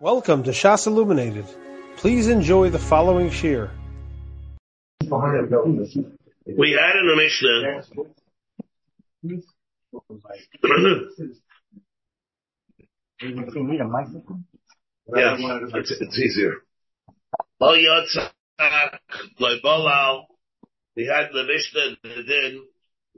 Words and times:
Welcome 0.00 0.44
to 0.44 0.52
Shas 0.52 0.86
Illuminated. 0.86 1.44
Please 1.96 2.28
enjoy 2.28 2.70
the 2.70 2.78
following 2.78 3.32
shir. 3.32 3.68
We 5.00 5.08
had 5.10 6.94
in 6.94 7.06
the 7.08 7.16
Mishnah. 7.16 7.82
yeah, 15.16 15.36
it's, 15.74 15.90
it's 15.90 16.16
easier. 16.16 16.52
Oh, 17.60 17.74
Yotzak, 17.74 18.30
Bolal. 19.40 20.26
We 20.94 21.06
had 21.06 21.30
the 21.32 21.42
Mishnah 21.42 21.96
that 22.04 22.24
did, 22.24 22.54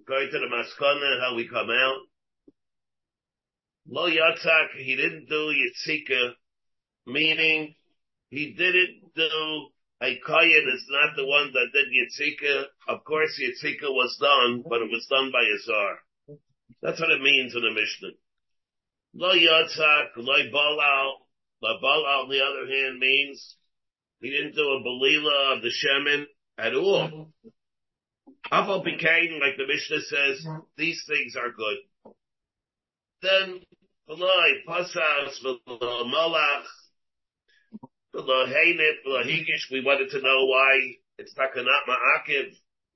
going 0.08 0.30
to 0.32 0.38
the 0.38 0.46
Maskana, 0.46 1.20
how 1.20 1.34
we 1.36 1.46
come 1.46 1.68
out. 1.68 1.98
Lo 3.86 4.08
Yatzak, 4.08 4.78
he 4.78 4.96
didn't 4.96 5.28
do 5.28 5.52
Yitzika 5.52 6.36
meaning 7.06 7.74
he 8.30 8.52
didn't 8.52 9.14
do 9.14 9.68
a 10.02 10.18
kohen 10.26 10.72
is 10.74 10.86
not 10.88 11.14
the 11.14 11.26
one 11.26 11.52
that 11.52 11.72
did 11.74 11.88
Yitzika. 11.88 12.64
Of 12.88 13.04
course, 13.04 13.38
Yitzika 13.38 13.90
was 13.90 14.16
done, 14.18 14.64
but 14.66 14.80
it 14.80 14.90
was 14.90 15.06
done 15.10 15.30
by 15.30 15.44
Azar. 15.44 15.98
That's 16.80 17.00
what 17.00 17.10
it 17.10 17.20
means 17.20 17.54
in 17.54 17.60
the 17.60 17.70
Mishnah. 17.70 18.16
Lo 19.14 19.34
Yotzak, 19.34 20.16
Lo 20.16 20.36
Balal. 20.50 21.12
Lo 21.62 21.78
Balal, 21.82 22.24
on 22.24 22.30
the 22.30 22.40
other 22.40 22.66
hand, 22.66 22.98
means 22.98 23.56
he 24.20 24.30
didn't 24.30 24.54
do 24.54 24.62
a 24.62 24.80
Belila 24.80 25.56
of 25.56 25.62
the 25.62 25.70
Shemin 25.70 26.24
at 26.56 26.74
all. 26.74 27.30
Aval 28.50 28.82
became, 28.82 29.38
like 29.38 29.56
the 29.58 29.66
Mishnah 29.66 30.00
says, 30.00 30.46
these 30.78 31.04
things 31.06 31.36
are 31.36 31.50
good. 31.50 32.14
Then, 33.20 33.60
Eloi, 34.08 34.64
Pasas, 34.66 35.44
Malach, 35.68 36.64
we 39.70 39.86
wanted 39.86 40.10
to 40.10 40.20
know 40.20 40.46
why 40.46 40.98
it's 41.18 41.34
takanat 41.34 41.86
ma'akiv, 41.86 42.50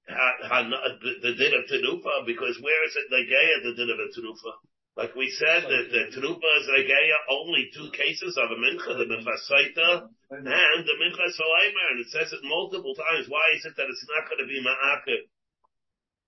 the 0.09 1.35
din 1.39 1.55
of 1.55 1.65
tenufa, 1.71 2.27
because 2.27 2.59
where 2.61 2.83
is 2.85 2.97
it 2.99 3.07
negeya, 3.15 3.63
the 3.63 3.75
din 3.79 3.91
of 3.95 3.99
a 4.03 4.11
tenufa? 4.11 4.53
Like 4.97 5.15
we 5.15 5.31
said, 5.31 5.63
that 5.71 5.87
the 5.91 6.11
tenufa 6.19 6.51
is 6.59 6.67
negeya 6.67 7.19
only 7.31 7.71
two 7.75 7.91
cases 7.93 8.37
of 8.43 8.51
a 8.51 8.59
mincha, 8.59 8.99
the 8.99 9.07
mincha 9.07 9.37
saita 9.47 10.09
and 10.31 10.47
the 10.83 10.97
mincha 10.99 11.27
soleimer, 11.31 11.87
and 11.93 12.01
it 12.01 12.11
says 12.11 12.33
it 12.33 12.41
multiple 12.43 12.95
times. 12.95 13.29
Why 13.29 13.45
is 13.55 13.65
it 13.65 13.77
that 13.77 13.87
it's 13.87 14.07
not 14.11 14.29
going 14.29 14.43
to 14.43 14.51
be 14.51 14.63
ma'akiv? 14.67 15.31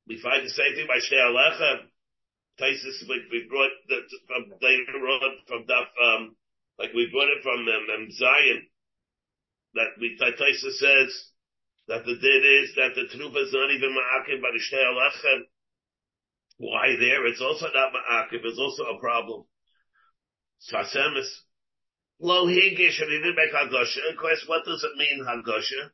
We 0.06 0.22
find 0.22 0.46
the 0.46 0.50
same 0.50 0.74
thing 0.78 0.86
by 0.86 1.02
Shnei 1.02 1.26
Alecha. 1.26 1.90
Taisus, 2.56 3.02
we, 3.04 3.44
brought 3.50 3.74
the, 3.88 4.00
from 4.26 4.48
later 4.62 4.96
from 5.46 5.66
Daf, 5.68 5.92
um, 6.00 6.36
like 6.78 6.94
we 6.94 7.10
brought 7.12 7.28
it 7.28 7.42
from 7.42 7.68
um, 7.68 7.86
um 7.92 8.10
Zion 8.10 8.64
that 9.76 10.34
Taisa 10.40 10.72
says 10.72 11.10
that 11.88 12.04
the 12.04 12.16
din 12.16 12.42
is 12.64 12.74
that 12.74 12.96
the 12.96 13.06
trufa 13.12 13.44
is 13.46 13.52
not 13.52 13.70
even 13.70 13.94
ma'akiv 13.94 14.42
by 14.42 14.50
the 14.50 14.76
alechem. 14.76 15.42
Why 16.58 16.96
there? 16.98 17.26
It's 17.26 17.40
also 17.40 17.66
not 17.66 17.92
Ma'akim. 17.92 18.40
It's 18.44 18.58
also 18.58 18.84
a 18.84 18.98
problem. 18.98 19.44
Sasemis. 20.72 21.28
Lo 22.18 22.46
higish 22.46 23.00
and 23.02 23.10
he 23.12 23.18
didn't 23.18 23.36
make 23.36 23.52
hagosha. 23.52 24.10
Of 24.10 24.16
course, 24.18 24.42
what 24.46 24.64
does 24.64 24.82
it 24.82 24.96
mean 24.96 25.24
hagosha? 25.24 25.92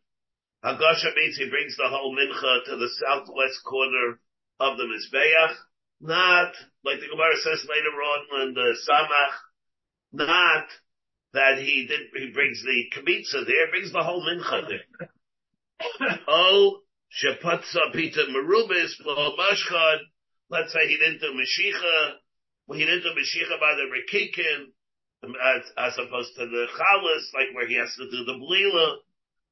Hagosha 0.65 1.15
means 1.17 1.37
he 1.37 1.51
brings 1.51 1.77
the 1.77 1.89
whole 1.89 2.15
mincha 2.15 2.65
to 2.67 2.77
the 2.77 2.89
southwest 3.03 3.59
corner 3.65 4.21
of 4.61 4.77
the 4.79 4.85
mizbeach. 4.85 5.57
Not 6.01 6.55
like 6.85 7.01
the 7.01 7.09
Gemara 7.11 7.37
says 7.43 7.67
later 7.69 7.91
on 7.91 8.49
in 8.49 8.55
the 8.55 8.77
Samach. 8.89 9.35
Not 10.13 10.67
that 11.35 11.59
he 11.59 11.87
did, 11.87 12.01
he 12.15 12.31
brings 12.33 12.63
the 12.63 12.85
kmitza 12.95 13.47
there, 13.47 13.71
brings 13.71 13.93
the 13.93 14.03
whole 14.03 14.25
mincha 14.25 14.69
there. 14.69 15.09
oh, 16.29 16.81
shepatza 17.11 17.93
pita 17.93 18.25
merubis, 18.31 18.93
lo 19.05 19.37
mashchad, 19.37 19.99
let's 20.51 20.73
say 20.73 20.87
he 20.87 20.97
didn't 20.97 21.21
do 21.21 21.33
Mashiach, 21.33 22.13
well, 22.67 22.79
he 22.79 22.85
didn't 22.85 23.03
do 23.03 23.17
Mashiach 23.17 23.61
by 23.61 23.75
the 23.75 23.89
Rekikin, 23.89 24.73
as, 25.25 25.63
as 25.79 25.95
opposed 25.99 26.35
to 26.37 26.47
the 26.47 26.67
Chalas, 26.77 27.25
like 27.35 27.55
where 27.55 27.67
he 27.67 27.77
has 27.77 27.95
to 27.97 28.11
do 28.11 28.25
the 28.25 28.35
Blila. 28.35 28.97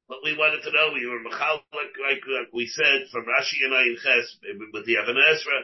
But 0.08 0.18
we 0.24 0.36
wanted 0.36 0.62
to 0.64 0.72
know, 0.72 0.90
we 0.92 1.06
were 1.06 1.22
Mechal, 1.22 1.62
like, 1.70 1.94
like, 2.02 2.50
we 2.52 2.66
said, 2.66 3.06
from 3.12 3.24
Rashi 3.24 3.62
and 3.62 3.72
Ayin 3.72 3.94
Ches, 4.02 4.36
with 4.72 4.84
the 4.84 4.96
Ibn 4.98 5.16
Ezra, 5.16 5.58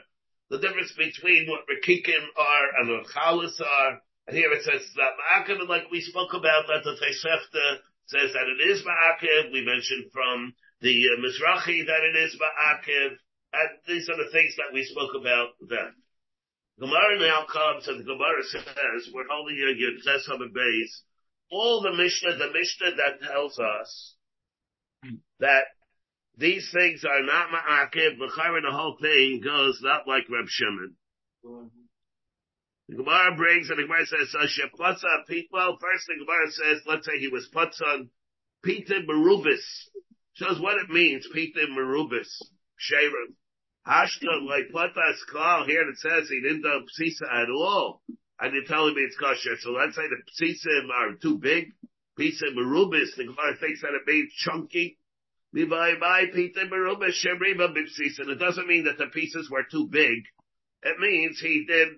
the 0.51 0.59
difference 0.59 0.93
between 0.97 1.51
what 1.51 1.67
Rekikim 1.67 2.23
are 2.39 2.67
and 2.79 2.91
what 2.91 3.07
Chalas 3.11 3.61
are, 3.61 4.01
and 4.27 4.37
here 4.37 4.53
it 4.53 4.63
says 4.63 4.83
that 4.97 5.15
and 5.49 5.69
like 5.69 5.91
we 5.91 6.01
spoke 6.01 6.35
about, 6.35 6.67
that 6.67 6.83
the 6.83 6.99
Tosefta 6.99 7.79
says 8.07 8.33
that 8.33 8.51
it 8.51 8.71
is 8.71 8.83
Ma'akiv. 8.83 9.53
We 9.53 9.65
mentioned 9.65 10.11
from 10.13 10.53
the 10.81 10.91
uh, 10.91 11.21
Mizrahi 11.23 11.87
that 11.87 12.03
it 12.03 12.17
is 12.17 12.35
Ma'akiv. 12.35 13.11
And 13.53 13.69
these 13.87 14.09
are 14.09 14.17
the 14.17 14.31
things 14.33 14.57
that 14.57 14.75
we 14.75 14.85
spoke 14.85 15.15
about 15.19 15.51
then. 15.69 15.95
Gemara 16.81 17.21
now 17.21 17.47
comes 17.51 17.87
and 17.87 18.01
the 18.01 18.05
Gemara 18.05 18.43
says, 18.51 19.09
we're 19.15 19.31
holding 19.31 19.57
here 19.57 19.75
Yud 19.75 20.03
Tesam 20.05 20.53
base. 20.53 21.03
All 21.51 21.81
the 21.81 21.93
Mishnah, 21.93 22.37
the 22.37 22.53
Mishnah 22.53 22.97
that 22.97 23.23
tells 23.23 23.59
us 23.61 24.15
that 25.39 25.67
these 26.37 26.69
things 26.73 27.05
are 27.05 27.23
not 27.23 27.51
Ma'akiv, 27.51 28.19
the 28.19 28.73
whole 28.73 28.99
thing 29.01 29.41
goes 29.43 29.79
not 29.83 30.09
like 30.09 30.25
Reb 30.29 30.49
Shimon. 30.49 30.97
The 32.89 32.97
Gemara 32.97 33.35
brings, 33.37 33.69
and 33.69 33.79
the 33.79 33.83
Gemara 33.83 34.07
says, 34.07 34.33
Sheplatza 34.33 35.25
well, 35.51 35.77
first 35.81 36.07
the 36.07 36.25
Gemara 36.25 36.51
says, 36.51 36.83
let's 36.87 37.05
say 37.07 37.19
he 37.19 37.29
was 37.29 37.49
Patzan, 37.53 38.11
Peter 38.63 39.01
Merubis. 39.01 39.91
Shows 40.35 40.61
what 40.61 40.79
it 40.79 40.89
means, 40.89 41.27
Peter 41.33 41.67
Merubis. 41.71 42.29
Shavim. 42.79 43.35
Hashka, 43.87 44.47
like 44.47 44.71
Platas 44.73 45.19
Klal, 45.33 45.67
here 45.67 45.89
it 45.89 45.97
says 45.99 46.29
he 46.29 46.41
didn't 46.41 46.63
do 46.63 46.87
Psisa 46.99 47.27
at 47.33 47.51
all. 47.51 48.03
And 48.39 48.55
you're 48.55 48.65
telling 48.65 48.95
me 48.95 49.03
it's 49.03 49.17
kosher. 49.17 49.57
So 49.61 49.71
let's 49.71 49.97
say 49.97 50.03
the 50.09 50.23
Psisim 50.33 50.91
are 50.91 51.15
too 51.15 51.39
big. 51.39 51.73
Pisa 52.17 52.47
Merubis, 52.57 53.17
the 53.17 53.25
Gemara 53.25 53.57
thinks 53.59 53.81
that 53.83 53.95
it 53.95 54.07
means 54.07 54.33
chunky. 54.33 54.99
It 55.53 55.69
doesn't 58.39 58.67
mean 58.69 58.85
that 58.85 58.99
the 58.99 59.07
pieces 59.07 59.51
were 59.51 59.65
too 59.71 59.89
big. 59.89 60.25
It 60.83 60.99
means 60.99 61.41
he 61.41 61.65
did 61.67 61.89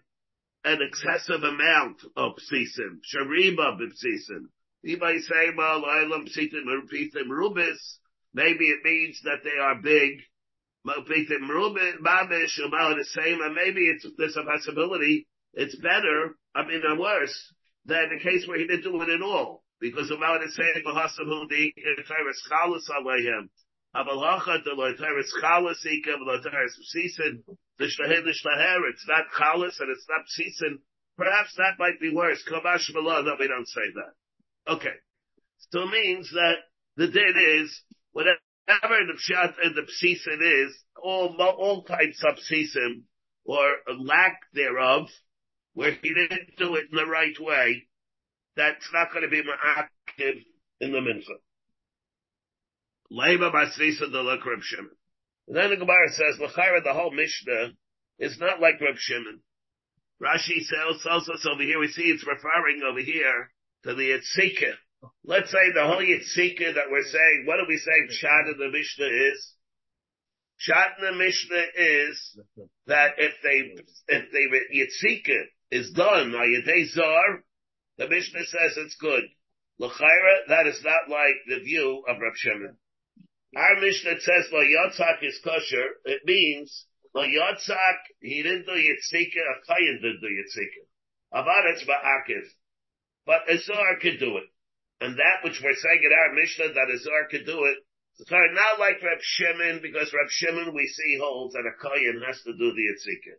an 0.65 0.79
excessive 0.83 1.43
amount 1.43 2.03
of 2.17 2.33
psisim. 2.37 3.01
Shariba 3.15 3.79
b'psisim. 3.79 4.47
You 4.83 4.99
might 4.99 5.21
say, 5.21 5.51
well, 5.57 5.85
I 5.85 6.05
love 6.07 6.27
rubis. 7.29 7.99
Maybe 8.35 8.67
it 8.67 8.85
means 8.85 9.21
that 9.25 9.43
they 9.45 9.59
are 9.61 9.77
big. 9.83 10.21
Psisim 10.87 11.49
rubis, 11.49 11.97
babish, 12.05 12.59
about 12.67 12.97
the 12.97 13.05
same, 13.05 13.41
and 13.41 13.55
maybe 13.55 13.89
it's, 13.89 14.07
there's 14.17 14.37
a 14.37 14.45
possibility 14.45 15.27
it's 15.55 15.77
better, 15.77 16.37
I 16.55 16.67
mean, 16.67 16.83
or 16.87 16.99
worse, 16.99 17.53
than 17.85 18.11
the 18.11 18.21
case 18.23 18.47
where 18.47 18.59
he 18.59 18.67
didn't 18.67 18.85
do 18.85 19.03
it 19.03 19.09
at 19.09 19.23
all. 19.23 19.65
Because 19.81 20.11
about 20.11 20.41
the 20.41 20.51
same, 20.51 20.83
It's 23.95 24.07
not 29.09 29.25
Chalas 29.37 29.81
and 29.81 29.91
it's 29.91 30.07
not 30.09 30.27
Psisin. 30.29 30.79
Perhaps 31.17 31.55
that 31.57 31.79
might 31.79 32.01
be 32.01 32.15
worse. 32.15 32.43
Malah, 32.49 33.23
no, 33.25 33.37
we 33.39 33.49
don't 33.49 33.67
say 33.67 33.91
that. 33.95 34.73
Okay. 34.73 34.95
So 35.71 35.83
it 35.83 35.91
means 35.91 36.31
that 36.33 36.57
the 36.97 37.09
din 37.09 37.35
is, 37.61 37.83
whatever 38.13 38.39
the 38.67 39.19
Pshat 39.19 39.55
and 39.63 39.75
the 39.75 39.83
Psisin 39.83 40.41
is, 40.43 40.85
all, 41.03 41.35
all 41.41 41.83
types 41.85 42.23
of 42.25 42.37
Psisim, 42.37 43.03
or 43.45 43.77
lack 43.99 44.41
thereof, 44.53 45.09
where 45.75 45.93
he 45.93 46.13
didn't 46.13 46.57
do 46.59 46.75
it 46.75 46.87
in 46.91 46.97
the 46.97 47.07
right 47.07 47.39
way, 47.41 47.89
that's 48.57 48.89
not 48.93 49.13
going 49.13 49.23
to 49.23 49.29
be 49.29 49.43
ma'akiv 49.43 50.45
in 50.81 50.93
the 50.93 50.99
mincha. 50.99 51.39
Leiba 53.13 53.51
basrisa 53.53 54.11
de 54.11 54.23
la 54.23 54.37
Shimon. 54.61 54.91
Then 55.47 55.71
the 55.71 55.77
Gemara 55.77 56.09
says, 56.11 56.39
L'chaira, 56.39 56.83
the 56.85 56.93
whole 56.93 57.11
Mishnah 57.11 57.73
is 58.19 58.39
not 58.39 58.61
like 58.61 58.81
Reb 58.81 58.97
Shimon. 58.99 59.41
Rashi 60.21 60.61
says 60.61 61.07
also 61.09 61.33
over 61.51 61.63
here, 61.63 61.79
we 61.79 61.89
see 61.89 62.03
it's 62.03 62.27
referring 62.27 62.83
over 62.83 63.01
here 63.01 63.51
to 63.85 63.95
the 63.95 64.19
Yitzika. 64.19 64.75
Let's 65.25 65.51
say 65.51 65.73
the 65.73 65.87
whole 65.87 66.03
Yitzika 66.03 66.75
that 66.75 66.91
we're 66.91 67.05
saying, 67.05 67.45
what 67.47 67.57
do 67.57 67.65
we 67.69 67.79
say 67.79 68.09
Pshat 68.11 68.53
in 68.53 68.59
the 68.59 68.71
Mishnah 68.71 69.07
is? 69.07 69.55
Pshat 70.69 70.99
in 70.99 71.05
the 71.05 71.13
Mishnah 71.13 71.65
is 71.77 72.39
that 72.89 73.13
if 73.19 73.33
they, 73.43 73.85
if 74.09 74.33
they, 74.33 74.77
Yitzika 74.77 75.45
is 75.71 75.93
done 75.93 76.33
by 76.33 76.47
Yedei 76.47 76.89
Zar, 76.89 77.45
the 77.97 78.09
Mishnah 78.09 78.45
says 78.45 78.77
it's 78.77 78.97
good. 78.97 79.25
L'chaira, 79.79 80.49
that 80.49 80.67
is 80.67 80.83
not 80.85 81.09
like 81.09 81.37
the 81.47 81.61
view 81.61 82.03
of 82.09 82.17
Reb 82.21 82.35
Shimon. 82.37 82.77
Our 83.57 83.81
Mishnah 83.81 84.21
says 84.21 84.53
La 84.53 84.61
Yatzak 84.61 85.23
is 85.23 85.41
kosher. 85.43 85.87
It 86.05 86.23
means 86.25 86.87
La 87.15 87.25
Yatzak, 87.25 87.99
he 88.21 88.43
didn't 88.43 88.67
do 88.67 88.73
Yitzika, 88.73 89.41
a 89.41 89.67
Kayan 89.67 90.01
didn't 90.03 90.21
do 90.21 90.29
Yitzika. 90.29 90.85
Avaretz 91.33 91.87
Ba'akiv. 91.87 92.45
but 93.25 93.49
a 93.49 93.59
Zor 93.59 93.99
could 94.01 94.19
do 94.19 94.37
it. 94.37 94.49
And 95.01 95.17
that 95.17 95.45
which 95.45 95.61
we're 95.63 95.77
saying 95.77 96.03
in 96.03 96.13
our 96.13 96.35
Mishnah, 96.35 96.75
that 96.75 96.91
a 96.93 96.99
Zor 96.99 97.29
could 97.31 97.47
do 97.47 97.65
it, 97.65 97.79
it's 98.19 98.31
not 98.31 98.81
like 98.81 99.03
Reb 99.03 99.21
Shimon, 99.23 99.81
because 99.81 100.13
Reb 100.13 100.29
Shimon 100.29 100.75
we 100.75 100.87
see 100.87 101.19
holds 101.21 101.55
that 101.55 101.71
a 101.71 101.79
Kohen 101.81 102.21
has 102.27 102.43
to 102.43 102.53
do 102.53 102.73
the 102.73 102.83
Yitzikah. 102.83 103.39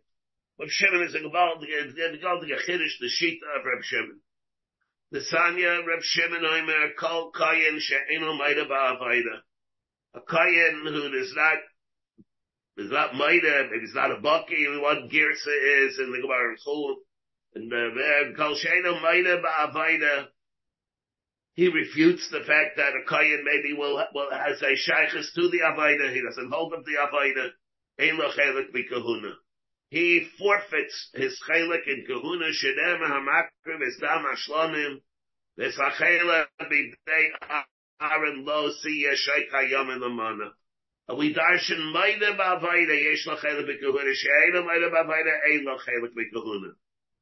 Reb 0.58 0.70
Shimon 0.70 1.02
is 1.02 1.14
a 1.14 1.18
Gebal, 1.18 1.60
the 1.60 1.66
Chiddush, 1.66 2.98
the 2.98 3.10
Shita 3.12 3.58
of 3.58 3.64
Reb 3.64 3.82
Shimon. 3.84 4.20
The 5.12 5.20
Sanya, 5.20 5.86
Reb 5.86 6.02
Shimon 6.02 6.44
Omer, 6.44 6.94
Kol 6.98 7.30
Kohen 7.30 7.78
She'eno 7.78 8.34
Maida 8.36 8.64
Ba'avaida. 8.64 9.42
A 10.14 10.20
Kohen 10.20 10.82
who 10.84 11.10
does 11.10 11.32
not, 11.36 11.58
is 12.78 12.90
not 12.90 13.14
Maida, 13.14 13.68
maybe 13.70 13.84
it's 13.84 13.94
not 13.94 14.10
a 14.10 14.20
Bucky, 14.20 14.66
what 14.80 15.08
Girsa 15.08 15.86
is 15.86 15.98
in 15.98 16.12
the 16.12 16.20
Gemara 16.20 16.56
Chul, 16.66 16.94
and 17.54 17.72
uh, 17.72 18.36
Kol 18.36 18.54
She'eno 18.54 19.00
Maida 19.00 19.42
Ba'avaida, 19.42 20.28
he 21.54 21.68
refutes 21.68 22.28
the 22.30 22.40
fact 22.40 22.76
that 22.76 22.96
a 22.96 23.04
Kayan 23.08 23.44
maybe 23.44 23.74
will, 23.74 24.02
will 24.14 24.30
has 24.30 24.62
a 24.62 24.72
shaykhis 24.72 25.34
to 25.34 25.48
the 25.48 25.60
Avaida. 25.66 26.12
He 26.12 26.22
doesn't 26.22 26.50
hold 26.50 26.72
up 26.72 26.84
the 26.84 26.94
Avaida. 26.94 27.50
Ein 28.00 28.16
lo 28.16 28.30
chelik 28.30 28.72
kahuna. 28.88 29.34
He 29.90 30.26
forfeits 30.38 31.10
his 31.12 31.38
chelik 31.46 31.86
in 31.86 32.06
kahuna. 32.06 32.46
Shedem 32.46 33.00
hamakriv 33.02 33.86
is 33.86 33.98
dam 34.00 34.24
ashlonim. 34.24 35.02
This 35.56 35.76
achela 35.76 36.46
b'dei 36.62 37.30
aaron 38.00 38.44
lo 38.44 38.70
hayom 39.52 39.90
in. 39.94 40.50
We 41.16 41.34
darshan 41.34 41.92
maida 41.92 42.36
b'avaida 42.36 43.02
yesh 43.02 43.26
lo 43.26 43.36
chelik 43.36 43.82
ein 43.82 45.64
lo 45.64 45.78
chelik. 45.78 46.74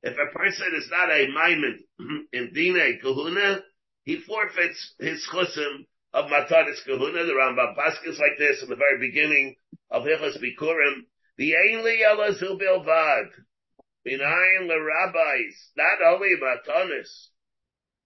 If 0.02 0.16
a 0.16 0.38
person 0.38 0.74
is 0.76 0.88
not 0.90 1.10
a 1.10 1.26
maimed 1.26 1.80
in 2.32 2.52
dine 2.54 2.98
kahuna, 3.02 3.62
he 4.04 4.20
forfeits 4.20 4.94
his 4.98 5.26
chusim 5.32 5.84
of 6.12 6.26
Matanis 6.26 6.84
Kahuna. 6.86 7.24
The 7.24 7.32
Rambam 7.32 7.76
Paskins 7.76 8.18
like 8.18 8.38
this 8.38 8.62
in 8.62 8.68
the 8.68 8.76
very 8.76 8.98
beginning 8.98 9.56
of 9.90 10.04
Hilchas 10.04 10.38
Bikurim. 10.38 11.04
The 11.36 11.52
Ainli 11.52 11.98
Elazu 12.00 12.58
Bilvad. 12.58 13.28
Minayin 14.06 14.68
the 14.68 14.80
rabbis. 14.80 15.70
Not 15.76 16.02
only 16.06 16.34
Matanis. 16.40 17.28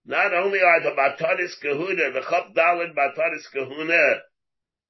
Not 0.04 0.34
only 0.34 0.60
are 0.60 0.80
the 0.80 0.90
Matanis 0.90 1.60
Kahuna, 1.60 2.10
the 2.12 2.20
Chab 2.20 2.54
Dalid 2.54 2.94
Matanis 2.94 3.50
Kahuna, 3.52 4.20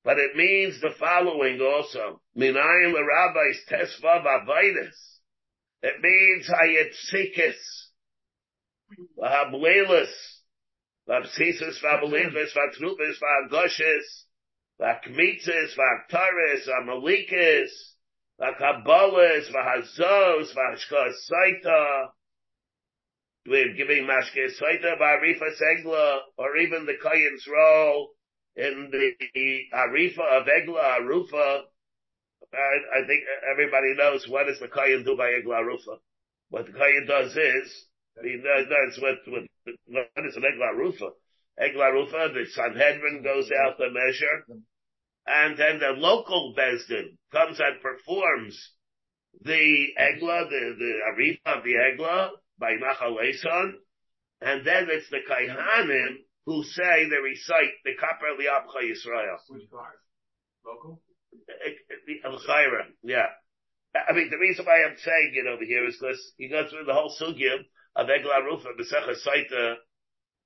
but 0.04 0.18
it 0.18 0.34
means 0.36 0.80
the 0.80 0.90
following 0.98 1.60
also. 1.60 2.20
Minayin 2.36 2.92
the 2.92 3.04
rabbis 3.04 3.64
Tesva 3.68 4.24
Vavidus. 4.24 4.96
It 5.82 6.00
means 6.00 6.48
Hayetzikis. 6.48 7.58
Vahablelis. 9.18 10.12
Vabsisus, 11.08 11.82
Vabelinvis, 11.82 12.52
Vatrupis, 12.54 13.18
Vagoshes, 13.20 14.24
Vakmitzis, 14.80 15.76
Vaktaris, 15.76 16.68
Vamalikas, 16.68 17.70
Vakabolas, 18.40 19.50
Vahazos, 19.50 20.54
Vashka 20.54 21.12
Saita, 21.28 22.08
we're 23.46 23.74
giving 23.74 24.06
Mashke 24.06 24.50
Saita, 24.60 24.98
Varifa 25.00 25.50
Segla, 25.60 26.18
or 26.38 26.56
even 26.58 26.86
the 26.86 26.94
Kayan's 27.02 27.46
role 27.52 28.10
in 28.54 28.90
the 28.90 29.58
Arifa 29.74 30.40
of 30.40 30.46
Egla, 30.46 31.00
Arufa. 31.00 31.62
I, 32.54 33.00
I 33.00 33.06
think 33.06 33.22
everybody 33.50 33.94
knows 33.96 34.26
what 34.28 34.46
does 34.46 34.60
the 34.60 34.68
Kayan 34.68 35.04
do 35.04 35.16
by 35.16 35.30
Egla 35.30 35.62
Arufa. 35.62 35.98
What 36.50 36.66
the 36.66 36.72
Kayan 36.72 37.06
does 37.08 37.32
is, 37.32 37.86
I 38.18 38.22
mean, 38.22 38.44
that's 38.44 39.00
what, 39.00 39.16
what, 39.26 39.42
what 39.86 40.26
is 40.26 40.36
an 40.36 40.42
Egla 40.42 40.76
Rufa? 40.76 41.10
Egla 41.60 41.92
Rufa, 41.92 42.28
the 42.32 42.46
Sanhedrin 42.52 43.22
goes 43.24 43.50
out 43.64 43.76
to 43.78 43.90
measure, 43.90 44.62
and 45.26 45.58
then 45.58 45.80
the 45.80 45.98
local 45.98 46.54
Bezdin 46.56 47.16
comes 47.32 47.58
and 47.58 47.80
performs 47.80 48.70
the 49.40 49.86
Egla, 49.98 50.48
the, 50.48 50.76
the 50.78 50.92
Arifa 51.10 51.58
of 51.58 51.64
the 51.64 51.74
Egla 51.74 52.30
by 52.58 52.72
Nachaleson, 52.72 53.72
and 54.40 54.66
then 54.66 54.88
it's 54.90 55.08
the 55.10 55.20
Kaihanim 55.28 56.16
who 56.46 56.62
say, 56.64 57.08
they 57.08 57.22
recite 57.22 57.74
the 57.84 57.92
Kapar 57.94 58.34
Liabcha 58.34 58.82
Yisrael. 58.82 59.38
Which 59.48 59.70
part? 59.70 59.98
Local? 60.66 61.00
Uh, 61.32 62.28
uh, 62.28 62.30
the 62.34 62.84
yeah. 63.04 63.26
I 63.94 64.12
mean, 64.12 64.30
the 64.30 64.38
reason 64.38 64.64
why 64.64 64.82
I'm 64.82 64.96
saying 64.96 65.32
it 65.34 65.46
over 65.46 65.64
here 65.64 65.86
is 65.86 65.96
because 66.00 66.20
you 66.38 66.48
go 66.48 66.66
through 66.68 66.84
the 66.86 66.94
whole 66.94 67.14
sugya 67.20 67.60
of 67.94 68.08
Egla 68.08 68.44
Rufa 68.44 68.68
B'Secha 68.78 69.14
Saita, 69.20 69.74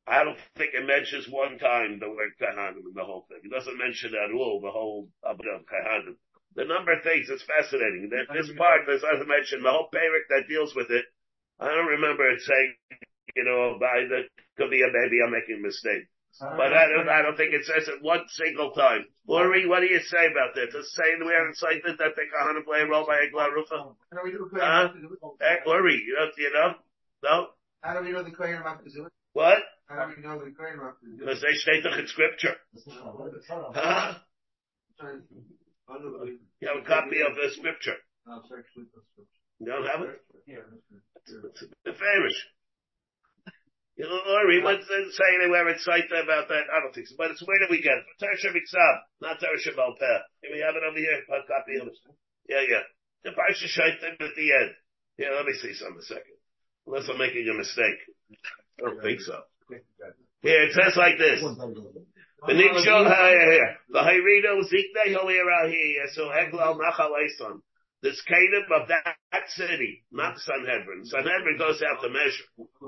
I 0.07 0.23
don't 0.23 0.39
think 0.57 0.75
it 0.75 0.87
mentions 0.87 1.27
one 1.29 1.59
time 1.59 1.99
the 1.99 2.11
word 2.11 2.35
Kahanim 2.41 2.87
in 2.87 2.95
the 2.95 3.05
whole 3.05 3.27
thing. 3.29 3.41
It 3.43 3.51
doesn't 3.51 3.79
mention 3.79 4.13
at 4.15 4.35
all 4.35 4.61
the 4.61 4.71
whole 4.71 5.09
of 5.23 5.39
Kahanim. 5.39 6.17
The 6.55 6.65
number 6.65 6.93
of 6.93 7.03
things 7.03 7.29
is 7.29 7.43
fascinating. 7.43 8.11
That 8.11 8.33
this 8.33 8.51
part 8.57 8.87
doesn't 8.87 9.29
mention 9.29 9.63
the 9.63 9.71
whole 9.71 9.91
parak 9.93 10.27
that 10.31 10.49
deals 10.49 10.75
with 10.75 10.91
it. 10.91 11.05
I 11.61 11.69
don't 11.69 11.87
remember 11.87 12.29
it 12.31 12.41
saying, 12.41 12.75
you 13.35 13.45
know, 13.45 13.79
by 13.81 14.05
the 14.09 14.29
could 14.57 14.71
be 14.71 14.83
a 14.83 14.89
maybe 14.93 15.21
I'm 15.25 15.33
making 15.33 15.61
a 15.61 15.67
mistake. 15.67 16.09
But 16.39 16.73
I 16.73 16.89
don't, 16.93 17.09
I 17.09 17.23
don't 17.23 17.37
think 17.37 17.55
it 17.55 17.65
says 17.65 17.89
it 17.89 18.03
one 18.03 18.25
single 18.29 18.73
time. 18.73 19.07
Uri, 19.27 19.67
what 19.67 19.81
do 19.81 19.87
you 19.87 20.01
say 20.01 20.27
about 20.29 20.55
this? 20.55 20.69
It's 20.75 20.93
saying 20.93 21.25
we 21.25 21.33
haven't 21.33 21.57
cited 21.57 21.97
that 21.97 22.13
the 22.13 22.25
Kahanim 22.29 22.65
play 22.65 22.81
a 22.81 22.87
role 22.87 23.07
by 23.07 23.25
Egla 23.25 23.53
Rufa? 23.53 23.97
Uh, 24.61 25.57
Uri, 25.67 25.97
you 26.05 26.17
know, 26.19 26.29
you 26.37 26.53
know? 26.53 26.75
No? 27.25 27.47
How 27.81 27.99
do 27.99 28.05
we 28.05 28.13
know 28.13 28.23
the 28.23 28.33
Kohen 28.33 28.61
Rav 28.61 28.85
to 28.85 28.91
do 28.91 29.07
it? 29.07 29.13
What? 29.33 29.59
How 29.89 30.05
do 30.07 30.13
we 30.15 30.23
know 30.23 30.39
the 30.45 30.51
Kohen 30.53 30.79
Rav 30.79 31.01
to 31.01 31.07
do 31.07 31.13
it? 31.15 31.21
Because 31.21 31.41
they 31.41 31.55
state 31.57 31.87
it 31.87 32.01
in 32.01 32.07
scripture. 32.07 32.57
Huh? 33.73 34.15
You 36.61 36.69
have 36.69 36.85
a 36.85 36.87
copy 36.87 37.21
of 37.23 37.35
the 37.35 37.49
scripture. 37.57 37.97
You 39.59 39.67
don't 39.67 39.87
have 39.87 40.03
it? 40.03 40.21
A 41.31 41.93
famish. 41.93 42.41
You 43.97 44.05
know, 44.05 44.21
Ori, 44.29 44.61
what's 44.63 44.85
it 44.85 45.13
say 45.17 45.31
anywhere 45.41 45.69
in 45.73 45.81
Saita 45.81 46.21
about 46.23 46.49
that? 46.49 46.69
I 46.69 46.85
don't 46.85 46.93
think 46.93 47.09
so. 47.09 47.17
But 47.17 47.33
it's 47.33 47.41
where 47.47 47.59
do 47.59 47.67
we 47.71 47.81
get 47.81 47.97
it? 47.97 48.05
Tersha 48.21 48.53
Mitzab, 48.53 48.97
not 49.23 49.41
Tersha 49.41 49.73
Balpeh. 49.73 50.21
Here 50.45 50.53
we 50.53 50.61
have 50.61 50.77
it 50.77 50.85
over 50.85 51.01
here, 51.01 51.17
a 51.17 51.41
copy 51.49 51.81
of 51.81 51.89
it. 51.89 51.97
Yeah, 52.49 52.61
yeah. 52.69 52.85
The 53.25 53.31
Parsha 53.33 53.65
Shaitim 53.65 54.21
at 54.21 54.37
the 54.37 54.53
end. 54.53 54.73
Yeah, 55.17 55.33
let 55.35 55.47
me 55.47 55.55
see 55.55 55.73
some 55.73 55.97
a 55.97 56.03
second. 56.03 56.37
Unless 56.87 57.09
I'm 57.09 57.19
making 57.19 57.49
a 57.49 57.57
mistake. 57.57 58.01
I 58.79 58.83
don't 58.85 59.01
think 59.01 59.21
so. 59.21 59.41
Here, 60.43 60.63
it 60.69 60.73
says 60.77 60.95
like 60.97 61.17
this. 61.17 61.41
The 61.41 62.53
Nikshol 62.53 63.09
here. 63.09 63.77
The 63.89 63.99
Hayrino 63.99 64.61
Zikne 64.61 65.17
Hilira 65.17 65.71
here. 65.71 66.07
So 66.13 66.29
Eglal 66.29 66.77
Nachal 66.77 67.17
Eson. 67.17 67.63
This 68.03 68.21
kingdom 68.23 68.65
of 68.73 68.89
that, 68.89 69.17
that 69.33 69.49
city, 69.49 70.05
not 70.13 70.39
Sanhedrin. 70.39 71.05
Sanhedrin 71.05 71.59
goes 71.59 71.83
out 71.83 72.03
to 72.03 72.09
measure. 72.11 72.45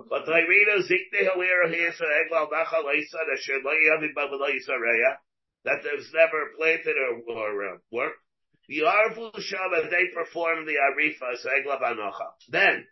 But 0.08 0.26
the 0.26 0.32
Hayrino 0.32 0.84
Zikne 0.84 1.24
Hilira 1.26 1.72
here. 1.72 1.92
So 1.96 2.04
Eglal 2.04 2.48
Nachal. 2.50 2.84
That 5.64 5.80
there's 5.82 6.12
never 6.14 6.52
planted 6.56 6.96
or, 6.96 7.34
or 7.34 7.74
uh, 7.74 7.78
worked. 7.90 8.20
The 8.68 8.82
Arvu 8.82 9.32
Shama, 9.40 9.88
they 9.90 10.08
perform 10.14 10.66
the 10.66 10.74
Arifa, 10.74 11.34
Egla 11.46 11.80
Banocha. 11.80 12.28
Then, 12.50 12.86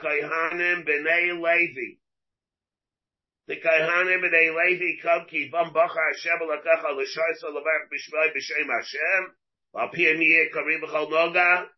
Kaihanim 0.00 0.84
b'nei 0.86 1.34
Levi. 1.34 1.98
The 3.46 3.56
Kaihanim 3.56 4.22
b'nei 4.22 4.54
Levi 4.54 4.98
come 5.02 5.26
ki 5.26 5.50
vam 5.52 5.72
bacha 5.72 6.00
Hashem 6.12 6.40
l'kacha 6.42 6.90
l'shaisa 6.96 7.48
l'varach 7.50 7.88
b'shmai 7.90 8.32
b'shem 8.34 8.68
Hashem. 8.68 9.34
Al 9.76 9.88
pi 9.90 10.48
karim 10.52 10.80
b'chol 10.82 11.10
noga. 11.10 11.68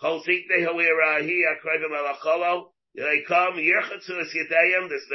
Chol 0.00 0.24
zikne 0.24 0.64
ho'ira 0.64 1.22
hi 1.22 1.44
akrevim 1.54 1.92
alacholo. 1.92 2.72
They 2.94 3.22
come 3.26 3.54
yirchatzu 3.54 4.20
es. 4.20 4.32
This. 4.88 5.08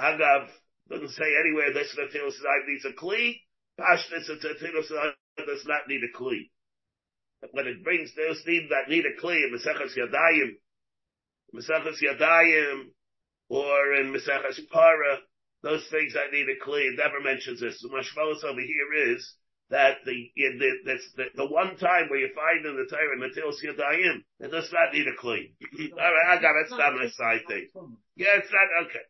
Agav 0.00 0.48
doesn't 0.88 1.08
say 1.10 1.36
anywhere 1.40 1.72
this 1.72 1.88
is 1.88 1.96
the 1.96 2.08
tils 2.12 2.36
yadayim 2.40 2.68
needs 2.68 2.84
a 2.84 2.92
kli. 2.92 3.40
Pashtus 3.78 4.28
it's 4.28 4.44
a 4.44 4.54
tils 4.54 4.90
yadayim 4.90 5.46
does 5.46 5.64
not 5.66 5.88
need 5.88 6.02
a 6.02 6.16
kli 6.16 6.50
when 7.52 7.66
it 7.66 7.84
brings 7.84 8.14
those 8.14 8.42
that 8.44 8.88
need 8.88 9.04
a 9.04 9.20
kli 9.20 9.36
in 9.44 9.52
Yadayim, 9.52 10.56
Maseches 11.54 12.02
Yadayim, 12.02 12.86
or 13.48 13.94
in 13.94 14.12
Maseches 14.12 14.60
Para, 14.70 15.18
those 15.62 15.86
things 15.90 16.14
that 16.14 16.32
need 16.32 16.46
a 16.48 16.58
kli, 16.62 16.92
it 16.92 16.98
never 16.98 17.20
mentions 17.20 17.60
this. 17.60 17.80
The 17.80 17.88
mashmalos 17.88 18.44
over 18.44 18.60
here 18.60 19.12
is 19.12 19.34
that 19.70 19.98
the, 20.04 20.30
the, 20.36 20.70
the, 21.16 21.24
the, 21.34 21.46
one 21.46 21.76
time 21.76 22.08
where 22.08 22.20
you 22.20 22.30
find 22.34 22.64
in 22.64 22.76
the 22.76 22.86
Torah 22.86 23.18
Natilos 23.18 23.58
Yadayim, 23.66 24.22
it 24.40 24.50
does 24.50 24.70
not 24.72 24.94
need 24.94 25.06
a 25.08 25.16
kli. 25.18 25.54
Alright, 25.92 26.28
I 26.30 26.40
got 26.40 26.54
it, 26.54 26.70
it's 26.70 26.70
not 26.70 26.94
my 26.94 27.08
side 27.10 27.42
thing. 27.48 27.66
Yeah, 28.14 28.38
it's 28.38 28.52
not, 28.52 28.86
okay. 28.86 29.06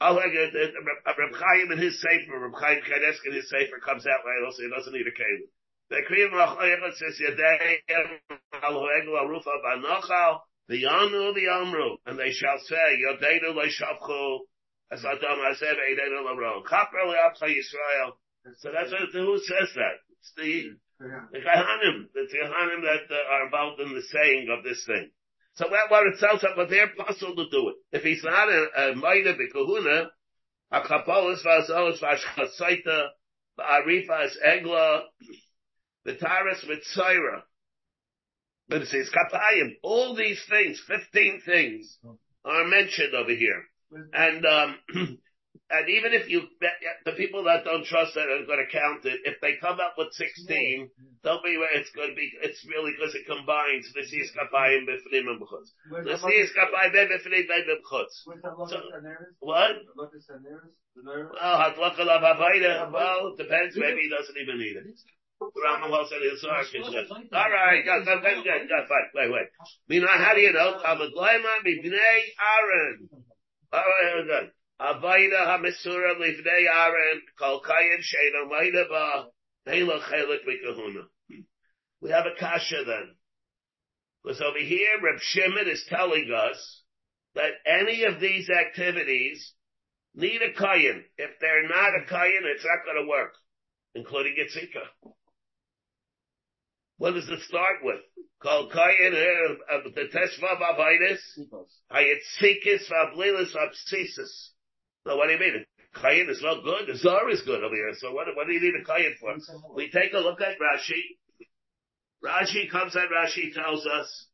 I'll 0.00 0.14
like 0.14 0.36
it, 0.36 0.52
Reb 0.52 1.32
Chaim 1.32 1.72
in 1.72 1.78
his 1.78 2.00
Sefer, 2.02 2.38
Reb 2.38 2.52
Chaim 2.60 2.82
Kadesk 2.84 3.24
in 3.24 3.32
his 3.32 3.48
Sefer 3.48 3.80
comes 3.80 4.06
out 4.06 4.20
right 4.26 4.44
also, 4.44 4.62
he 4.62 4.68
doesn't 4.68 4.92
need 4.92 5.08
a 5.08 5.16
keli. 5.16 5.48
The 5.88 6.02
Kriya 6.02 6.28
Machayim 6.28 6.82
says 6.92 7.20
Yadayim 7.22 8.18
Al 8.60 9.28
Rufa 9.28 9.50
Banochal 9.64 10.40
The 10.68 10.82
Yanu, 10.82 11.34
the 11.34 11.46
Amru, 11.48 11.96
and 12.06 12.18
they 12.18 12.32
shall 12.32 12.58
say, 12.58 12.98
Yodeinu 12.98 13.54
le'shavchu, 13.54 14.38
as 14.90 15.04
Adam 15.04 15.38
Hazev 15.38 15.74
Eideinu 15.74 16.36
l'ro. 16.36 16.62
Chaper 16.68 17.06
le'apcha 17.06 17.48
Yisrael. 17.48 18.12
So 18.58 18.70
that's 18.72 18.92
what, 18.92 19.10
who 19.12 19.38
says 19.38 19.68
that? 19.74 19.98
It's 20.10 20.32
the, 20.36 20.76
the 20.98 21.08
the 21.32 21.38
Kahanim 21.38 22.82
that 22.82 23.06
uh, 23.10 23.32
are 23.32 23.44
involved 23.46 23.80
in 23.80 23.94
the 23.94 24.02
saying 24.02 24.48
of 24.56 24.64
this 24.64 24.84
thing. 24.86 25.10
So 25.54 25.68
what, 25.68 25.90
what 25.90 26.06
it 26.06 26.18
tells 26.20 26.44
us, 26.44 26.50
but 26.54 26.68
they're 26.68 26.88
to 26.88 27.50
do 27.50 27.68
it. 27.70 27.76
If 27.92 28.02
he's 28.02 28.22
not 28.24 28.48
a, 28.48 28.92
a 28.92 28.94
Maida 28.96 29.34
B'Kahuna, 29.34 30.06
a 30.70 30.80
Kapolis 30.80 31.44
V'Azolis 31.44 32.00
V'Ashchasaita, 32.00 33.08
V'Arifa 33.58 34.26
is 34.26 34.38
Egla, 34.46 35.02
V'Taras 36.06 36.64
V'Tzaira. 36.64 37.42
But 38.68 38.82
it 38.82 38.88
says 38.88 39.10
Kapayim. 39.10 39.76
All 39.82 40.14
these 40.16 40.42
things, 40.48 40.80
15 40.86 41.42
things, 41.46 41.98
are 42.44 42.64
mentioned 42.66 43.14
over 43.14 43.30
here. 43.34 43.62
And, 44.12 44.44
um, 44.44 44.78
and 45.70 45.88
even 45.88 46.12
if 46.12 46.28
you, 46.28 46.42
the 47.04 47.12
people 47.12 47.44
that 47.44 47.64
don't 47.64 47.84
trust 47.86 48.14
that 48.14 48.26
are 48.28 48.44
going 48.46 48.64
to 48.64 48.70
count 48.70 49.04
it, 49.04 49.20
if 49.24 49.40
they 49.40 49.54
come 49.60 49.78
up 49.80 49.94
with 49.96 50.12
16, 50.12 50.90
don't 51.22 51.42
be, 51.44 51.56
where 51.56 51.74
it's 51.78 51.90
going 51.94 52.10
to 52.10 52.14
be, 52.16 52.30
it's 52.42 52.64
really 52.66 52.92
because 52.98 53.14
it 53.14 53.26
combines 53.26 53.86
the 53.94 54.02
Sis 54.02 54.30
Kapayim 54.34 54.86
B'Fnim 54.86 55.26
and 55.30 55.40
B'chutz. 55.40 55.70
The 56.04 56.18
Sis 56.18 56.50
Kapayim 56.54 56.94
B'Fnim 56.94 57.46
and 57.50 57.66
B'chutz. 57.82 58.14
So, 58.70 58.78
what? 59.40 59.70
Well, 61.34 61.58
Hatlach 61.58 61.98
Alav 61.98 62.22
Havayda, 62.22 62.92
well, 62.92 63.34
it 63.34 63.38
depends, 63.42 63.76
maybe 63.76 64.02
he 64.02 64.10
doesn't 64.10 64.36
even 64.42 64.58
need 64.58 64.76
it. 64.76 64.84
The 65.38 66.38
Zohar 66.40 66.64
can. 66.72 66.82
All 66.82 67.50
right, 67.50 67.84
go, 67.84 68.04
go, 68.04 68.20
go, 68.20 68.42
go, 68.42 68.42
go, 68.42 68.86
fine, 68.88 69.10
wait, 69.14 69.32
wait. 69.32 69.48
Mina, 69.88 70.06
how 70.06 70.34
do 70.34 70.40
you 70.40 70.52
know? 70.52 70.80
Talmud 70.82 71.12
Leiman, 71.14 71.64
B'nei 71.66 72.20
Aaron. 72.40 73.08
All 73.72 73.80
right, 73.80 74.24
good. 74.26 74.50
Avayda 74.80 75.46
HaMesura 75.46 76.16
Livnei 76.20 76.66
Aaron, 76.72 77.22
Kol 77.38 77.62
Kayin 77.62 78.00
Sheino 78.00 78.48
Maida 78.50 78.84
Ba, 78.88 79.26
Hela 79.66 80.00
Chelik 80.00 80.44
Mikahuna. 80.46 81.04
We 82.00 82.10
have 82.10 82.26
a 82.26 82.38
kasha 82.38 82.84
then. 82.86 83.14
Because 84.22 84.42
over 84.42 84.58
here, 84.58 85.00
Reb 85.02 85.20
Shimon 85.20 85.68
is 85.68 85.84
telling 85.88 86.30
us 86.34 86.82
that 87.34 87.52
any 87.66 88.04
of 88.04 88.20
these 88.20 88.48
activities 88.50 89.54
need 90.14 90.40
a 90.42 90.52
kayin. 90.52 91.02
If 91.16 91.30
they're 91.40 91.68
not 91.68 91.94
a 91.94 92.12
kayin, 92.12 92.44
it's 92.44 92.64
not 92.64 92.84
going 92.84 93.02
to 93.02 93.08
work, 93.08 93.32
including 93.94 94.36
Yitzika. 94.38 95.12
What 96.98 97.12
does 97.12 97.28
it 97.28 97.40
start 97.42 97.76
with? 97.82 98.00
Called 98.42 98.72
kayin, 98.72 99.12
the 99.94 100.08
teshva 100.14 100.60
vavitis, 100.60 101.20
hayitzikis 101.92 102.90
vablilis 102.90 103.54
vapsisis. 103.54 104.50
So 105.06 105.16
what 105.16 105.26
do 105.26 105.32
you 105.32 105.38
mean? 105.38 105.64
Kayin 105.94 106.28
is 106.28 106.42
not 106.42 106.62
good. 106.62 106.88
The 106.88 106.96
zar 106.98 107.30
is 107.30 107.42
good 107.42 107.62
over 107.62 107.74
here. 107.74 107.92
So 107.98 108.12
what, 108.12 108.26
what 108.34 108.46
do 108.46 108.52
you 108.52 108.60
need 108.60 108.74
a 108.80 108.84
kayin 108.84 109.16
for? 109.20 109.34
We 109.74 109.90
take 109.90 110.12
a 110.12 110.18
look 110.18 110.40
at 110.40 110.56
Rashi. 110.58 111.02
Rashi 112.24 112.70
comes 112.70 112.94
and 112.94 113.08
Rashi 113.10 113.54
tells 113.54 113.86
us, 113.86 114.26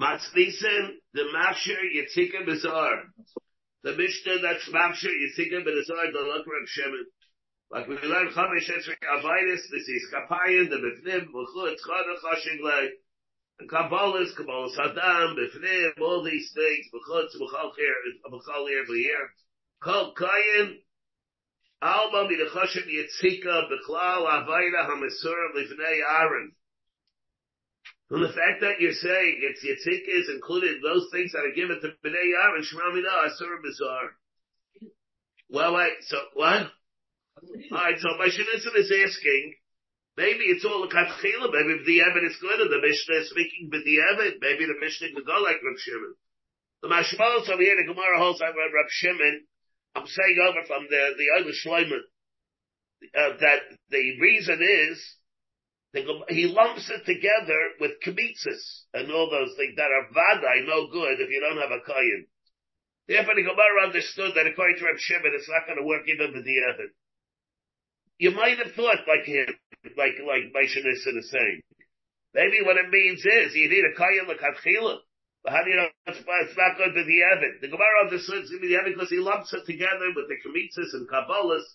Matznisin, 0.00 0.90
the 1.14 1.22
Mashir 1.34 1.78
Yitzika 1.96 2.46
Bizar. 2.46 3.02
The 3.84 3.92
Mishnah 3.92 4.38
that's 4.42 4.68
Mashir 4.68 5.10
Yitzika 5.10 5.64
Bizar, 5.64 6.12
the 6.12 6.20
Luk 6.20 6.46
Reb 6.46 6.66
Shimon. 6.66 7.06
Like 7.72 7.88
we 7.88 7.96
learned 7.96 8.36
Chamesh 8.36 8.68
Esrei 8.68 9.00
Avitis, 9.00 9.64
this 9.72 9.88
is 9.88 10.12
Kapayin, 10.12 10.68
the 10.68 10.76
Bifnim, 10.76 11.24
Muchut, 11.32 11.76
Chana 11.80 12.20
Chashinglei, 12.20 12.88
and 13.60 13.70
Kabbalas, 13.70 14.36
Kabbalas 14.38 14.76
Hadam, 14.76 15.36
Bifnim, 15.38 16.02
all 16.02 16.22
these 16.22 16.52
things, 16.54 16.86
Muchut, 16.92 17.28
Muchal 17.40 17.72
here, 17.74 17.94
Muchal 18.30 18.66
here, 18.68 18.84
here. 18.84 19.30
Kol 19.82 20.12
Kayin, 20.12 20.80
Alma 21.80 22.28
Midachashim 22.28 22.84
Yitzika, 22.92 23.62
Bechlal, 23.70 24.26
Avaida, 24.26 24.90
Hamesura, 24.90 25.56
Livnei 25.56 26.00
Aaron. 26.20 26.52
From 28.10 28.20
the 28.20 28.28
fact 28.28 28.60
that 28.60 28.80
you're 28.80 28.92
saying 28.92 29.40
it's 29.40 29.64
Yitzika 29.64 30.20
is 30.20 30.28
included 30.28 30.82
those 30.82 31.08
things 31.10 31.32
that 31.32 31.38
are 31.38 31.56
given 31.56 31.80
to 31.80 31.88
Bnei 32.06 32.36
Aaron, 32.38 32.62
Shemamina, 32.62 33.30
Asur, 33.30 33.62
Bizarre. 33.64 34.10
Well, 35.48 35.74
wait, 35.74 35.92
so, 36.02 36.18
what? 36.34 36.70
Alright, 37.40 37.98
so 37.98 38.08
my 38.18 38.28
Shinnitzin 38.28 38.76
is 38.76 38.92
asking, 38.92 39.54
maybe 40.16 40.44
it's 40.52 40.64
all 40.64 40.84
a 40.84 40.88
katchila, 40.88 41.48
maybe 41.48 41.82
the 41.86 42.02
evidence 42.02 42.36
good 42.40 42.60
and 42.60 42.70
the 42.70 42.80
Mishnah 42.80 43.24
is 43.24 43.30
speaking 43.30 43.70
with 43.72 43.84
the 43.84 43.98
evidence, 44.12 44.38
maybe 44.40 44.66
the 44.66 44.78
Mishnah 44.78 45.16
could 45.16 45.26
go 45.26 45.40
like 45.40 45.64
Reb 45.64 45.78
Shimon. 45.80 46.14
The 46.82 46.88
Mashmos 46.92 47.48
over 47.48 47.62
here, 47.62 47.76
the 47.76 47.88
Gemara 47.88 48.18
holds 48.18 48.40
like 48.40 48.54
Reb 48.54 48.90
Shimon, 48.90 49.46
I'm 49.96 50.06
saying 50.06 50.38
over 50.44 50.62
from 50.66 50.86
the, 50.88 51.16
the 51.16 51.28
other 51.40 51.56
Shloimon, 51.56 52.04
uh, 53.16 53.32
that 53.40 53.60
the 53.88 54.20
reason 54.20 54.60
is, 54.60 55.00
he 55.92 56.46
lumps 56.48 56.88
it 56.88 57.04
together 57.04 57.60
with 57.80 58.00
kamitzas 58.04 58.88
and 58.94 59.12
all 59.12 59.28
those 59.28 59.56
things 59.56 59.76
that 59.76 59.92
are 59.92 60.08
vadai, 60.12 60.64
no 60.68 60.88
good 60.88 61.20
if 61.20 61.28
you 61.28 61.40
don't 61.40 61.60
have 61.60 61.72
a 61.72 61.84
kayin. 61.84 62.28
Therefore 63.08 63.34
the 63.34 63.42
Gemara 63.42 63.88
understood 63.88 64.32
that 64.36 64.46
according 64.46 64.78
to 64.78 64.84
Reb 64.84 65.00
Shimon, 65.00 65.32
it's 65.34 65.48
not 65.48 65.66
going 65.66 65.80
to 65.80 65.84
work 65.84 66.04
even 66.08 66.32
with 66.32 66.44
the 66.44 66.60
evidence 66.68 66.96
you 68.22 68.30
might 68.30 68.54
have 68.62 68.70
thought 68.78 69.02
like 69.10 69.26
him, 69.26 69.50
like, 69.98 70.14
like 70.22 70.54
Moshe 70.54 70.78
Nissen 70.78 71.18
is 71.18 71.26
saying. 71.34 71.58
Maybe 72.30 72.62
what 72.62 72.78
it 72.78 72.86
means 72.86 73.18
is 73.18 73.50
you 73.58 73.66
need 73.66 73.82
a 73.82 73.98
kayan 73.98 74.30
l'katchila. 74.30 75.02
But 75.42 75.50
how 75.50 75.66
do 75.66 75.70
you 75.74 75.76
know 75.76 75.90
it's, 76.06 76.22
it's 76.22 76.56
not 76.56 76.78
good 76.78 76.94
to 76.94 77.02
the 77.02 77.18
Evid? 77.34 77.66
The 77.66 77.66
Gemara 77.66 78.06
understood 78.06 78.46
it's 78.46 78.50
going 78.54 78.62
to 78.62 78.68
be 78.70 78.70
the 78.70 78.78
Evid 78.78 78.94
because 78.94 79.10
he 79.10 79.18
lumps 79.18 79.50
it 79.50 79.66
together 79.66 80.14
with 80.14 80.30
the 80.30 80.38
Kamitzas 80.38 80.94
and 80.94 81.10
Kabbalas. 81.10 81.66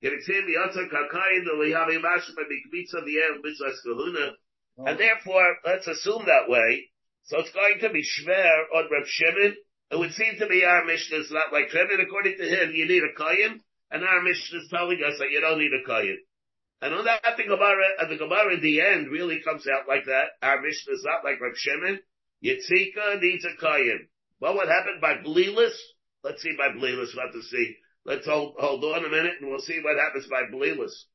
Yeritzim, 0.00 0.48
Yotza, 0.48 0.88
Kakayin, 0.88 1.44
the 1.44 1.60
Lihavi 1.60 2.00
Mashim, 2.00 2.32
and 2.32 2.48
the 2.48 2.60
Kamitza, 2.64 3.04
the 3.04 3.20
Ev, 3.20 3.44
Mitzvah, 3.44 3.76
Kahuna. 3.84 4.32
Oh. 4.80 4.84
And 4.88 4.98
therefore, 4.98 5.56
let's 5.68 5.86
assume 5.86 6.24
that 6.24 6.48
way. 6.48 6.88
So 7.24 7.40
it's 7.40 7.52
going 7.52 7.76
to 7.84 7.90
be 7.92 8.00
Shver 8.00 8.72
on 8.72 8.88
Reb 8.88 9.04
Shimon. 9.04 9.54
It 9.92 9.98
would 9.98 10.16
seem 10.16 10.40
to 10.40 10.48
be 10.48 10.64
our 10.64 10.86
Mishnah 10.86 11.18
is 11.18 11.30
not 11.30 11.52
like 11.52 11.68
Shimon. 11.68 12.00
According 12.00 12.40
to 12.40 12.48
him, 12.48 12.72
you 12.72 12.88
need 12.88 13.04
a 13.04 13.12
kayan. 13.12 13.60
And 13.90 14.04
our 14.04 14.22
mission 14.22 14.60
is 14.60 14.70
telling 14.70 15.00
us 15.04 15.18
that 15.18 15.30
you 15.30 15.40
don't 15.40 15.58
need 15.58 15.72
a 15.72 15.88
kayin. 15.88 16.16
And 16.82 16.94
on 16.94 17.04
that, 17.04 17.20
the 17.36 17.42
Gemara, 17.42 18.08
the 18.08 18.16
Gemara 18.16 18.54
in 18.54 18.62
the 18.62 18.80
end 18.80 19.10
really 19.10 19.42
comes 19.44 19.66
out 19.68 19.88
like 19.88 20.06
that. 20.06 20.38
Our 20.42 20.62
mission 20.62 20.94
is 20.94 21.04
not 21.04 21.24
like 21.24 21.40
Rav 21.40 21.52
Shimon. 21.56 21.98
Yitzika 22.42 23.20
needs 23.20 23.44
a 23.44 23.62
kayin. 23.62 24.08
Well, 24.40 24.54
what 24.54 24.68
happened 24.68 25.00
by 25.00 25.20
Blelis? 25.22 25.76
Let's 26.24 26.42
see 26.42 26.56
by 26.56 26.72
Blelis, 26.72 27.14
what 27.14 27.32
to 27.32 27.42
see. 27.42 27.76
Let's 28.06 28.26
hold, 28.26 28.54
hold 28.58 28.82
on 28.84 29.04
a 29.04 29.10
minute 29.10 29.34
and 29.40 29.50
we'll 29.50 29.60
see 29.60 29.80
what 29.82 30.02
happens 30.02 30.26
by 30.26 30.42
Blelis. 30.50 31.06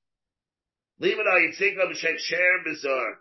Leave 1.00 1.18
it 1.18 1.28
on 1.28 1.52
Yitzika 1.52 1.92
b'shek 1.92 2.20
sher 2.20 2.60
bizarre. 2.64 3.18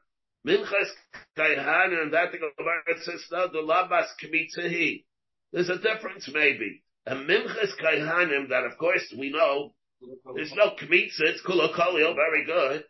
Minchas 0.46 0.90
kaihan, 1.38 2.02
and 2.02 2.12
that 2.12 2.30
the 2.30 2.38
Gemara 2.38 3.02
says, 3.02 3.24
no, 3.32 3.48
the 3.48 3.58
labas 3.58 4.08
kmitzahi. 4.22 5.04
There's 5.52 5.70
a 5.70 5.78
difference 5.78 6.28
maybe. 6.32 6.83
A 7.06 7.14
minchas 7.14 7.76
kaihanim 7.82 8.48
that 8.48 8.64
of 8.64 8.78
course 8.78 9.12
we 9.18 9.30
know 9.30 9.74
there's 10.34 10.52
no 10.54 10.70
kmitza, 10.70 11.20
it's 11.20 11.42
kulokolio, 11.42 12.14
very 12.14 12.44
good. 12.44 12.84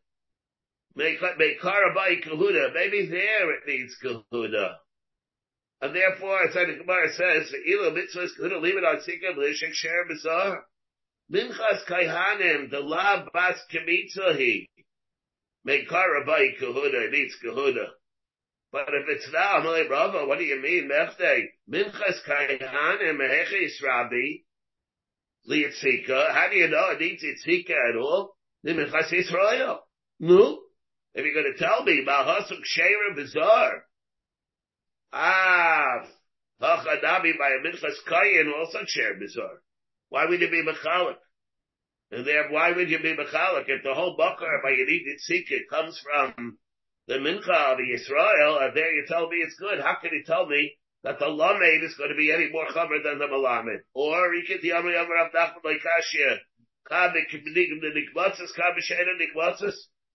Meikarabai 0.97 2.25
kahuda, 2.25 2.73
maybe 2.73 3.07
there 3.07 3.51
it 3.53 3.67
needs 3.67 3.97
kahuda. 4.03 4.77
And 5.81 5.95
therefore, 5.95 6.45
as 6.45 6.55
the 6.55 6.77
Gemara 6.79 7.13
says, 7.13 7.53
Ilo 7.67 7.91
mitzvahs 7.91 8.31
kahuda, 8.41 8.63
leave 8.63 8.77
it 8.77 8.85
on 8.85 8.97
sikah, 8.97 9.37
b'lishik 9.37 9.73
sher 9.73 10.05
bizarre. 10.09 10.65
Minchas 11.33 11.85
kaihanim, 11.89 12.71
the 12.71 12.81
lab 12.81 13.33
bas 13.33 13.59
kmitzahi. 13.73 14.69
Meikarabai 15.67 16.59
kahuda, 16.61 17.07
it 17.07 17.13
needs 17.13 17.35
kahuda. 17.45 17.89
But 18.75 18.89
if 18.89 19.07
it's 19.07 19.29
I'm 19.39 19.65
like, 19.67 19.89
Rava, 19.89 20.27
what 20.27 20.39
do 20.39 20.45
you 20.45 20.61
mean, 20.61 20.91
Mechte? 20.91 21.45
Minchas 21.71 22.19
Kaihanim 22.29 23.21
Mehechis 23.21 23.81
Rabbi, 23.81 24.43
Liyitzika. 25.49 26.33
How 26.33 26.49
do 26.51 26.57
you 26.57 26.67
know 26.67 26.91
it 26.91 27.01
needs 27.01 27.23
Yitzika 27.23 27.71
at 27.71 27.97
all? 27.97 28.37
The 28.65 28.73
Minchas 28.73 29.13
Yisrael. 29.13 29.79
No. 30.19 30.59
If 31.15 31.25
you're 31.25 31.41
going 31.41 31.55
to 31.57 31.65
tell 31.65 31.85
me 31.85 32.03
about 32.03 32.27
Hasuk 32.27 32.63
Sheira 32.77 33.15
Bizarre, 33.15 33.85
ah, 35.13 36.09
Hachadabi 36.61 37.39
by 37.39 37.51
a 37.51 37.65
Minchas 37.65 37.95
Kayin 38.11 38.53
also 38.59 38.81
share 38.89 39.15
Bizarre. 39.21 39.63
Why 40.09 40.27
would 40.27 40.41
you 40.41 40.51
be 40.51 40.65
Mechalik? 40.65 41.15
And 42.11 42.27
there, 42.27 42.51
why 42.51 42.73
would 42.73 42.91
you 42.91 42.99
be 42.99 43.15
Mechalik? 43.15 43.67
If 43.69 43.85
the 43.85 43.95
whole 43.95 44.17
Bakar 44.17 44.63
by 44.65 44.71
Yedid 44.71 45.03
Yitzika 45.07 45.59
comes 45.71 46.03
from 46.03 46.59
the 47.07 47.15
mincha 47.15 47.73
of 47.73 47.79
Yisrael, 47.79 48.63
and 48.65 48.77
there 48.77 48.95
you 48.95 49.05
tell 49.07 49.29
me 49.29 49.37
it's 49.39 49.57
good. 49.57 49.81
How 49.81 49.97
can 50.01 50.13
you 50.13 50.25
tell 50.25 50.47
me 50.47 50.77
that 51.03 51.19
the 51.19 51.29
lamed 51.29 51.85
is 51.85 51.95
going 51.97 52.11
to 52.11 52.17
be 52.17 52.33
any 52.33 52.51
more 52.51 52.67
chamer 52.69 53.03
than 53.03 53.19
the 53.19 53.27
malamed? 53.27 53.81
Or 53.93 54.35
you 54.35 54.45
can 54.47 54.61
tell 54.63 54.83
me 54.83 54.95
over 54.95 55.13
Nachman 55.35 55.65
like 55.65 55.83
Kashia, 55.85 56.39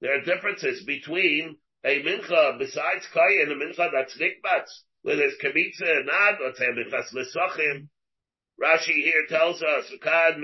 there 0.02 0.18
are 0.18 0.22
differences 0.22 0.84
between 0.84 1.58
a 1.84 2.04
mincha 2.04 2.60
besides 2.60 3.08
kayin, 3.14 3.52
a 3.52 3.56
mincha 3.56 3.92
that's 3.92 4.18
nikbatz, 4.18 4.84
where 5.02 5.16
there's 5.16 5.38
kabitza 5.44 5.98
and 5.98 6.06
not, 6.06 6.40
let's 6.44 6.60
say 6.60 6.68
minchas 6.68 7.12
lesachim. 7.16 7.88
Rashi 8.62 9.04
here 9.04 9.26
tells 9.30 9.64
us, 9.64 9.92
kad 10.04 10.36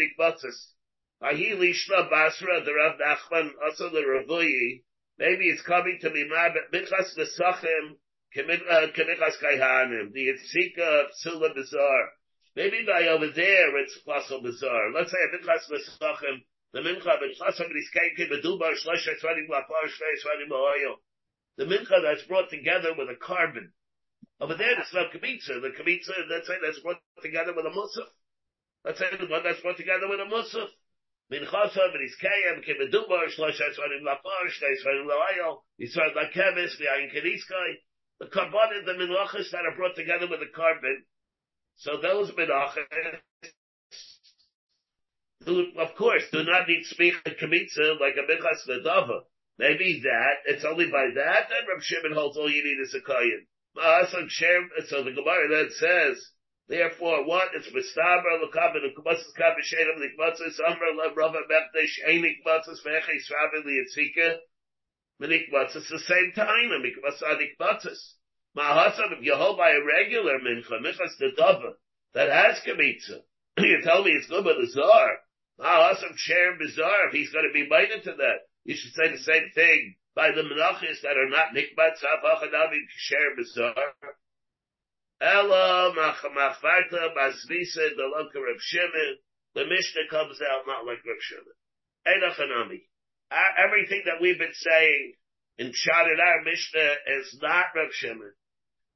nikbatzes. 0.00 0.74
Ahi 1.22 1.52
lishla 1.52 2.10
basra, 2.10 2.62
the 2.64 2.74
Rav 2.74 2.98
Nachman, 2.98 3.50
also 3.64 3.88
the 3.88 4.00
Ravuyi, 4.00 4.82
maybe 5.22 5.46
it's 5.46 5.62
coming 5.62 5.98
to 6.02 6.10
be 6.10 6.26
minchas 6.26 7.14
lesachim, 7.14 7.94
kemichas 8.34 9.38
kaihanim, 9.38 10.12
the 10.12 10.34
Yitzika 10.34 11.06
Psula 11.14 11.54
Bizarre. 11.54 12.08
Maybe 12.56 12.84
by 12.84 13.06
over 13.06 13.30
there 13.30 13.78
it's 13.78 13.96
Pasul 14.02 14.42
Bizarre. 14.42 14.90
Let's 14.92 15.12
say 15.12 15.22
a 15.22 15.30
minchas 15.30 15.70
lesachim, 15.70 16.42
the 16.72 16.80
mincha 16.80 17.14
b'chas 17.22 17.54
somebody's 17.54 17.90
kakin 17.94 18.34
b'dubar 18.34 18.74
shlosh 18.74 19.06
tzvadim 19.06 19.46
lapar 19.46 19.86
tzvadim 19.86 20.50
ba'oil. 20.50 20.96
The 21.56 21.64
mincha 21.66 22.02
that's 22.02 22.26
brought 22.26 22.50
together 22.50 22.94
with 22.98 23.08
a 23.08 23.16
carbon. 23.16 23.72
Over 24.40 24.56
there, 24.56 24.80
it's 24.80 24.92
not 24.92 25.12
kabitza. 25.12 25.62
The 25.62 25.70
kabitza, 25.70 26.18
let's 26.30 26.48
say 26.48 26.54
that's 26.60 26.80
brought 26.80 26.98
together 27.22 27.52
with 27.54 27.66
a 27.66 27.70
musaf. 27.70 28.10
Let's 28.84 28.98
say 28.98 29.06
the 29.20 29.30
one 29.30 29.44
that's 29.44 29.60
brought 29.60 29.76
together 29.76 30.08
with 30.08 30.18
a 30.18 30.24
musaf. 30.24 30.66
Mincha 31.32 31.72
somebody's 31.72 32.16
kayim 32.20 32.62
ki 32.62 32.74
b'dubar 32.76 33.26
shlosh 33.32 33.56
tzvadim 33.56 34.04
lapar 34.04 34.44
shnei 34.52 34.76
tzvadim 34.76 35.08
ba'oil. 35.08 35.62
Yisrael 35.80 36.12
lakevis 36.14 36.76
v'ayin 36.78 37.08
kediskai. 37.10 37.72
The 38.20 38.26
carbon, 38.26 38.84
the 38.84 38.92
minachas 38.92 39.50
that 39.50 39.64
are 39.64 39.74
brought 39.74 39.96
together 39.96 40.28
with 40.28 40.42
a 40.42 40.52
carbon. 40.54 41.04
So 41.76 41.96
those 42.02 42.30
minachas 42.32 42.84
of 45.46 45.94
course, 45.96 46.22
do 46.30 46.44
not 46.44 46.68
need 46.68 46.84
speak 46.84 47.14
a 47.26 47.30
kamitza 47.30 47.98
like 47.98 48.16
a 48.16 48.30
minchas 48.30 48.68
nedava. 48.68 49.22
Maybe 49.58 50.00
that, 50.04 50.34
it's 50.46 50.64
only 50.64 50.86
by 50.86 51.08
that 51.14 51.48
that 51.48 51.68
Reb 51.68 51.82
Shimon 51.82 52.12
holds 52.12 52.36
all 52.36 52.50
you 52.50 52.62
need 52.62 52.80
is 52.82 52.94
a 52.94 53.00
kayin. 53.00 53.46
Ah, 53.76 54.04
so 54.06 55.02
the 55.02 55.12
Gemara 55.12 55.48
then 55.48 55.70
says, 55.70 56.31
therefore, 56.68 57.24
what? 57.24 57.48
It's 57.54 57.68
mistaber 57.68 58.42
l'kabin, 58.42 58.82
l'kumatzis 58.84 59.32
kabin 59.36 59.64
shedim 59.64 59.98
l'kmatzis, 59.98 60.60
amr 60.66 61.12
l'rava 61.14 61.40
mechdesh, 61.48 62.08
ein 62.08 62.22
l'kmatzis, 62.22 62.84
v'echei 62.84 63.20
srabi 63.20 63.64
li'etzika, 63.64 64.38
m'nikmatzis, 65.20 65.88
the 65.88 65.98
same 65.98 66.32
time, 66.34 66.70
m'nikmatzis, 66.70 67.22
m'nikmatzis. 67.22 68.14
Ma'asam, 68.56 69.18
if 69.18 69.24
you 69.24 69.34
hold 69.34 69.56
by 69.56 69.70
a 69.70 69.82
regular 69.82 70.38
mincha, 70.40 70.80
minchas 70.80 71.20
nedava, 71.20 71.72
that 72.14 72.28
has 72.28 72.60
kamitza, 72.66 73.20
you 73.58 73.80
tell 73.82 74.04
me 74.04 74.10
it's 74.10 74.28
good 74.28 74.44
with 74.44 74.56
the 74.56 74.66
czar, 74.66 75.18
Ah, 75.60 75.90
awesome 75.90 76.16
share 76.16 76.58
bizarre. 76.58 77.08
If 77.08 77.12
he's 77.12 77.30
going 77.30 77.46
to 77.46 77.52
be 77.52 77.68
minded 77.68 78.02
to 78.04 78.14
that, 78.14 78.48
you 78.64 78.74
should 78.74 78.92
say 78.94 79.10
the 79.10 79.18
same 79.18 79.50
thing 79.54 79.94
by 80.14 80.32
the 80.32 80.42
menachis 80.42 81.02
that 81.02 81.16
are 81.16 81.28
not 81.28 81.54
nikbat 81.54 82.02
tzavachadavi 82.02 82.80
share 82.96 83.36
bizarre. 83.36 83.94
Ella 85.22 85.94
machvarta 85.94 87.14
basvisa 87.14 87.94
the 87.94 88.10
lunka 88.10 88.42
Reb 88.42 88.58
Shimon. 88.58 89.18
The 89.54 89.66
Mishnah 89.66 90.10
comes 90.10 90.40
out 90.42 90.66
not 90.66 90.84
like 90.84 90.98
Reb 91.06 91.22
Shimon. 91.22 91.54
Enochanami. 92.08 92.82
Everything 93.30 94.02
that 94.06 94.20
we've 94.20 94.38
been 94.38 94.52
saying 94.52 95.14
in 95.58 95.68
Pshat 95.68 96.18
our 96.18 96.42
Mishnah 96.42 96.94
is 97.20 97.38
not 97.40 97.66
Reb 97.76 97.92
Shimon. 97.92 98.32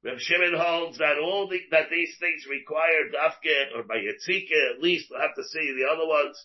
Reb 0.03 0.19
Shimon 0.19 0.59
holds 0.59 0.97
that 0.97 1.17
all 1.17 1.47
the, 1.47 1.61
that 1.71 1.89
these 1.89 2.17
things 2.19 2.43
require 2.49 3.07
dafke 3.07 3.77
or 3.77 3.83
by 3.83 3.95
yitzika, 3.95 4.75
at 4.75 4.81
least 4.83 5.07
we'll 5.09 5.21
have 5.21 5.35
to 5.35 5.43
see 5.45 5.79
the 5.79 5.87
other 5.87 6.05
ones. 6.05 6.35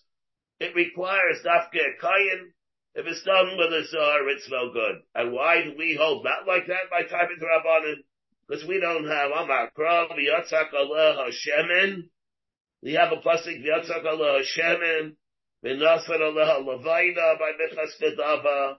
It 0.61 0.77
requires 0.77 1.43
dafke 1.45 1.99
kayin. 2.01 2.55
If 2.95 3.07
it's 3.07 3.25
done 3.25 3.59
with 3.59 3.73
a 3.73 3.85
zar, 3.91 4.29
it's 4.29 4.49
no 4.49 4.73
good. 4.73 5.03
And 5.15 5.33
why 5.33 5.65
do 5.65 5.75
we 5.77 5.97
hold 5.99 6.25
not 6.25 6.47
like 6.47 6.69
that 6.69 6.87
by 6.89 7.03
time 7.03 7.33
into 7.35 7.47
Rabbanan? 7.47 8.05
Because 8.53 8.69
we 8.69 8.81
don't 8.81 9.09
have 9.09 9.31
Amar 9.31 9.71
Krav, 9.79 10.11
Yatzak 10.11 10.75
Allah 10.75 11.27
Hashemin. 11.27 12.03
We 12.83 12.93
have 12.93 13.11
a 13.11 13.17
plastic 13.17 13.65
Yatzak 13.65 14.05
Allah 14.05 14.43
Hashemin. 14.43 15.13
V'nasar 15.65 16.21
Allah 16.21 16.61
Lavaina 16.61 17.39
by 17.39 17.53
Michas 17.57 17.97
Kedava. 17.99 18.75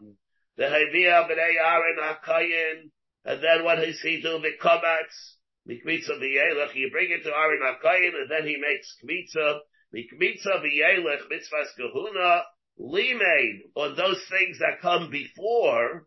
The 0.57 0.63
Haviyah 0.65 1.27
B'nei 1.27 1.55
Aaron 1.57 1.97
HaKayin. 1.99 2.91
And 3.25 3.43
then 3.43 3.63
what 3.63 3.77
does 3.77 3.99
he 4.01 4.21
do? 4.21 4.39
The 4.43 4.51
kamatz, 4.61 5.37
mikmitza 5.67 6.21
v'yelech, 6.21 6.75
you 6.75 6.91
bring 6.91 7.09
it 7.09 7.23
to 7.23 7.31
Aaron 7.35 7.61
HaKayin, 7.63 8.13
and 8.13 8.29
then 8.29 8.45
he 8.45 8.57
makes 8.57 8.95
kmitza, 9.03 9.57
mikmitza 9.91 10.61
v'yelech, 10.61 11.21
mitzvahs 11.31 11.73
kahuna, 11.75 12.43
limeid, 12.79 13.61
on 13.75 13.95
those 13.95 14.23
things 14.29 14.59
that 14.59 14.81
come 14.83 15.09
before, 15.09 16.05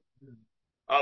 They 0.88 0.94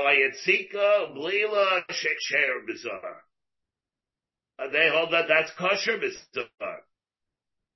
hold 4.89 5.11
that 5.11 5.27
that's 5.27 5.51
kosher 5.57 5.99
bizarre. 5.99 6.81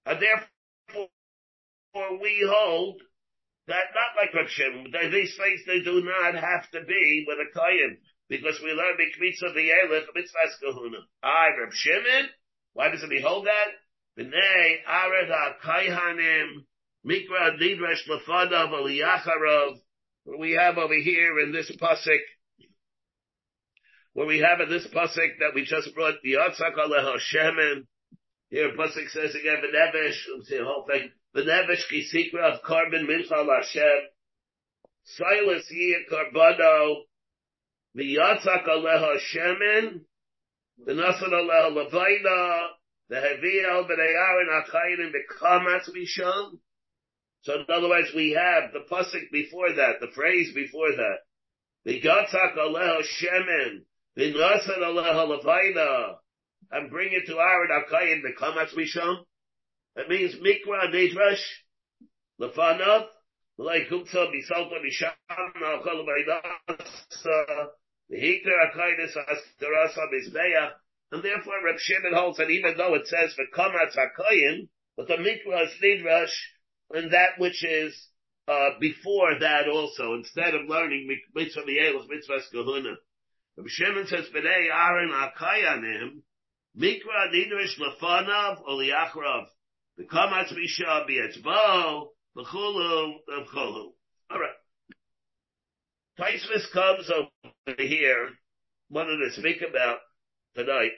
And 0.05 0.21
therefore, 0.21 1.09
we 2.21 2.45
hold 2.49 3.01
that 3.67 3.93
not 3.93 4.15
like 4.17 4.33
Rav 4.33 4.47
these 5.11 5.37
things 5.37 5.61
they 5.67 5.81
do 5.81 6.01
not 6.03 6.33
have 6.33 6.67
to 6.71 6.81
be 6.87 7.25
with 7.27 7.37
a 7.37 7.51
kayin 7.57 7.99
because 8.27 8.59
we 8.63 8.71
learn 8.71 8.97
mikmitza 8.97 9.53
v'yelech 9.55 10.07
mitzvahs 10.15 10.59
kahuna. 10.61 11.05
I 11.21 11.49
Reb 11.59 11.73
Shimon. 11.73 12.29
Why 12.73 12.89
does 12.89 13.03
it 13.03 13.09
behold 13.09 13.45
that? 13.45 13.71
B'nei 14.17 14.83
ared 14.87 15.29
ha-kaihanim 15.29 16.65
mikra 17.05 17.59
nidresh 17.59 18.07
lefadav 18.09 18.71
aliyacharov. 18.71 19.79
What 20.23 20.39
we 20.39 20.51
have 20.53 20.77
over 20.77 20.93
here 20.93 21.39
in 21.39 21.51
this 21.51 21.71
pasuk, 21.81 22.19
where 24.13 24.27
we 24.27 24.39
have 24.39 24.59
in 24.59 24.69
this 24.69 24.87
pasuk 24.87 25.39
that 25.39 25.53
we 25.55 25.63
just 25.63 25.93
brought 25.95 26.15
the 26.23 26.33
Yitzchak 26.33 26.75
aleha 26.75 27.17
shemen. 27.33 27.87
Here 28.49 28.71
pasuk 28.77 29.09
says 29.09 29.35
again 29.35 29.57
v'nevesh. 29.63 30.17
Let's 30.35 30.49
see 30.49 30.57
the 30.57 30.65
whole 30.65 30.85
thing. 30.89 31.11
V'nevesh 31.35 31.85
kisikra 31.91 32.53
of 32.53 32.63
carbon 32.63 33.07
mincha 33.07 33.45
Hashem. 33.45 34.09
Silas 35.03 35.67
yeh 35.71 36.05
karbano. 36.11 37.03
V'yatzak 37.97 38.67
aleha 38.67 39.17
shemen, 39.33 40.01
v'nasan 40.85 41.31
aleha 41.31 41.71
levayna, 41.71 42.67
v'heviel 43.11 43.87
b'nei 43.89 44.13
Aaron 44.13 44.49
ha'chayin 44.51 45.11
b'kamatz 45.11 45.89
misham. 45.95 46.59
So 47.41 47.55
in 47.55 47.65
other 47.69 47.87
words, 47.87 48.11
we 48.13 48.31
have 48.31 48.73
the 48.73 48.81
pasuk 48.91 49.31
before 49.31 49.71
that, 49.73 50.01
the 50.01 50.11
phrase 50.13 50.51
before 50.53 50.91
that. 50.91 51.19
V'yatzak 51.87 52.57
aleha 52.57 53.01
shemen, 53.01 53.85
v'nasan 54.17 54.79
aleha 54.79 55.25
levayna, 55.25 56.17
and 56.71 56.89
bring 56.89 57.13
it 57.13 57.25
to 57.27 57.39
Aaron 57.39 57.69
the 58.21 58.29
b'kamatz 58.29 58.75
misham. 58.75 59.25
That 59.95 60.09
means 60.09 60.35
mikra 60.35 60.89
nedrash, 60.93 61.63
lefanav, 62.41 63.07
like 63.57 63.87
kumtza 63.89 64.27
bisalta 64.27 64.81
misham, 64.83 65.15
na'achol 65.31 66.05
b'nasa, 66.05 67.69
and 68.11 68.19
therefore 71.23 71.63
Reb 71.63 71.77
Shimon 71.77 72.13
holds 72.13 72.37
that 72.37 72.49
even 72.49 72.75
though 72.75 72.95
it 72.95 73.07
says 73.07 73.33
the 73.37 73.45
v'kamatz 73.55 73.95
hakoyin, 73.95 74.67
but 74.97 75.07
the 75.07 75.15
mikra 75.15 75.63
is 75.65 75.71
nidrash 75.81 76.35
and 76.91 77.11
that 77.13 77.37
which 77.37 77.63
is 77.63 77.95
uh, 78.47 78.71
before 78.79 79.37
that 79.39 79.67
also, 79.67 80.13
instead 80.15 80.55
of 80.55 80.67
learning 80.67 81.07
mitzvah 81.35 81.61
v'yelach 81.61 82.07
mitzvah 82.09 82.39
kahuna. 82.51 82.95
Reb 83.57 83.67
Shimon 83.67 84.07
says 84.07 84.25
b'nei 84.35 84.69
Aaron 84.73 85.11
hakayanim, 85.11 86.21
mikvah 86.77 87.31
nidrash 87.33 87.77
lefanav 87.79 88.61
or 88.61 88.75
liachrav. 88.81 89.45
The 89.97 90.05
kamatz 90.05 90.55
misha 90.55 91.05
b'etzbo, 91.07 92.07
v'chulu, 92.35 93.13
v'chulu. 93.29 93.91
Alright. 94.31 94.51
Taisvis 96.19 96.71
comes 96.73 97.09
over 97.11 97.75
here, 97.77 98.29
wanted 98.89 99.17
to 99.17 99.31
speak 99.39 99.61
about 99.61 99.99
tonight. 100.55 100.91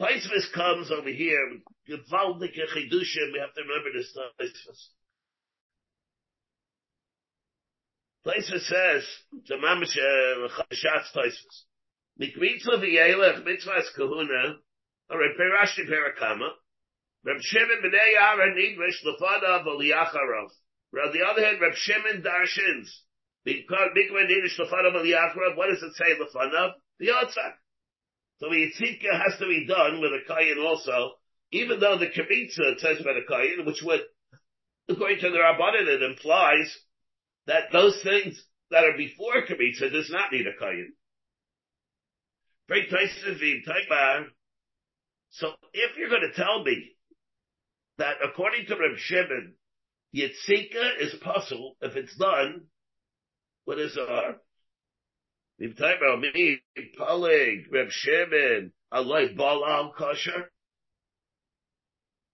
Taisvis 0.00 0.52
comes 0.54 0.90
over 0.90 1.08
here, 1.08 1.58
Gewaldige 1.88 2.66
Chidushim, 2.74 3.32
we 3.32 3.40
have 3.40 3.54
to 3.54 3.62
remember 3.62 3.92
this 3.94 4.16
Taisvis. 4.16 4.90
Taisvis 8.26 8.66
says, 8.66 9.04
the 9.48 9.54
Mamish 9.54 9.96
Chashatz 9.96 11.12
Taisvis, 11.14 11.64
Mikmitza 12.20 12.78
v'yelech 12.78 13.44
mitzvahs 13.44 13.94
kahuna, 13.94 14.56
or 15.08 15.18
Perashti 15.38 15.88
Perakama, 15.88 16.50
Reb 17.24 17.40
Shimon 17.40 17.82
b'nei 17.82 18.20
Aaron 18.20 18.54
nidrish 18.56 19.04
lefanav 19.04 19.64
v'liyacharov. 19.64 20.50
On 21.04 21.12
the 21.12 21.26
other 21.26 21.44
hand, 21.44 21.60
Reb 21.60 21.74
Shimon 21.74 22.22
darshins, 22.22 22.88
because 23.44 23.90
Mikra 23.96 24.26
Ninish 24.26 24.58
Lefanav 24.58 24.96
Al 24.96 25.56
what 25.56 25.70
does 25.70 25.82
it 25.82 25.94
say 25.94 26.18
Lefanav? 26.18 26.72
The 26.98 27.06
Yotzak. 27.06 27.54
So 28.38 28.48
the 28.50 28.56
Yitzika 28.56 29.12
has 29.12 29.38
to 29.38 29.46
be 29.46 29.66
done 29.66 30.00
with 30.00 30.12
a 30.12 30.30
Kayin 30.30 30.62
also, 30.64 31.12
even 31.52 31.80
though 31.80 31.96
the 31.98 32.06
Kavitza 32.06 32.78
says 32.78 32.98
by 32.98 33.14
the 33.14 33.24
Kayin, 33.28 33.64
which 33.64 33.82
would, 33.82 34.00
according 34.88 35.20
to 35.20 35.30
the 35.30 35.38
Rabbanan, 35.38 35.86
it 35.88 36.02
implies 36.02 36.76
that 37.46 37.72
those 37.72 37.98
things 38.02 38.42
that 38.70 38.84
are 38.84 38.96
before 38.96 39.46
Kamitza 39.48 39.90
does 39.90 40.10
not 40.10 40.32
need 40.32 40.46
a. 40.46 40.52
Very 42.68 42.88
So 45.30 45.52
if 45.72 45.96
you're 45.96 46.08
going 46.08 46.30
to 46.32 46.36
tell 46.36 46.64
me 46.64 46.96
that 47.98 48.16
according 48.22 48.66
to 48.66 48.74
Reb 48.74 48.98
Shimon, 48.98 49.54
Yitzika 50.14 51.00
is 51.00 51.14
possible 51.22 51.76
if 51.80 51.96
it's 51.96 52.16
done 52.16 52.66
with 53.66 53.78
a 53.78 53.88
Zar. 53.88 54.36
About 55.58 56.20
me, 56.20 56.60
Palig, 56.98 57.64
Reb 57.72 57.88
Shimon, 57.90 58.72
Allah 58.92 59.28
Balal 59.36 59.94
kosher. 59.94 60.50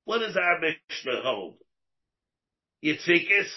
What 0.04 0.18
does 0.18 0.36
our 0.36 0.58
Mishnah 0.58 1.22
hold? 1.22 1.54
Yitzikis, 2.84 3.48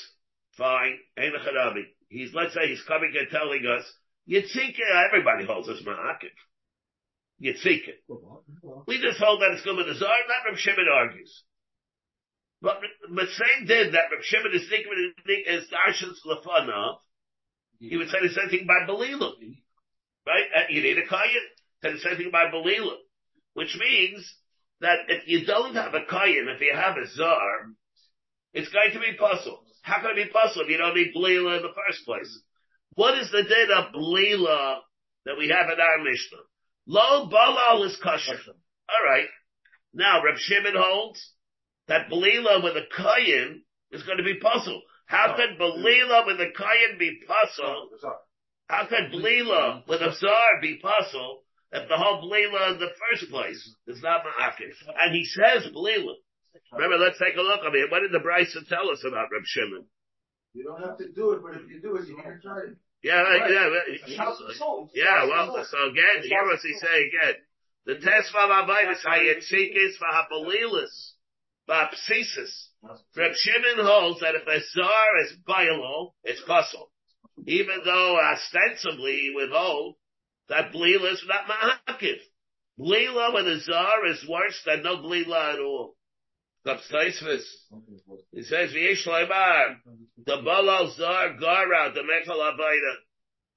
fine, 0.56 1.00
ain't 1.18 1.36
a 1.36 1.40
charabi. 1.40 1.86
He's, 2.10 2.32
let's 2.36 2.54
say 2.54 2.68
he's 2.68 2.84
coming 2.88 3.12
and 3.18 3.28
telling 3.32 3.64
us, 3.66 3.84
Yitzika, 4.30 5.08
everybody 5.08 5.46
holds 5.46 5.68
us 5.68 5.82
ma'akiv. 5.84 6.30
Yitzika. 7.42 7.94
We 8.86 9.02
just 9.02 9.20
hold 9.20 9.42
that 9.42 9.52
it's 9.54 9.64
good 9.64 9.78
with 9.78 9.88
the 9.88 9.96
Zar, 9.96 10.10
not 10.28 10.50
Reb 10.50 10.60
Shimon 10.60 10.86
argues. 10.94 11.44
But, 12.62 12.78
same 13.10 13.66
did 13.66 13.94
that 13.94 14.12
Reb 14.12 14.22
Shimon 14.22 14.54
is 14.54 14.70
thinking 14.70 15.14
is 15.48 15.64
Darshans 15.74 16.22
Lefana, 16.26 16.98
he 17.80 17.98
would 17.98 18.10
say 18.10 18.18
the 18.22 18.34
same 18.34 18.50
thing 18.50 18.68
by 18.68 18.92
Belila. 18.92 19.34
Right? 20.26 20.70
You 20.70 20.82
need 20.82 20.98
a 20.98 21.08
Kayan. 21.08 21.46
Say 21.84 21.94
the 21.94 22.00
same 22.00 22.18
thing 22.18 22.32
by 22.32 22.46
Belila. 22.54 22.96
Which 23.54 23.78
means 23.80 24.26
that 24.82 25.00
if 25.08 25.28
you 25.28 25.46
don't 25.46 25.76
have 25.76 25.94
a 25.94 26.06
Kayan, 26.10 26.48
if 26.50 26.62
you 26.62 26.74
have 26.76 26.98
a 26.98 27.08
Zar, 27.16 27.70
it's 28.54 28.70
going 28.70 28.92
to 28.94 29.00
be 29.00 29.18
puzzle. 29.18 29.60
How 29.82 30.02
can 30.02 30.18
it 30.18 30.26
be 30.26 30.32
puzzle 30.32 30.64
if 30.64 30.70
you 30.70 30.78
don't 30.78 30.96
need 30.96 31.14
Belila 31.16 31.58
in 31.58 31.64
the 31.64 31.76
first 31.76 32.06
place? 32.06 32.42
What 32.96 33.18
is 33.18 33.30
the 33.32 33.44
date 33.44 33.70
of 33.76 33.94
Belila 33.94 34.80
that 35.26 35.38
we 35.38 35.50
have 35.50 35.70
in 35.70 35.80
our 35.80 36.04
Mishnah? 36.04 36.44
Lo 36.88 37.30
Balal 37.30 37.86
is 37.86 37.98
kosher. 38.02 38.40
Alright. 38.90 39.28
Now, 39.94 40.24
Reb 40.24 40.38
Shimon 40.38 40.76
holds 40.78 41.32
that 41.88 42.10
Belila 42.10 42.64
with 42.64 42.76
a 42.76 42.86
Kayan 42.96 43.64
is 43.92 44.04
going 44.04 44.18
to 44.18 44.24
be 44.24 44.40
puzzle. 44.40 44.82
How 45.06 45.36
could 45.36 45.60
Belila 45.60 46.26
with 46.26 46.40
a 46.42 46.52
Kayan 46.56 46.98
be 46.98 47.22
puzzle? 47.28 47.90
How 48.68 48.86
could 48.88 49.12
Belila 49.14 49.88
with 49.88 50.02
a 50.02 50.14
Zar 50.14 50.62
be 50.62 50.78
puzzle 50.82 51.44
if 51.72 51.88
the 51.88 51.98
whole 51.98 52.24
Belila 52.24 52.74
in 52.74 52.80
the 52.80 52.90
first 53.10 53.30
place 53.30 53.76
is 53.88 54.02
not 54.02 54.24
Ma'akif? 54.26 54.76
And 55.00 55.16
he 55.16 55.26
says 55.26 55.72
Belila. 55.72 56.16
Remember, 56.74 56.98
let's 56.98 57.20
take 57.20 57.36
a 57.38 57.42
look. 57.42 57.62
I 57.64 57.72
mean, 57.72 57.88
what 57.90 58.02
did 58.02 58.12
the 58.12 58.20
Bryson 58.20 58.66
tell 58.68 58.90
us 58.90 59.04
about 59.06 59.30
Reb 59.32 59.44
Shimon? 59.46 59.86
You 60.54 60.64
don't 60.64 60.82
have 60.82 60.98
to 60.98 61.12
do 61.12 61.32
it, 61.32 61.42
but 61.44 61.56
if 61.62 61.70
you 61.70 61.82
do 61.82 61.96
it, 61.98 62.08
you 62.08 62.16
can't 62.16 62.42
try 62.42 62.60
it. 62.72 62.78
Yeah, 63.04 63.22
right. 63.22 63.52
yeah, 63.52 63.70
yeah. 64.96 65.26
Well, 65.28 65.64
so 65.70 65.78
again, 65.92 66.24
here 66.24 66.44
what 66.44 66.60
he 66.64 66.74
say 66.74 67.06
again. 67.06 67.36
The 67.86 67.96
test 67.96 68.32
for 68.32 68.40
Abayis 68.40 69.04
Hayetzikis 69.06 69.98
for 70.00 70.08
Habalilis, 70.10 71.12
Bapsisis. 71.70 72.70
Reb 72.84 73.34
Shimon 73.36 73.86
holds 73.86 74.20
that 74.22 74.36
if 74.36 74.48
a 74.48 74.60
Zar 74.74 75.18
is 75.24 75.38
Bailo, 75.48 76.12
it's 76.24 76.42
puzzle. 76.42 76.92
Even 77.48 77.82
though 77.84 78.20
ostensibly 78.20 79.14
he 79.14 79.32
would 79.36 79.50
hold 79.52 79.96
that 80.50 80.72
Blila 80.72 81.14
is 81.14 81.24
not 81.28 81.48
Ma'akiv. 81.48 82.18
Blila 82.80 83.34
with 83.34 83.48
a 83.48 83.60
Zar 83.62 84.06
is 84.08 84.26
worse 84.28 84.62
than 84.66 84.84
no 84.84 84.98
Blila 84.98 85.54
at 85.54 85.60
all. 85.60 85.96
He 86.66 88.42
says, 88.42 88.74
V'yesh 88.74 89.06
the 90.26 90.38
Balal 90.38 90.96
Zar 90.96 91.34
Gara, 91.38 91.92
the 91.94 92.02
Mechal 92.02 92.40
Avaida. 92.40 92.96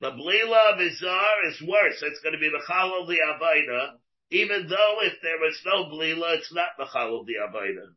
The 0.00 0.10
Blila 0.10 0.74
of 0.74 0.80
a 0.80 0.90
Zar 0.94 1.46
is 1.48 1.62
worse. 1.66 2.02
It's 2.02 2.20
going 2.20 2.34
to 2.34 2.38
be 2.38 2.50
the 2.50 2.62
Chal 2.66 3.00
of 3.00 3.08
the 3.08 3.16
Avaida, 3.16 3.98
even 4.30 4.68
though 4.68 4.98
if 5.02 5.14
there 5.22 5.38
was 5.38 5.60
no 5.64 5.84
Blila, 5.86 6.36
it's 6.36 6.52
not 6.52 6.76
the 6.78 6.86
Chal 6.92 7.20
of 7.20 7.26
the 7.26 7.34
Avaida. 7.48 7.94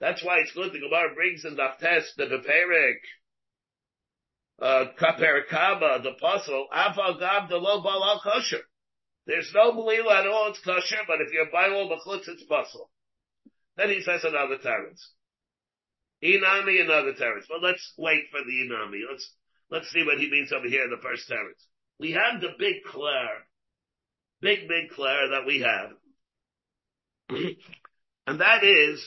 That's 0.00 0.24
why 0.24 0.38
it's 0.38 0.52
good 0.52 0.72
the 0.72 0.80
Gemara 0.80 1.14
brings 1.14 1.44
in 1.44 1.56
the 1.56 1.68
test 1.80 2.16
the 2.16 2.24
Beperik, 2.24 3.00
uh, 4.60 4.86
Kaperikaba, 5.00 6.02
the 6.02 6.10
apostle, 6.10 6.66
Afal 6.74 7.18
Gab, 7.18 7.48
the 7.48 7.56
low 7.56 7.82
Balal 7.82 8.20
kosher. 8.22 8.62
There's 9.26 9.50
no 9.54 9.72
belief 9.72 10.04
at 10.06 10.26
all, 10.26 10.50
it's 10.50 10.60
kosher, 10.60 11.02
but 11.06 11.20
if 11.20 11.32
you're 11.32 11.50
by 11.50 11.68
all 11.70 11.88
the 11.88 11.96
chutz, 12.04 12.28
it's 12.28 12.42
possible. 12.44 12.90
Then 13.76 13.88
he 13.88 14.02
says 14.02 14.24
another 14.24 14.58
terrence. 14.58 15.12
Inami, 16.22 16.80
another 16.80 17.14
terrence. 17.14 17.46
But 17.48 17.62
let's 17.62 17.94
wait 17.96 18.24
for 18.30 18.40
the 18.44 18.68
Inami. 18.68 19.00
Let's, 19.08 19.34
let's 19.70 19.90
see 19.90 20.04
what 20.04 20.18
he 20.18 20.30
means 20.30 20.52
over 20.52 20.68
here 20.68 20.84
in 20.84 20.90
the 20.90 21.02
first 21.02 21.26
terrence. 21.28 21.66
We 21.98 22.12
have 22.12 22.40
the 22.40 22.50
big 22.58 22.82
Claire, 22.84 23.46
big, 24.42 24.68
big 24.68 24.90
Claire 24.94 25.30
that 25.30 25.46
we 25.46 25.60
have. 25.60 25.90
and 28.26 28.40
that 28.40 28.64
is, 28.64 29.02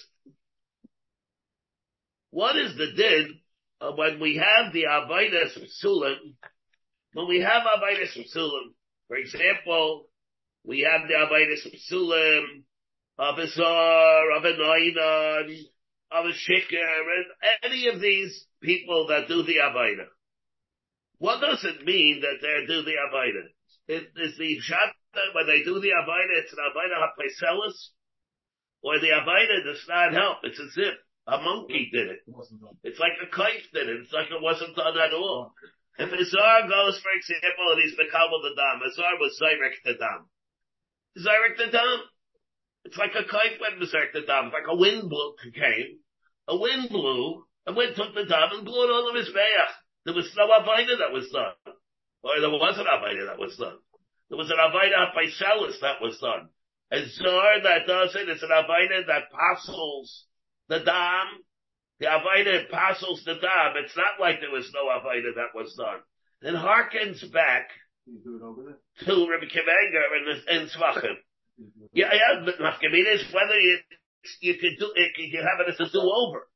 what 2.31 2.55
is 2.55 2.75
the 2.77 2.93
din 2.95 3.39
of 3.81 3.97
when 3.97 4.19
we 4.19 4.37
have 4.37 4.73
the 4.73 4.85
Abaydas 4.85 5.59
Psulim, 5.83 6.33
when 7.13 7.27
we 7.27 7.41
have 7.41 7.63
Abaydas 7.63 8.17
Psulim, 8.17 8.73
for 9.07 9.17
example, 9.17 10.07
we 10.63 10.79
have 10.89 11.07
the 11.07 11.13
Abaydas 11.13 11.67
Psulim, 11.91 12.63
of 13.17 13.37
a 13.37 13.47
Zar, 13.47 14.31
of 14.31 14.43
a 14.43 14.53
Noinan, 14.53 15.57
of 16.11 16.25
a 16.25 16.29
Shikr, 16.29 17.23
any 17.63 17.87
of 17.87 18.01
these 18.01 18.45
people 18.61 19.07
that 19.07 19.27
do 19.27 19.43
the 19.43 19.57
Abayda. 19.63 20.05
What 21.17 21.39
does 21.39 21.63
it 21.63 21.85
mean 21.85 22.21
that 22.21 22.39
they 22.41 22.65
do 22.67 22.81
the 22.81 22.91
Abayda? 22.91 23.45
Is, 23.87 24.31
is 24.31 24.37
the 24.37 24.59
Shat 24.59 24.93
when 25.33 25.47
they 25.47 25.63
do 25.63 25.79
the 25.79 25.95
Abayda, 25.95 26.43
it's 26.43 26.53
an 26.53 26.59
Abayda 26.59 26.97
HaPaiselis? 26.99 27.77
Or 28.83 28.99
the 28.99 29.09
Abayda 29.09 29.63
does 29.65 29.83
not 29.87 30.13
help. 30.13 30.37
It's 30.43 30.59
as 30.59 30.75
if 30.77 30.93
a 31.27 31.41
monkey 31.41 31.89
did 31.91 32.07
it. 32.07 32.19
It's 32.83 32.99
like 32.99 33.17
a 33.21 33.29
kite 33.35 33.65
did 33.73 33.89
it. 33.89 34.01
It's 34.01 34.13
like 34.13 34.29
it 34.29 34.41
wasn't 34.41 34.75
done 34.75 34.97
at 34.97 35.13
all. 35.13 35.53
If 35.97 36.11
a 36.11 36.25
Zar 36.25 36.67
goes, 36.67 36.99
for 36.99 37.11
example, 37.15 37.71
and 37.71 37.81
he's 37.81 37.97
Mekabal 37.97 38.43
the 38.43 38.53
Dam, 38.53 38.83
a 38.83 38.91
Zar 38.93 39.15
was 39.19 39.39
Zyrek 39.41 39.79
the 39.83 39.93
Dam. 39.97 40.27
Zyrek 41.17 41.57
the 41.57 41.71
Dam. 41.71 41.99
It's 42.83 42.97
like 42.97 43.15
a 43.15 43.23
kite 43.23 43.57
went 43.59 43.81
Zyrek 43.81 44.13
the 44.13 44.21
Dam. 44.27 44.47
It's 44.47 44.53
like 44.53 44.69
a 44.69 44.75
wind 44.75 45.09
blew, 45.09 45.33
came. 45.55 45.99
A 46.47 46.57
wind 46.57 46.89
blew, 46.89 47.45
and 47.65 47.75
wind 47.75 47.95
took 47.95 48.13
the 48.13 48.25
Dam 48.25 48.49
and 48.51 48.65
blew 48.65 48.83
it 48.83 48.91
all 48.91 49.09
of 49.09 49.15
his. 49.15 49.33
There 49.33 50.13
was 50.13 50.29
no 50.37 50.45
Avaida 50.45 50.99
that 50.99 51.11
was 51.11 51.29
done. 51.33 51.55
Or 52.21 52.39
there 52.39 52.49
was 52.49 52.77
an 52.77 52.85
Avaida 52.85 53.27
that 53.27 53.39
was 53.39 53.55
done. 53.57 53.79
There 54.29 54.37
was 54.37 54.49
an 54.49 54.57
Avaida 54.57 55.13
by 55.13 55.25
Celis 55.29 55.79
that 55.81 56.01
was 56.01 56.17
done. 56.19 56.49
A 56.91 57.05
Zar 57.07 57.61
that 57.63 57.87
does 57.87 58.15
it, 58.15 58.29
it's 58.29 58.43
an 58.43 58.49
Avaida 58.49 59.07
that 59.07 59.31
parcels 59.31 60.25
the 60.67 60.79
Dam 60.79 61.45
the 61.99 62.07
Avaida 62.07 62.69
parcels 62.69 63.23
the 63.23 63.35
dam. 63.35 63.79
It's 63.83 63.95
not 63.95 64.19
like 64.19 64.41
there 64.41 64.51
was 64.51 64.69
no 64.73 64.91
Avaida 64.91 65.35
that 65.35 65.55
was 65.55 65.73
done. 65.75 66.01
Then 66.41 66.53
harkens 66.53 67.23
back 67.31 67.69
to 68.05 69.27
Rabbi 69.31 69.45
Akiva 69.45 69.71
Eiger 69.71 70.03
and, 70.11 70.59
and 70.59 70.69
Tzvachim. 70.69 71.15
Yeah, 71.93 72.11
yeah, 72.11 72.43
but 72.43 72.59
Nafkamina 72.59 73.15
is 73.15 73.33
whether 73.33 73.57
you, 73.57 73.79
you 74.41 74.55
could 74.55 74.75
do, 74.77 74.91
it, 74.95 75.11
you 75.17 75.39
have 75.39 75.65
it 75.65 75.71
as 75.71 75.79
a 75.87 75.91
do-over. 75.91 76.47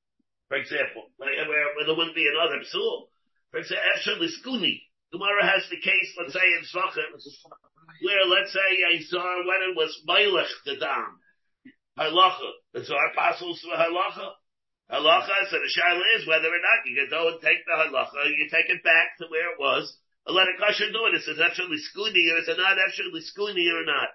For 0.50 0.58
example, 0.58 1.08
where, 1.16 1.32
where 1.48 1.86
there 1.86 1.96
wouldn't 1.96 2.16
be 2.16 2.28
another 2.28 2.60
psul. 2.66 3.08
For 3.52 3.60
example, 3.60 3.86
actually, 3.96 4.28
Skuni. 4.28 4.82
Gemara 5.12 5.46
has 5.46 5.66
the 5.70 5.82
case, 5.82 6.10
let's 6.18 6.34
say 6.34 6.46
in 6.46 6.62
Tzvachim, 6.62 7.10
where 8.02 8.26
let's 8.30 8.54
say 8.54 8.70
a 8.94 9.02
Zar 9.10 9.38
when 9.46 9.62
it 9.70 9.76
was 9.76 9.92
Meilech 10.08 10.54
the 10.66 10.78
dam. 10.78 11.18
Halacha. 11.98 12.52
The 12.74 12.86
Zar 12.86 13.12
parcels 13.16 13.60
to 13.62 13.74
Halacha. 13.74 14.30
Halacha, 14.90 15.50
so 15.50 15.58
the 15.62 15.70
shaila 15.70 16.02
is 16.18 16.28
whether 16.28 16.50
or 16.50 16.62
not 16.62 16.86
you 16.86 16.98
can 16.98 17.10
go 17.10 17.30
and 17.30 17.42
take 17.42 17.62
the 17.66 17.78
halacha, 17.78 18.26
you 18.34 18.50
take 18.50 18.70
it 18.74 18.82
back 18.82 19.14
to 19.22 19.30
where 19.30 19.54
it 19.54 19.60
was, 19.62 19.86
and 20.26 20.36
let 20.36 20.50
a 20.50 20.58
kasha 20.58 20.90
do 20.92 21.06
it. 21.06 21.14
Is 21.14 21.30
it 21.30 21.38
actually 21.38 21.78
skuni 21.94 22.26
or 22.34 22.42
is 22.42 22.50
it 22.50 22.58
not 22.58 22.78
actually 22.82 23.22
skuni 23.22 23.70
or 23.70 23.86
not? 23.86 24.10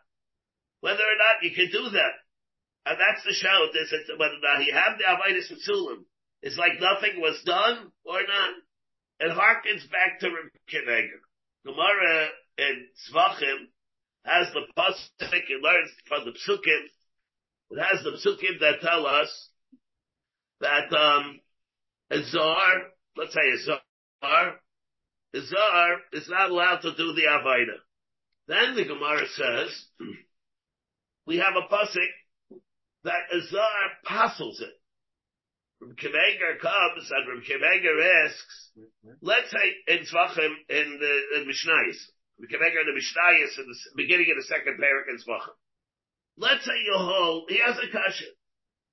Whether 0.80 1.06
or 1.06 1.18
not 1.18 1.46
you 1.46 1.54
can 1.54 1.70
do 1.70 1.90
that. 1.90 2.14
And 2.86 2.98
that's 2.98 3.22
the 3.22 3.32
shout, 3.32 3.70
is 3.70 3.92
it 3.94 4.18
whether 4.18 4.34
or 4.34 4.42
not 4.42 4.66
you 4.66 4.74
have 4.74 4.98
the 4.98 5.06
Avitis 5.06 5.50
Mitzulim. 5.54 6.04
It's 6.42 6.58
like 6.58 6.82
nothing 6.82 7.22
was 7.22 7.40
done 7.46 7.90
or 8.04 8.20
not. 8.26 8.52
It 9.20 9.30
harkens 9.30 9.90
back 9.90 10.20
to 10.20 10.28
Reb 10.28 10.50
Kineger. 10.70 11.20
Gemara 11.64 12.28
in 12.58 12.86
Tzvachim 13.08 13.68
has 14.24 14.48
the 14.52 14.62
pasuk, 14.76 15.32
it 15.48 15.62
learns 15.62 15.90
from 16.08 16.24
the 16.24 16.32
psukim, 16.32 16.84
it 17.70 17.82
has 17.82 18.02
the 18.02 18.12
psukim 18.12 18.60
that 18.60 18.80
tell 18.80 19.06
us 19.06 19.48
that 20.60 20.92
um, 20.94 21.40
a 22.10 22.22
czar, 22.22 22.82
let's 23.16 23.34
say 23.34 23.40
a 23.40 23.58
czar, 23.64 24.60
a 25.34 25.40
czar 25.40 25.96
is 26.12 26.28
not 26.28 26.50
allowed 26.50 26.80
to 26.80 26.94
do 26.96 27.12
the 27.12 27.22
Avaida. 27.22 27.78
Then 28.46 28.76
the 28.76 28.84
Gemara 28.84 29.26
says, 29.34 29.86
we 31.26 31.38
have 31.38 31.54
a 31.56 31.72
pasuk 31.72 32.60
that 33.04 33.32
a 33.32 33.40
czar 33.50 33.68
apostles 34.02 34.60
it. 34.60 34.74
Reb 35.80 35.96
Akiva 35.96 36.18
Eiger 36.18 36.58
comes 36.60 37.10
and 37.10 37.28
Reb 37.28 37.44
Akiva 37.44 37.66
Eiger 37.66 38.26
asks, 38.26 38.63
let's 39.20 39.50
say 39.50 39.94
in 39.94 40.00
Zvachim, 40.04 40.52
in 40.68 40.98
the 41.00 41.44
Mishnayis, 41.46 41.98
Reb 42.40 42.50
Akiva 42.50 42.66
Eiger 42.66 42.80
in 42.80 42.94
the 42.94 43.00
Mishnayis 43.00 43.58
in 43.58 43.66
the 43.66 43.76
beginning 43.96 44.26
of 44.30 44.36
the 44.36 44.48
second 44.48 44.78
parak 44.78 45.08
in 45.08 45.18
Zvachim. 45.18 45.54
Let's 46.36 46.64
say 46.64 46.72
you 46.84 46.94
hold, 46.96 47.50
he 47.50 47.60
has 47.64 47.78
a 47.78 47.92
kasha. 47.92 48.24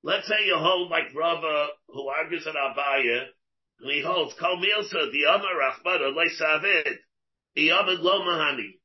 Let's 0.04 0.28
say 0.28 0.46
you 0.46 0.58
hold 0.58 0.90
like 0.90 1.14
Rava, 1.16 1.68
who 1.90 2.08
argues 2.08 2.46
in 2.46 2.54
Abaya, 2.54 3.26
who 3.80 3.90
he 3.90 4.02
holds, 4.02 4.34
Kol 4.40 4.58
Milsa, 4.58 5.12
the 5.12 5.24
Amar 5.24 5.56
Rachmana, 5.58 6.16
Le 6.16 6.26
Savid, 6.40 6.98
the 7.56 7.70
Amad 7.70 8.00
Lo 8.00 8.22
Mahani. 8.22 8.78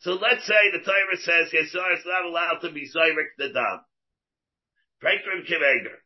So 0.00 0.12
let's 0.12 0.46
say 0.46 0.70
the 0.72 0.78
Torah 0.78 1.16
says 1.16 1.52
Yesar 1.52 1.98
is 1.98 2.04
not 2.06 2.24
allowed 2.26 2.60
to 2.60 2.72
be 2.72 2.88
Zayrik 2.88 3.34
the 3.36 3.48
Dam. 3.48 3.80
Prekrim 5.02 5.46
Kiveger. 5.48 5.96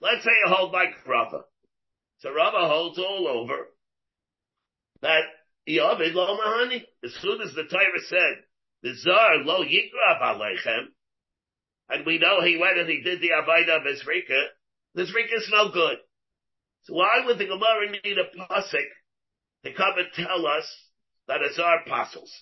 Let's 0.00 0.24
say 0.24 0.30
you 0.44 0.54
hold 0.54 0.72
like 0.72 1.06
Rava. 1.06 1.44
So 2.22 2.32
Rava 2.32 2.68
holds 2.68 2.98
all 3.00 3.26
over 3.26 3.66
that 5.00 5.22
Yavid 5.68 6.14
Lo 6.14 6.38
Mahani. 6.38 6.84
As 7.04 7.12
soon 7.20 7.40
as 7.40 7.52
the 7.54 7.64
Torah 7.64 8.00
said, 8.06 8.44
the 8.82 8.94
Zar 8.94 9.38
Lo 9.38 9.64
Yikra 9.64 10.20
Balechem, 10.22 10.86
and 11.88 12.06
we 12.06 12.18
know 12.18 12.40
he 12.40 12.56
went 12.56 12.78
and 12.78 12.88
he 12.88 13.02
did 13.02 13.20
the 13.20 13.30
Avaida 13.30 13.78
of 13.78 13.82
Ezrika, 13.82 14.44
the 14.94 15.02
Ezrika 15.02 15.36
is 15.36 15.50
no 15.50 15.72
good. 15.72 15.98
So 16.84 16.94
why 16.94 17.22
would 17.26 17.38
the 17.38 17.46
Gemara 17.46 17.90
need 17.90 18.18
a 18.18 18.36
pasuk 18.38 18.86
to 19.64 19.72
come 19.72 19.94
and 19.98 20.08
tell 20.14 20.46
us 20.46 20.64
that 21.26 21.42
it's 21.42 21.58
our 21.58 21.80
apostles? 21.80 22.32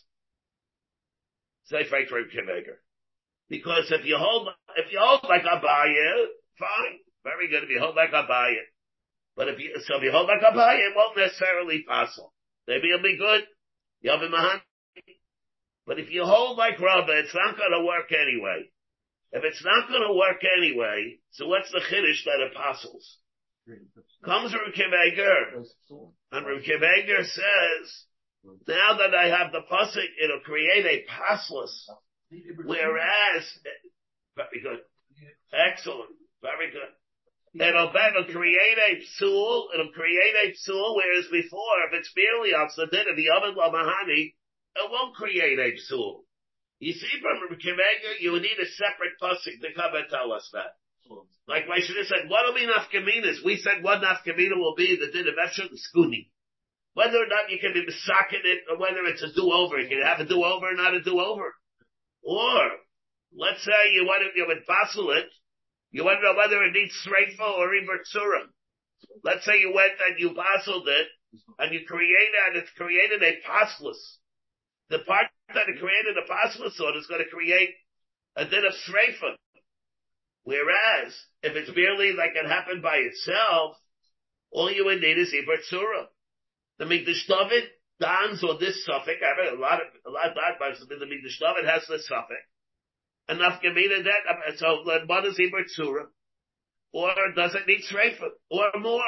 Say 1.65 1.85
Frank 1.89 2.09
Because 3.49 3.91
if 3.91 4.05
you 4.05 4.19
hold, 4.19 4.49
if 4.77 4.93
you 4.93 4.99
hold 5.01 5.25
like 5.25 5.43
Abaya, 5.43 6.27
fine, 6.59 6.99
very 7.25 7.49
good. 7.49 7.65
If 7.65 7.71
you 7.71 7.81
hold 7.81 7.97
like 7.97 8.11
Abaya, 8.11 8.61
but 9.41 9.49
if 9.49 9.59
you, 9.59 9.73
so 9.89 9.97
if 9.97 10.03
you 10.03 10.13
hold 10.13 10.29
like 10.29 10.45
Abaya, 10.45 10.85
it 10.85 10.93
won't 10.95 11.17
necessarily 11.17 11.83
possible. 11.89 12.31
Maybe 12.69 12.93
it'll 12.93 13.01
be 13.01 13.17
good. 13.17 13.49
You'll 14.03 14.21
be 14.21 14.29
Mahan. 14.29 14.61
But 15.87 15.99
if 15.99 16.11
you 16.11 16.25
hold 16.27 16.59
like 16.59 16.79
Rabba, 16.79 17.25
it's 17.25 17.35
not 17.35 17.57
going 17.57 17.73
to 17.73 17.87
work 17.87 18.13
anyway. 18.13 18.69
If 19.33 19.43
it's 19.43 19.65
not 19.65 19.89
going 19.89 20.05
to 20.07 20.13
work 20.13 20.45
anyway, 20.45 21.21
so 21.31 21.49
what's 21.49 21.73
the 21.73 21.81
chiddush 21.81 22.23
that 22.29 22.53
apostles? 22.53 23.17
Comes 24.23 24.53
from 24.53 24.77
Kiveger, 24.77 25.65
and 26.33 26.45
from 26.45 26.61
Kiveger 26.61 27.25
says, 27.25 28.05
now 28.69 28.99
that 28.99 29.15
I 29.15 29.29
have 29.29 29.53
the 29.53 29.65
pasuk, 29.73 30.05
it'll 30.23 30.45
create 30.45 30.85
a 30.85 31.05
pasless. 31.09 31.73
Whereas, 32.67 33.45
very 34.37 34.61
good, 34.63 34.81
excellent, 35.51 36.11
very 36.43 36.71
good. 36.73 36.93
It'll, 37.53 37.91
it'll 37.91 38.31
create 38.31 38.79
a 38.79 39.03
psul, 39.03 39.75
it'll 39.75 39.91
create 39.91 40.37
a 40.39 40.55
psul, 40.55 40.95
whereas 40.95 41.27
before, 41.33 41.83
if 41.89 41.99
it's 41.99 42.13
merely 42.15 42.55
on 42.55 42.71
Sadin 42.71 43.11
of 43.11 43.17
the 43.17 43.31
oven 43.35 43.59
Lamahani, 43.59 44.35
it 44.77 44.91
won't 44.91 45.17
create 45.17 45.59
a 45.59 45.75
psul. 45.75 46.23
You 46.79 46.93
see, 46.93 47.11
from 47.21 47.59
Kiveger, 47.59 48.21
you 48.21 48.33
would 48.33 48.43
need 48.43 48.59
a 48.59 48.71
separate 48.79 49.19
pasuk 49.21 49.61
to 49.61 49.75
come 49.75 49.95
and 49.97 50.09
tell 50.09 50.33
us 50.33 50.49
that. 50.53 50.79
Like 51.49 51.67
should 51.83 51.97
have 51.97 52.07
said, 52.07 52.31
what 52.31 52.47
will 52.47 52.55
be 52.55 52.71
nafkaminas? 52.71 53.45
We 53.45 53.57
said 53.57 53.83
one 53.83 54.01
nafkamina 54.01 54.57
will 54.57 54.77
be 54.77 54.97
the 54.97 55.11
din 55.11 55.27
of 55.27 55.35
Efshel 55.35 55.67
Skuni. 55.75 56.31
Whether 56.95 57.19
or 57.19 57.27
not 57.27 57.51
you 57.51 57.59
can 57.59 57.75
be 57.75 57.83
misakin 57.83 58.45
it, 58.45 58.61
or 58.71 58.79
whether 58.79 59.05
it's 59.07 59.23
a 59.23 59.33
do-over. 59.35 59.79
You 59.79 59.89
can 59.89 60.03
have 60.03 60.21
a 60.21 60.25
do-over 60.25 60.71
or 60.71 60.75
not 60.75 60.95
a 60.95 61.03
do-over. 61.03 61.55
Or, 62.23 62.71
let's 63.37 63.65
say 63.65 63.93
you 63.93 64.05
want 64.05 64.23
to, 64.23 64.39
you 64.39 64.47
would 64.47 64.67
passel 64.67 65.11
it, 65.11 65.27
you 65.91 66.05
want 66.05 66.19
to 66.21 66.25
know 66.25 66.39
whether 66.39 66.63
it 66.63 66.73
needs 66.73 66.95
sreifa 67.03 67.47
or 67.59 67.69
ibertsura. 67.69 68.47
Let's 69.25 69.45
say 69.45 69.59
you 69.59 69.73
went 69.75 69.95
and 70.09 70.19
you 70.19 70.35
passeled 70.35 70.89
it, 70.89 71.09
and 71.59 71.73
you 71.73 71.87
created, 71.87 72.41
and 72.49 72.57
it's 72.57 72.71
created 72.77 73.23
a 73.23 73.41
passless. 73.47 74.19
The 74.89 75.01
part 75.01 75.27
that 75.55 75.69
it 75.69 75.79
created 75.79 76.17
a 76.17 76.27
passless 76.27 76.79
on 76.81 76.97
is 76.99 77.07
going 77.07 77.23
to 77.23 77.31
create 77.31 77.71
a 78.37 78.45
din 78.45 78.65
of 78.65 78.75
sreifa. 78.87 79.35
Whereas, 80.43 81.15
if 81.43 81.55
it's 81.57 81.71
merely 81.75 82.13
like 82.13 82.33
it 82.35 82.49
happened 82.49 82.83
by 82.83 82.97
itself, 82.97 83.77
all 84.51 84.71
you 84.71 84.85
would 84.85 85.01
need 85.01 85.19
is 85.19 85.35
ibertsura. 85.35 86.07
The 86.79 86.87
Mikdash 86.87 87.27
David 87.29 87.65
dons 88.01 88.43
on 88.43 88.59
this 88.59 88.85
suffix. 88.85 89.21
I 89.23 89.47
have 89.47 89.59
a 89.59 89.61
lot 89.61 89.81
of, 89.81 89.89
a 90.07 90.11
lot 90.11 90.29
of 90.29 90.35
that, 90.35 90.59
but 90.59 90.89
the 90.89 91.05
Mikdash 91.05 91.39
David 91.39 91.69
has 91.69 91.87
this 91.89 92.09
suffix. 92.09 92.41
Enough 93.31 93.63
Gemina 93.63 94.03
that, 94.05 94.23
uh, 94.29 94.57
so 94.57 94.83
what 95.07 95.25
is 95.25 95.37
Hebrew 95.37 95.63
Tzura? 95.79 96.07
Or 96.93 97.13
does 97.37 97.55
it 97.55 97.67
need 97.67 97.83
Sreifa? 97.91 98.29
Or 98.51 98.81
more? 98.81 99.01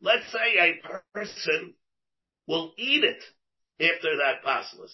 Let's 0.00 0.30
say 0.30 0.58
a 0.58 0.80
person 1.12 1.74
will 2.46 2.72
eat 2.78 3.02
it 3.02 3.22
after 3.80 4.16
that 4.18 4.44
paslas. 4.46 4.92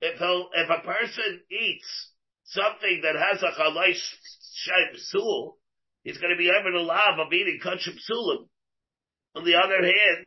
If 0.00 0.16
if 0.20 0.70
a 0.70 0.86
person 0.86 1.40
eats 1.50 2.10
something 2.44 3.02
that 3.02 3.16
has 3.16 3.42
a 3.42 3.60
chalash 3.60 4.00
shem 4.54 5.52
he's 6.04 6.18
going 6.18 6.32
to 6.32 6.38
be 6.38 6.48
able 6.50 6.72
to 6.72 6.82
love 6.82 7.18
of 7.18 7.32
eating 7.32 7.60
kachim 7.62 7.98
sulim. 8.10 8.48
On 9.34 9.44
the 9.44 9.56
other 9.56 9.82
hand, 9.84 10.26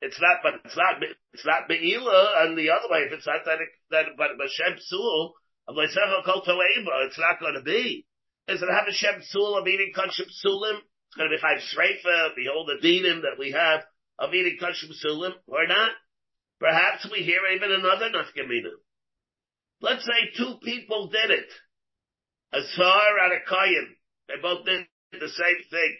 it's 0.00 0.20
not, 0.20 0.38
but 0.42 0.54
it's 0.64 0.76
not, 0.76 1.02
it's 1.32 1.46
not 1.46 1.68
Be'ila, 1.68 2.44
and 2.44 2.56
the 2.56 2.70
other 2.70 2.88
way, 2.90 3.00
if 3.00 3.12
it's 3.12 3.26
not 3.26 3.44
that, 3.44 3.58
that, 3.90 4.06
but 4.16 4.30
Hashem 4.40 4.78
Sul, 4.80 5.34
it's 5.68 7.18
not 7.18 7.40
going 7.40 7.54
to 7.54 7.62
be. 7.62 8.06
Is 8.48 8.62
it 8.62 8.68
have 8.68 8.86
a 8.88 8.92
Shem 8.92 9.22
Sul 9.22 9.58
of 9.58 9.66
eating 9.66 9.92
Kachim 9.96 10.28
Sulim? 10.44 10.78
It's 10.78 11.16
going 11.16 11.30
to 11.30 11.36
be 11.36 11.42
Chayv 11.42 11.58
Shreifa, 11.74 12.34
behold 12.36 12.68
the 12.68 12.86
dinim 12.86 13.22
that 13.22 13.38
we 13.38 13.52
have 13.52 13.80
of 14.18 14.32
eating 14.32 14.58
Kachim 14.60 14.92
Sulim, 15.04 15.32
or 15.46 15.66
not? 15.66 15.90
Perhaps 16.60 17.08
we 17.10 17.18
hear 17.18 17.40
even 17.54 17.72
another 17.72 18.10
Nafkamina. 18.10 18.70
Let's 19.80 20.04
say 20.04 20.30
two 20.36 20.56
people 20.62 21.08
did 21.08 21.30
it. 21.30 21.48
A 22.52 22.62
Sar 22.62 23.18
and 23.24 23.32
a 23.32 23.44
Kayan. 23.46 23.96
They 24.28 24.34
both 24.40 24.64
did 24.64 24.86
the 25.12 25.28
same 25.28 25.62
thing. 25.70 25.96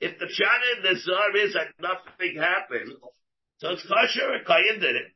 If 0.00 0.18
the 0.18 0.26
pshat 0.26 0.60
in 0.76 0.82
the 0.82 0.98
zar 0.98 1.36
is 1.36 1.52
that 1.52 1.76
nothing 1.78 2.36
happened, 2.40 2.96
so 3.58 3.70
it's 3.70 3.86
kosher, 3.86 4.32
a 4.32 4.44
kayan 4.44 4.80
did 4.80 4.96
it. 4.96 5.12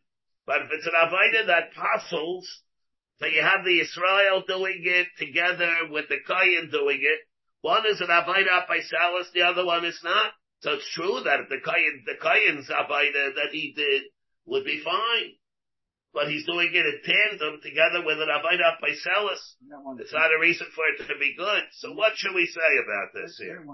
But 0.47 0.61
if 0.63 0.69
it's 0.73 0.87
an 0.87 0.93
avodah 0.93 1.47
that 1.47 1.71
apostles, 1.73 2.47
so 3.21 3.27
you 3.27 3.43
have 3.43 3.65
the 3.65 3.81
Israel 3.81 4.43
doing 4.47 4.83
it 4.85 5.09
together 5.19 5.71
with 5.91 6.09
the 6.09 6.19
kayan 6.27 6.71
doing 6.71 7.01
it, 7.01 7.21
one 7.61 7.87
is 7.87 8.01
an 8.01 8.09
avodah 8.09 8.69
by 8.69 8.81
Salas, 8.81 9.31
the 9.33 9.43
other 9.43 9.65
one 9.65 9.85
is 9.85 9.99
not. 10.05 10.33
So 10.61 10.73
it's 10.73 10.91
true 10.93 11.21
that 11.25 11.49
the 11.49 11.61
kayan, 11.65 12.05
the 12.07 12.17
kayan's 12.21 12.69
avodah 12.69 13.35
that 13.37 13.53
he 13.53 13.73
did 13.77 14.03
would 14.47 14.65
be 14.65 14.83
fine. 14.85 15.37
But 16.13 16.29
he's 16.29 16.47
doing 16.47 16.71
it 16.73 16.87
in 16.87 17.01
tandem 17.03 17.61
together 17.63 18.05
with 18.05 18.21
an 18.21 18.29
avodah 18.29 18.81
by 18.81 18.95
Salas. 18.95 19.57
It's 19.99 20.13
not 20.13 20.31
a 20.31 20.41
reason 20.41 20.67
for 20.75 20.85
it 20.95 21.07
to 21.09 21.19
be 21.19 21.35
good. 21.37 21.63
So 21.73 21.93
what 21.93 22.13
should 22.17 22.35
we 22.35 22.47
say 22.47 22.71
about 22.83 23.15
this 23.15 23.39
here? 23.39 23.65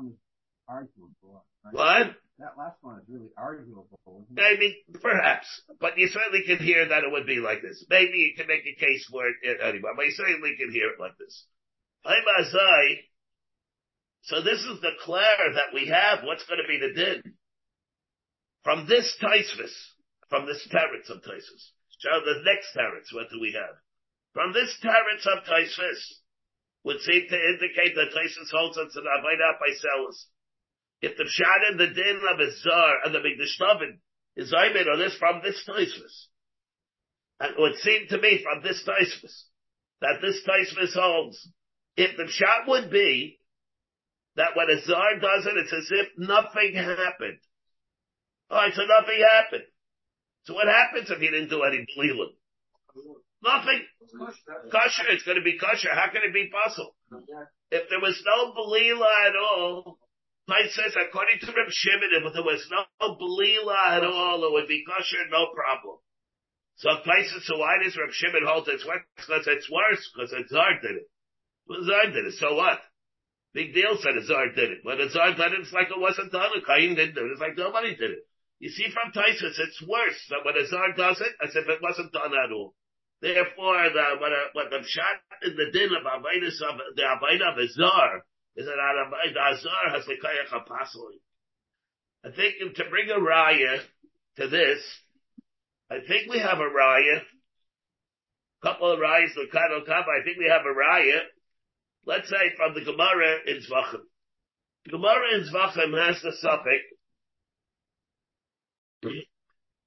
arguable. 0.71 1.45
Right? 1.65 1.75
What? 1.75 2.17
That 2.41 2.57
last 2.57 2.81
one 2.81 2.97
is 2.97 3.05
really 3.07 3.29
arguable. 3.37 3.87
Maybe, 4.33 4.83
perhaps, 5.03 5.47
but 5.79 5.99
you 5.99 6.09
certainly 6.09 6.43
can 6.47 6.57
hear 6.65 6.89
that 6.89 7.05
it 7.05 7.13
would 7.13 7.27
be 7.27 7.37
like 7.37 7.61
this. 7.61 7.85
Maybe 7.91 8.17
you 8.17 8.33
can 8.35 8.47
make 8.49 8.65
a 8.65 8.81
case 8.81 9.05
for 9.11 9.29
it 9.29 9.61
anyway, 9.61 9.93
but 9.95 10.07
you 10.07 10.13
certainly 10.13 10.57
can 10.57 10.73
hear 10.73 10.89
it 10.89 10.99
like 10.99 11.19
this. 11.19 11.45
So 14.23 14.41
this 14.41 14.61
is 14.65 14.81
the 14.81 14.97
clare 15.05 15.53
that 15.53 15.75
we 15.75 15.89
have. 15.89 16.25
What's 16.25 16.47
going 16.47 16.61
to 16.65 16.69
be 16.69 16.81
the 16.81 16.95
din? 16.97 17.35
From 18.65 18.87
this 18.89 19.17
Taisvis, 19.21 19.77
from 20.31 20.47
this 20.47 20.67
Teretz 20.73 21.11
of 21.11 21.21
Taisvis. 21.21 21.65
So 22.01 22.09
the 22.25 22.41
next 22.45 22.73
Teretz, 22.75 23.13
what 23.13 23.29
do 23.29 23.39
we 23.39 23.53
have? 23.53 23.77
From 24.33 24.55
this 24.55 24.73
Teretz 24.83 25.27
of 25.29 25.45
Taisvis, 25.45 26.01
would 26.85 27.01
seem 27.01 27.29
to 27.29 27.37
indicate 27.37 27.95
that 27.97 28.17
Taisvis 28.17 28.51
holds 28.51 28.79
us 28.79 28.97
an 28.97 29.05
Avaida 29.05 29.59
by 29.61 29.69
Celis. 29.77 30.27
If 31.03 31.17
the 31.17 31.25
pshat 31.25 31.71
and 31.71 31.81
the 31.81 31.95
din 31.95 32.21
of 32.31 32.41
a 32.41 32.53
zar 32.61 32.95
and 33.05 33.15
the 33.15 33.21
mikdash 33.21 33.99
is 34.37 34.55
aimed 34.55 34.89
on 34.89 34.99
this 34.99 35.17
from 35.17 35.41
this 35.43 35.63
taisvis, 35.69 36.27
and 37.41 37.55
it 37.55 37.61
would 37.61 37.77
seem 37.77 38.07
to 38.09 38.19
me 38.19 38.43
from 38.43 38.63
this 38.63 38.83
taisvis 38.87 39.45
that 40.01 40.21
this 40.21 40.41
taisvis 40.47 40.95
holds, 40.95 41.49
if 41.97 42.17
the 42.17 42.25
pshat 42.25 42.69
would 42.69 42.91
be 42.91 43.39
that 44.37 44.57
when 44.57 44.71
a 44.71 44.81
zar 44.83 45.19
does 45.21 45.47
it, 45.47 45.57
it's 45.57 45.73
as 45.73 45.89
if 45.91 46.09
nothing 46.17 46.75
happened. 46.75 47.39
Alright, 48.51 48.75
so 48.75 48.83
nothing 48.83 49.21
happened. 49.21 49.65
So 50.45 50.55
what 50.55 50.67
happens 50.67 51.11
if 51.11 51.19
he 51.19 51.27
didn't 51.27 51.51
do 51.51 51.63
any 51.63 51.87
bleeling? 51.95 52.35
Nothing. 53.43 53.85
Kosher. 54.73 55.09
It's 55.11 55.23
going 55.23 55.39
to 55.39 55.45
be 55.45 55.59
kosher. 55.59 55.91
How 55.93 56.11
can 56.13 56.23
it 56.25 56.35
be 56.35 56.51
possible? 56.51 56.95
If 57.71 57.89
there 57.89 58.01
was 58.01 58.21
no 58.25 58.53
belila 58.53 59.29
at 59.29 59.37
all, 59.37 59.99
Tait 60.51 60.71
says, 60.75 60.99
according 60.99 61.39
to 61.41 61.55
Reb 61.55 61.71
Shimon, 61.71 62.11
if 62.11 62.33
there 62.35 62.43
was 62.43 62.67
no 62.75 62.83
belila 63.15 64.03
at 64.03 64.05
all, 64.05 64.43
it 64.43 64.53
would 64.53 64.67
be 64.67 64.83
kosher, 64.83 65.23
no 65.31 65.55
problem. 65.55 66.03
So 66.83 66.91
places, 67.07 67.47
so 67.47 67.59
why 67.59 67.79
does 67.79 67.95
Reb 67.95 68.11
Shimon 68.11 68.43
hold 68.43 68.67
it's 68.67 68.83
worse? 68.83 69.07
Because 69.15 69.47
it's 69.47 69.71
worse, 69.71 70.03
because 70.11 70.35
it's 70.35 70.51
Zar 70.51 70.81
did 70.83 71.07
it. 71.07 71.09
Well, 71.69 71.87
Zar 71.87 72.11
did 72.11 72.27
it, 72.27 72.35
so 72.35 72.57
what? 72.59 72.83
Big 73.55 73.75
deal 73.75 73.95
said 74.03 74.17
a 74.17 74.25
Zar 74.27 74.51
did 74.51 74.71
it. 74.71 74.81
When 74.83 75.01
a 75.01 75.11
Zar 75.11 75.35
did 75.35 75.55
it, 75.55 75.61
it's 75.63 75.73
like 75.73 75.91
it 75.91 75.99
wasn't 75.99 76.33
done. 76.33 76.51
A 76.55 76.63
Kain 76.67 76.95
didn't 76.95 77.15
do 77.15 77.27
it. 77.27 77.33
It's 77.33 77.41
like 77.41 77.57
nobody 77.57 77.95
did 77.95 78.11
it. 78.11 78.27
You 78.61 78.71
see 78.71 78.91
from 78.91 79.11
Taisus, 79.11 79.59
it's 79.59 79.83
worse 79.87 80.21
that 80.31 80.45
when 80.45 80.57
a 80.57 80.67
Zar 80.67 80.93
does 80.95 81.21
it, 81.21 81.35
as 81.43 81.55
if 81.57 81.67
it 81.67 81.83
wasn't 81.83 82.13
done 82.13 82.31
at 82.35 82.53
all. 82.53 82.75
Therefore, 83.21 83.91
the, 83.91 84.05
what, 84.21 84.33
a, 84.33 84.43
what 84.53 84.71
the 84.71 84.83
shot 84.87 85.21
in 85.43 85.57
the 85.57 85.71
din 85.73 85.91
of 85.95 86.05
Abaidus 86.05 86.61
of, 86.63 86.79
the 86.97 87.03
Abaid 87.03 87.43
of 87.43 87.59
a 87.59 87.69
Zar, 87.69 88.25
is 88.61 88.67
that 88.67 88.77
Azar 88.77 89.91
has 89.91 90.05
Apostle. 90.53 91.11
I 92.25 92.29
think 92.31 92.77
to 92.77 92.85
bring 92.91 93.09
a 93.09 93.19
raya 93.19 93.81
to 94.37 94.49
this, 94.49 94.83
I 95.91 96.01
think 96.07 96.31
we 96.31 96.39
have 96.39 96.59
a 96.59 96.69
raya, 96.69 97.23
couple 98.63 98.93
of 98.93 98.99
rayas, 98.99 99.35
the 99.35 99.47
Kano 99.51 99.81
I 99.81 100.23
think 100.25 100.37
we 100.39 100.51
have 100.51 100.63
a 100.63 100.75
raya, 100.77 101.21
let's 102.05 102.29
say 102.29 102.55
from 102.57 102.75
the 102.75 102.85
Gemara 102.85 103.39
in 103.47 103.57
Zvachim. 103.57 104.05
The 104.85 104.91
Gemara 104.91 105.35
in 105.37 105.49
Zvachim 105.51 106.07
has 106.07 106.21
the 106.21 106.33
suffix, 106.41 106.85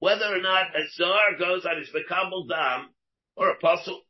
whether 0.00 0.26
or 0.26 0.40
not 0.40 0.74
a 0.74 0.82
Zar 0.96 1.38
goes 1.38 1.64
on 1.64 1.78
his 1.78 1.90
Mekabel 1.90 2.48
Dam, 2.48 2.88
or 3.36 3.50
apostle, 3.50 4.02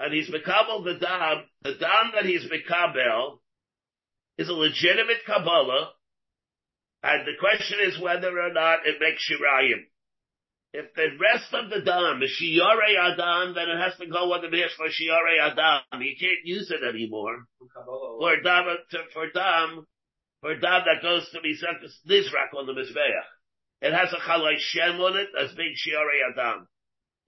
and 0.00 0.14
he's 0.14 0.30
Mekabel 0.30 0.82
the 0.82 0.98
Dam, 0.98 1.44
the 1.62 1.74
Dam 1.74 2.12
that 2.14 2.24
he's 2.24 2.46
Mekabel 2.46 3.38
is 4.38 4.48
a 4.48 4.52
legitimate 4.52 5.20
Kabbalah, 5.26 5.90
and 7.02 7.26
the 7.26 7.36
question 7.38 7.78
is 7.84 8.00
whether 8.00 8.28
or 8.28 8.52
not 8.52 8.86
it 8.86 8.96
makes 8.98 9.28
Shirayim. 9.28 9.84
If 10.72 10.94
the 10.94 11.08
rest 11.20 11.52
of 11.52 11.68
the 11.68 11.80
dam 11.80 12.22
is 12.22 12.30
Shiore 12.30 12.94
Adam, 12.96 13.54
then 13.54 13.68
it 13.68 13.78
has 13.82 13.98
to 13.98 14.06
go 14.06 14.32
on 14.32 14.40
the 14.40 14.48
mish 14.48 14.70
for 14.76 14.86
Shiore 14.86 15.40
Adam. 15.42 16.00
You 16.00 16.14
can't 16.18 16.44
use 16.44 16.70
it 16.70 16.86
anymore. 16.86 17.44
For 17.74 18.36
dam, 18.40 18.64
for 19.12 19.26
dam, 19.34 19.84
for 20.40 20.54
dam 20.54 20.82
that 20.86 21.02
goes 21.02 21.28
to 21.32 21.40
be 21.40 21.58
Nizrak 22.08 22.56
on 22.56 22.66
the 22.66 22.72
Mizbeach. 22.72 23.26
It 23.82 23.92
has 23.92 24.12
a 24.12 24.20
Chalai 24.20 24.58
Shem 24.58 25.00
on 25.00 25.16
it 25.16 25.28
as 25.38 25.52
being 25.56 25.74
Shiore 25.74 26.30
Adam. 26.30 26.68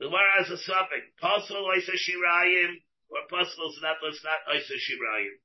The 0.02 0.10
Gemara 0.10 0.42
has 0.42 0.50
a 0.50 0.58
suffix. 0.58 1.06
Pasul 1.22 1.62
Isa 1.78 1.94
Shirayim, 1.94 2.74
or 3.06 3.22
Pasul 3.30 3.70
is 3.70 3.78
not, 3.86 4.02
it's 4.02 4.24
not 4.26 4.50
Isa 4.50 4.74
Shirayim. 4.74 5.38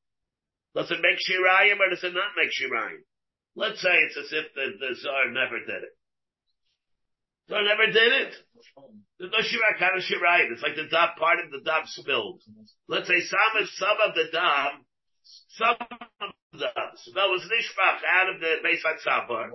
Does 0.73 0.89
it 0.89 0.97
make 0.97 1.21
Shirayim 1.21 1.77
or 1.77 1.93
does 1.93 2.03
it 2.03 2.17
not 2.17 2.33
make 2.33 2.49
Shirayim? 2.49 3.05
Let's 3.55 3.79
say 3.79 3.93
it's 3.93 4.17
as 4.17 4.33
if 4.33 4.49
the, 4.57 4.65
the 4.81 4.95
Tsar 4.97 5.29
never 5.29 5.59
did 5.61 5.85
it. 5.85 5.93
Tsar 7.45 7.61
never 7.69 7.85
did 7.85 8.11
it. 8.25 8.33
There's 9.19 9.29
no 9.29 9.45
Shirah 9.45 9.77
kind 9.77 9.93
of 9.93 10.01
Shirayim. 10.01 10.49
It's 10.49 10.63
like 10.65 10.75
the 10.75 10.89
dam, 10.89 11.09
part 11.21 11.37
of 11.37 11.51
the 11.53 11.61
dam 11.61 11.85
spilled. 11.85 12.41
Let's 12.89 13.07
say 13.07 13.21
some 13.29 13.61
of, 13.61 13.69
some 13.77 13.97
of 14.09 14.15
the 14.15 14.25
dam, 14.33 14.86
some 15.57 15.75
of 15.81 16.29
the 16.53 16.59
dam, 16.61 16.89
that 17.17 17.27
was 17.27 17.43
nishpach 17.49 17.99
out 18.05 18.29
of 18.33 18.39
the 18.39 18.61
Beis 18.61 18.85
HaTzabar. 18.85 19.49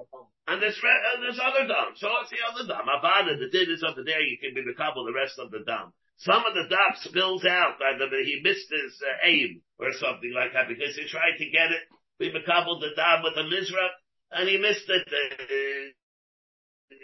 And 0.46 0.60
there's, 0.60 0.78
and 0.82 1.22
there's 1.22 1.38
other 1.38 1.66
dam. 1.70 1.94
So 1.96 2.10
it's 2.22 2.34
the 2.34 2.42
other 2.42 2.66
dam? 2.66 2.90
Avada, 2.90 3.38
the 3.38 3.48
din 3.48 3.70
is 3.70 3.86
over 3.86 4.02
there, 4.02 4.20
you 4.20 4.38
can 4.42 4.54
be 4.54 4.66
the 4.66 4.74
couple 4.74 5.06
the 5.06 5.14
rest 5.14 5.38
of 5.38 5.50
the 5.50 5.62
dam. 5.62 5.94
Some 6.18 6.42
of 6.46 6.54
the 6.54 6.66
dam 6.68 6.92
spills 7.00 7.46
out, 7.46 7.78
and 7.80 8.02
he 8.26 8.42
missed 8.42 8.70
his 8.70 8.92
uh, 9.02 9.26
aim, 9.26 9.62
or 9.78 9.90
something 9.98 10.30
like 10.34 10.52
that, 10.52 10.68
because 10.68 10.94
he 10.94 11.06
tried 11.06 11.38
to 11.38 11.46
get 11.50 11.70
it 11.70 11.86
we 12.22 12.30
makabel 12.30 12.80
the 12.80 12.94
dam 12.94 13.22
with 13.24 13.36
a 13.36 13.42
mizrach, 13.42 13.94
and 14.30 14.48
he 14.48 14.56
missed 14.58 14.88
it. 14.88 15.08
Uh, 15.10 16.94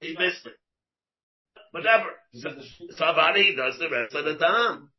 he 0.00 0.16
missed 0.16 0.46
it. 0.46 0.52
Whatever. 1.72 2.10
So, 2.34 2.50
Savani 2.96 3.56
does 3.56 3.78
the 3.78 3.88
rest 3.90 4.14
of 4.14 4.24
the 4.24 4.34
dam. 4.34 4.90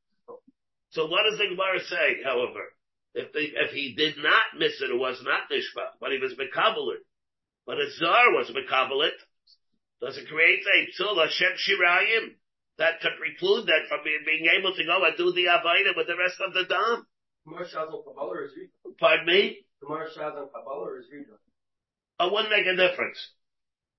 So 0.91 1.05
what 1.05 1.23
does 1.29 1.39
the 1.39 1.45
Gemara 1.45 1.79
say, 1.79 2.23
however? 2.25 2.73
If, 3.19 3.35
the, 3.35 3.43
if 3.43 3.71
he 3.75 3.99
did 3.99 4.15
not 4.23 4.55
miss 4.55 4.79
it, 4.79 4.95
it 4.95 4.95
was 4.95 5.19
not 5.27 5.51
nishpa, 5.51 5.99
but 5.99 6.15
he 6.15 6.23
was 6.23 6.39
mekabelit. 6.39 7.03
But 7.67 7.83
a 7.83 7.91
zar 7.99 8.31
was 8.31 8.47
mekabelit. 8.55 9.19
Does 9.99 10.15
it 10.15 10.31
create 10.31 10.63
a 10.63 10.79
psul 10.95 11.19
Hashem 11.19 11.59
shirayim? 11.59 12.39
That 12.79 13.03
to 13.03 13.09
preclude 13.19 13.67
that 13.67 13.91
from 13.91 14.07
being, 14.07 14.47
able 14.55 14.71
to 14.71 14.83
go 14.87 15.03
and 15.03 15.17
do 15.19 15.35
the 15.35 15.51
avaida 15.51 15.99
with 15.99 16.07
the 16.07 16.15
rest 16.15 16.39
of 16.39 16.55
the 16.55 16.63
dam? 16.63 17.03
Pardon 18.97 19.25
me? 19.27 19.67
Gemara 19.83 20.07
Shaz 20.07 20.39
on 20.39 20.47
Kabbalah 20.55 20.95
is 20.99 21.11
Rita? 21.11 21.35
Oh, 22.19 22.27
it 22.27 22.31
wouldn't 22.31 22.55
make 22.55 22.67
a 22.71 22.79
difference. 22.79 23.19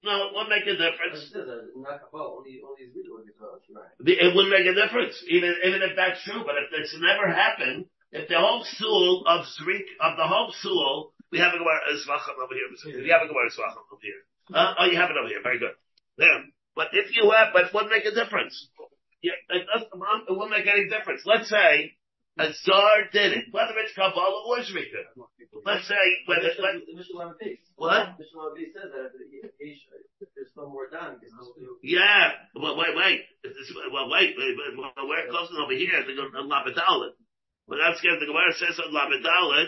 No, 0.00 0.16
it 0.16 0.32
wouldn't 0.32 0.48
make 0.48 0.64
a 0.64 0.80
difference. 0.80 1.28
It 1.28 1.36
says 1.36 1.44
that 1.44 1.76
not 1.76 2.00
Kabbalah, 2.08 2.40
only, 2.40 2.64
only 2.64 2.88
is 2.88 2.96
Rita 2.96 3.12
would 3.12 3.28
be 3.28 3.36
right. 3.36 3.92
It 4.00 4.32
wouldn't 4.32 4.56
make 4.56 4.64
a 4.64 4.72
difference, 4.72 5.20
even, 5.28 5.52
even 5.60 5.84
if 5.84 5.92
that's 5.92 6.24
true, 6.24 6.40
but 6.40 6.56
if 6.56 6.72
it's 6.72 6.96
never 6.96 7.28
happened, 7.28 7.84
if 8.12 8.28
the 8.28 8.38
whole 8.38 8.64
soul 8.64 9.24
of 9.26 9.46
Srik, 9.58 9.86
of 10.00 10.16
the 10.16 10.26
whole 10.26 10.52
soul, 10.60 11.12
we 11.30 11.38
have 11.38 11.54
a 11.54 11.58
Gemara 11.58 11.78
Svachim 11.94 12.42
over 12.42 12.54
here. 12.54 12.66
We 13.02 13.10
have 13.10 13.22
a 13.22 13.28
Gemara 13.30 13.50
Svachim 13.50 13.86
over 13.86 14.02
here. 14.02 14.20
Uh, 14.52 14.74
oh, 14.78 14.86
you 14.86 14.98
have 14.98 15.10
it 15.10 15.16
over 15.16 15.28
here. 15.28 15.42
Very 15.42 15.58
good. 15.58 15.78
There. 16.18 16.42
But 16.74 16.88
if 16.92 17.14
you 17.14 17.30
have, 17.30 17.54
but 17.54 17.70
it 17.70 17.74
wouldn't 17.74 17.92
make 17.92 18.04
a 18.04 18.14
difference. 18.14 18.68
Yeah, 19.22 19.38
it, 19.50 19.66
doesn't, 19.66 19.90
it 19.92 20.32
wouldn't 20.32 20.50
make 20.50 20.66
any 20.66 20.88
difference. 20.88 21.22
Let's 21.24 21.48
say 21.48 21.94
a 22.38 22.50
Tsar 22.50 23.10
did 23.12 23.32
it, 23.36 23.44
whether 23.52 23.76
it's 23.78 23.94
Kabbalah 23.94 24.42
or 24.48 24.58
Zrika. 24.64 25.06
Let's 25.66 25.86
say, 25.86 26.00
whether, 26.26 26.50
let, 26.58 26.82
what? 27.76 28.16
says 28.16 28.90
that 28.90 29.12
if 30.20 30.28
there's 30.34 30.54
no 30.56 30.68
more 30.68 30.88
done, 30.88 31.20
Yeah, 31.82 32.30
well, 32.54 32.76
wait, 32.76 32.96
wait. 32.96 33.20
Well, 33.92 34.08
wait, 34.10 34.34
wait, 34.38 34.56
wait. 34.56 34.72
Well, 34.78 34.92
we're 35.06 35.28
closing 35.28 35.56
over 35.62 35.74
here 35.74 36.02
to 36.02 36.14
go 36.16 36.30
to 36.30 36.48
Labadalin. 36.48 37.12
But 37.70 37.78
that's 37.78 38.00
good. 38.00 38.18
The 38.18 38.26
Gemara 38.26 38.52
says 38.58 38.80
on 38.80 38.92
Labadalin. 38.92 39.66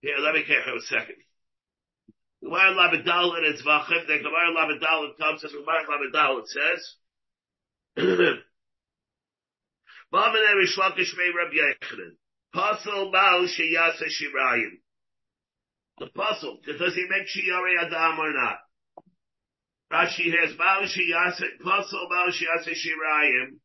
Here, 0.00 0.16
let 0.18 0.34
me 0.34 0.44
care 0.44 0.62
for 0.64 0.76
a 0.76 0.80
second. 0.80 1.20
The 2.40 2.48
Gemara 2.48 2.72
Labadalin 2.72 3.52
is 3.52 3.60
Vachim. 3.60 4.06
The 4.06 4.16
Gemara 4.16 4.56
Labadalin 4.56 5.18
comes, 5.18 5.42
the 5.42 5.48
Gemara 5.48 5.84
Labadalin 5.84 6.46
says, 6.46 6.94
Ba'amene 10.14 10.54
Reish 10.56 10.78
Lakish 10.78 11.12
Mei 11.18 11.30
Rabbi 11.36 11.56
Yochanan. 11.60 12.16
Pasal 12.54 13.12
Baal 13.12 13.44
Sheyasa 13.44 14.08
Shirayim. 14.08 14.80
The 15.98 16.06
puzzle, 16.06 16.60
does 16.64 16.94
he 16.94 17.06
make 17.10 17.26
Shiyari 17.28 17.76
Adam 17.84 18.18
or 18.20 18.32
not? 18.32 18.58
Rashi 19.92 20.32
has 20.40 20.54
Baal 20.56 20.84
Sheyasa, 20.84 21.60
Pasal 21.62 22.08
Baal 22.08 22.30
Sheyasa 22.30 22.72
Shirayim. 22.72 23.58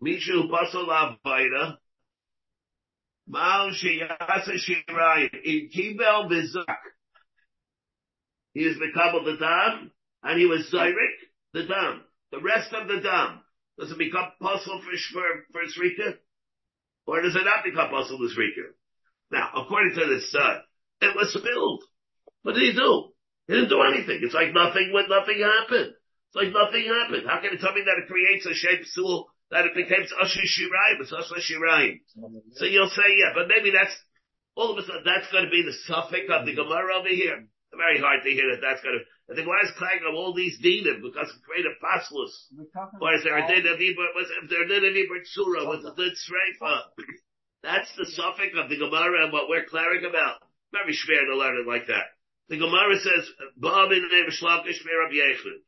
Mishu 0.00 0.48
Pasal 0.48 0.86
Avaida. 0.86 1.78
In 5.44 5.70
Kibel 5.74 6.28
Bizak. 6.28 6.76
He 8.52 8.60
is 8.60 8.76
Mekabel 8.76 9.24
the 9.24 9.36
Dam, 9.40 9.90
and 10.22 10.38
he 10.38 10.44
was 10.44 10.70
Zyrik, 10.70 10.92
the 11.54 11.64
Dam. 11.64 12.02
The 12.30 12.40
rest 12.40 12.74
of 12.74 12.88
the 12.88 13.00
Dam. 13.00 13.40
Does 13.78 13.90
it 13.90 13.96
become 13.96 14.32
possible 14.40 14.82
for, 14.82 14.90
for, 15.12 15.24
for 15.52 15.62
Srika? 15.62 16.18
Or 17.06 17.22
does 17.22 17.34
it 17.34 17.44
not 17.44 17.64
become 17.64 17.88
possible 17.88 18.18
for 18.18 18.40
Srika? 18.40 18.74
Now, 19.30 19.48
according 19.56 19.94
to 19.94 20.06
this 20.06 20.30
son, 20.30 20.60
it 21.00 21.16
was 21.16 21.32
spilled. 21.32 21.82
What 22.42 22.54
did 22.54 22.64
he 22.64 22.72
do? 22.78 23.12
He 23.48 23.54
didn't 23.54 23.70
do 23.70 23.80
anything. 23.80 24.20
It's 24.22 24.34
like 24.34 24.52
nothing 24.52 24.92
when 24.92 25.08
nothing 25.08 25.40
happened. 25.40 25.94
It's 25.96 26.36
like 26.36 26.52
nothing 26.52 26.84
happened. 26.84 27.26
How 27.26 27.40
can 27.40 27.52
you 27.52 27.58
tell 27.58 27.72
me 27.72 27.80
that 27.80 28.02
it 28.04 28.08
creates 28.12 28.44
a 28.44 28.52
shape 28.52 28.84
stool 28.84 29.31
that 29.52 29.68
it 29.68 29.76
becomes 29.76 30.08
Asher 30.16 30.48
Shirayim? 30.48 31.04
It's 31.04 31.12
Asher 31.12 31.44
Shirayim. 31.44 32.00
So 32.56 32.64
you'll 32.64 32.88
say, 32.88 33.20
yeah, 33.20 33.36
but 33.36 33.52
maybe 33.52 33.68
that's, 33.68 33.92
all 34.56 34.72
of 34.72 34.80
a 34.80 34.84
sudden, 34.84 35.04
that's 35.04 35.28
going 35.28 35.44
to 35.44 35.52
be 35.52 35.60
the 35.60 35.76
suffix 35.84 36.24
of 36.32 36.48
the 36.48 36.56
Gemara 36.56 36.96
over 36.96 37.12
here. 37.12 37.44
Very 37.72 38.00
hard 38.00 38.24
to 38.24 38.32
hear 38.32 38.48
that 38.52 38.64
that's 38.64 38.80
going 38.80 38.96
to, 38.96 39.04
I 39.32 39.36
think 39.36 39.48
why 39.48 39.60
is 39.64 39.72
clang 39.80 40.04
of 40.04 40.16
all 40.16 40.32
these 40.32 40.60
dinim 40.60 41.00
because 41.00 41.28
it 41.28 41.40
created 41.44 41.76
paslus. 41.80 42.32
Or 43.00 43.16
is 43.16 43.24
there 43.24 43.36
a 43.36 43.48
din 43.48 43.64
of 43.64 43.80
Ibra, 43.80 44.12
was 44.12 44.28
if 44.28 44.48
there 44.48 44.64
a 44.64 44.68
din 44.68 44.84
of 44.84 44.92
Ibra 44.92 45.20
Tsura, 45.24 45.64
was 45.68 45.84
it 45.84 45.96
din 45.96 46.12
Sreifa? 46.12 46.92
That's 47.62 47.88
the 47.96 48.08
suffix 48.12 48.52
of 48.56 48.68
the 48.68 48.76
Gemara 48.76 49.24
and 49.24 49.32
what 49.32 49.48
we're 49.48 49.68
clearing 49.68 50.04
about. 50.04 50.40
Very 50.72 50.92
schwer 50.92 51.28
to 51.28 51.36
learn 51.36 51.60
it 51.60 51.68
like 51.68 51.86
that. 51.88 52.12
The 52.48 52.58
Gemara 52.58 52.96
says, 53.00 53.24
Ba'amin 53.60 54.04
name 54.08 54.28
of 54.28 54.36
Shlakish 54.36 54.80
Yechid. 54.84 55.60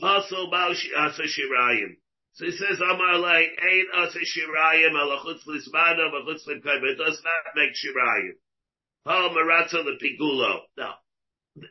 Pasal 0.00 0.50
Baal 0.50 0.72
Asa 0.72 1.22
Shirayim. 1.24 1.96
So 2.36 2.44
he 2.44 2.52
says, 2.52 2.78
Amar 2.80 3.18
like, 3.18 3.48
Ein 3.56 3.86
Asa 3.94 4.18
Shirayim, 4.18 4.92
Alachutz 4.92 5.48
Lismana, 5.48 6.12
Alachutz 6.12 6.46
Limkaim. 6.46 6.84
It 6.84 6.98
does 6.98 7.20
not 7.24 7.56
make 7.56 7.72
Shirayim. 7.72 8.36
Pa 9.06 9.30
Maratza 9.30 9.82
Lepigulo. 9.82 10.60
Now, 10.76 10.96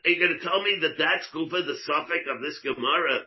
are 0.04 0.10
you 0.10 0.18
going 0.18 0.36
to 0.38 0.44
tell 0.44 0.60
me 0.62 0.78
that 0.82 0.98
that's 0.98 1.28
Kufa, 1.32 1.62
the 1.62 1.76
suffix 1.86 2.26
of 2.28 2.42
this 2.42 2.58
Gemara, 2.64 3.26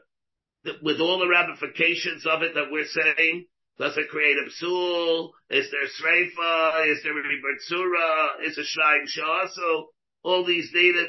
that 0.65 0.83
with 0.83 0.99
all 0.99 1.19
the 1.19 1.29
ramifications 1.29 2.25
of 2.25 2.41
it 2.41 2.55
that 2.55 2.71
we're 2.71 2.85
saying? 2.85 3.45
Does 3.77 3.95
it 3.95 4.09
create 4.09 4.35
a 4.35 4.49
psul? 4.61 5.29
Is 5.49 5.71
there 5.71 5.87
sreifa? 5.87 6.91
Is 6.91 7.01
there 7.03 7.17
a 7.17 8.45
Is 8.45 8.57
a 8.57 8.61
shayim 8.61 9.05
shaso? 9.07 9.83
All 10.23 10.45
these 10.45 10.69
data, 10.73 11.05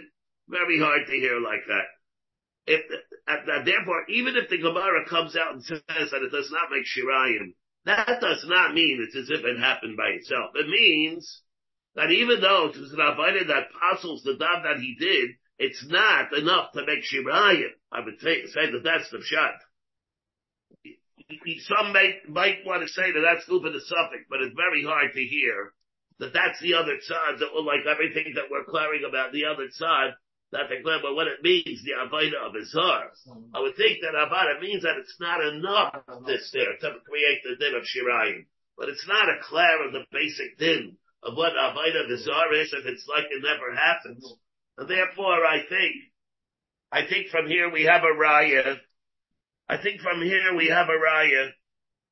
very 0.49 0.79
hard 0.79 1.09
to 1.09 1.13
hear 1.13 1.41
like 1.41 1.67
that. 1.67 2.00
If, 2.71 2.87
therefore, 3.67 4.05
even 4.09 4.37
if 4.37 4.49
the 4.49 4.59
Gemara 4.59 5.05
comes 5.09 5.35
out 5.35 5.55
and 5.55 5.65
says 5.65 5.83
that 5.89 6.23
it 6.23 6.31
does 6.31 6.51
not 6.53 6.71
make 6.71 6.87
shirayim, 6.87 7.55
that 7.85 8.21
does 8.21 8.45
not 8.47 8.75
mean 8.75 9.03
it's 9.03 9.17
as 9.17 9.31
if 9.31 9.45
it 9.45 9.59
happened 9.59 9.97
by 9.97 10.11
itself. 10.15 10.55
It 10.55 10.69
means 10.69 11.43
that 11.97 12.13
even 12.13 12.41
though 12.41 12.71
it 12.71 12.79
was 12.79 12.93
an 12.93 12.99
that 12.99 13.67
apostles 13.75 14.23
the 14.23 14.37
dam 14.37 14.63
that 14.63 14.79
he 14.79 14.95
did, 14.95 15.31
it's 15.59 15.85
not 15.89 16.33
enough 16.33 16.71
to 16.73 16.87
make 16.87 17.03
Shirayim. 17.03 17.75
I 17.91 18.01
would 18.05 18.21
say, 18.21 18.47
say 18.47 18.71
that 18.71 18.85
that's 18.85 19.11
the 19.11 19.21
shot. 19.25 19.59
Some 21.67 21.93
might, 21.93 22.29
might 22.29 22.65
want 22.65 22.83
to 22.83 22.89
say 22.89 23.11
that 23.11 23.21
that's 23.21 23.45
stupid 23.45 23.75
the 23.75 23.81
suffix, 23.81 24.25
but 24.31 24.43
it's 24.43 24.55
very 24.55 24.85
hard 24.85 25.13
to 25.13 25.21
hear 25.21 25.73
that 26.21 26.33
that's 26.33 26.61
the 26.61 26.75
other 26.75 26.99
side, 27.03 27.41
that 27.41 27.51
like 27.65 27.87
everything 27.87 28.35
that 28.37 28.51
we're 28.51 28.65
clearing 28.65 29.03
about 29.09 29.33
the 29.33 29.47
other 29.47 29.67
side, 29.71 30.15
that 30.53 30.67
they 30.69 30.83
clear 30.83 30.99
but 31.03 31.15
what 31.15 31.29
it 31.29 31.43
means, 31.43 31.83
the 31.83 31.95
Avaida 31.95 32.39
of 32.43 32.55
Azar. 32.55 33.15
Mm-hmm. 33.29 33.55
I 33.55 33.61
would 33.61 33.77
think 33.77 34.03
that 34.03 34.19
Avada 34.19 34.61
means 34.61 34.83
that 34.83 34.99
it's 34.99 35.17
not 35.21 35.39
enough 35.41 35.95
this 36.27 36.51
there 36.53 36.75
to 36.75 36.99
create 37.07 37.41
the 37.45 37.57
din 37.57 37.75
of 37.75 37.87
Shirayim. 37.87 38.47
But 38.77 38.89
it's 38.89 39.07
not 39.07 39.29
a 39.29 39.43
clear 39.43 39.87
of 39.87 39.93
the 39.93 40.05
basic 40.11 40.59
din 40.59 40.97
of 41.23 41.37
what 41.37 41.53
Avaida 41.53 42.05
of 42.05 42.11
Azar 42.11 42.55
is 42.55 42.75
if 42.75 42.87
it's 42.87 43.07
like 43.07 43.27
it 43.31 43.43
never 43.43 43.75
happens. 43.75 44.25
Mm-hmm. 44.25 44.81
And 44.83 44.91
therefore 44.91 45.47
I 45.47 45.63
think, 45.69 45.95
I 46.91 47.07
think 47.07 47.29
from 47.29 47.47
here 47.47 47.71
we 47.71 47.85
have 47.85 48.03
a 48.03 48.19
raya. 48.19 48.79
I 49.69 49.81
think 49.81 50.01
from 50.01 50.21
here 50.23 50.57
we 50.57 50.69
have 50.69 50.89
a 50.89 50.99
raya 50.99 51.51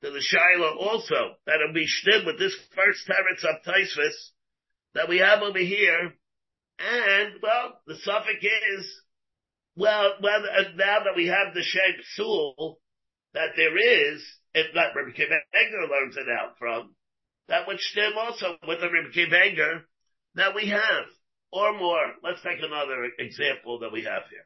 to 0.05 0.11
the 0.11 0.23
Shiloh 0.23 0.79
also, 0.79 1.35
that 1.47 1.57
it'll 1.57 1.75
be 1.75 1.87
shtim 1.87 2.25
with 2.25 2.39
this 2.39 2.55
first 2.77 3.01
teretz 3.09 3.43
of 3.43 3.65
Tosfos 3.67 4.15
that 4.95 5.09
we 5.09 5.19
have 5.19 5.43
over 5.43 5.59
here. 5.59 6.15
And, 6.79 7.35
well, 7.43 7.81
the 7.87 7.97
suffix 7.97 8.45
is, 8.45 9.03
well, 9.77 10.15
well, 10.23 10.43
uh, 10.45 10.71
now 10.77 11.01
that 11.05 11.17
we 11.17 11.27
have 11.27 11.55
the 11.55 11.63
shape 11.63 12.05
Sul, 12.15 12.79
that 13.35 13.51
there 13.57 13.77
is, 13.77 14.23
if 14.55 14.75
that 14.75 14.95
Rabbi 14.95 15.11
Akiva 15.11 15.39
Eiger 15.55 15.87
learns 15.91 16.17
it 16.17 16.29
out 16.29 16.59
from, 16.59 16.95
that 17.49 17.67
would 17.67 17.81
stem 17.81 18.13
also 18.17 18.57
with 18.67 18.81
the 18.81 18.91
Rabbi 18.91 19.09
Akiva 19.09 19.43
Eiger 19.43 19.89
that 20.35 20.55
we 20.55 20.69
have. 20.69 21.07
Or 21.51 21.79
more. 21.79 22.13
Let's 22.23 22.43
take 22.43 22.59
another 22.59 23.09
example 23.19 23.79
that 23.81 23.91
we 23.91 24.05
have 24.05 24.23
here. 24.29 24.45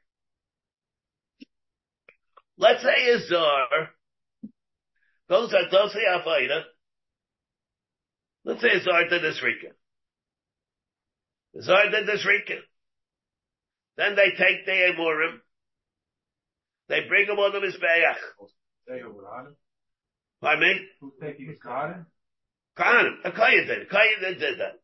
Let's 2.57 2.83
say 2.83 3.11
a 3.11 3.19
czar 3.29 3.91
goes 5.29 5.53
at 5.53 5.73
Dosei 5.73 6.07
Avaida. 6.09 6.63
Let's 8.45 8.61
say 8.61 8.69
a 8.69 8.81
czar 8.85 9.09
did 9.09 9.23
this 9.23 9.43
Rika. 11.55 11.61
The 11.61 11.63
czar 11.63 11.91
did 11.91 12.07
this 12.07 12.27
Rika. 12.27 12.61
Then 13.97 14.17
they 14.17 14.31
take 14.31 14.65
the 14.65 14.73
Emurim. 14.73 15.41
They 16.89 17.01
bring 17.09 17.27
them 17.27 17.39
on 17.39 17.53
the 17.53 17.59
Mizbeach. 17.59 18.17
Pardon 20.41 20.61
me? 20.61 20.81
Who's 21.01 21.13
taking 21.21 21.47
his 21.47 21.59
garden? 21.59 22.07
Kahanim. 22.77 23.17
A 23.25 23.33
Kayan 23.33 23.67
did. 23.67 23.89
Kayan 23.89 24.39
did 24.39 24.59
that. 24.59 24.81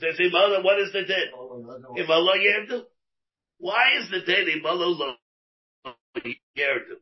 Says 0.00 0.18
Imala, 0.20 0.62
what 0.62 0.78
is 0.80 0.92
the 0.92 1.02
din? 1.02 1.28
Imala 1.98 2.36
Yerdu. 2.36 2.82
Why 3.58 3.98
is 4.00 4.10
the 4.10 4.20
din 4.20 4.60
Imala 4.60 4.98
Lo 4.98 5.14
Yerdu? 6.56 6.96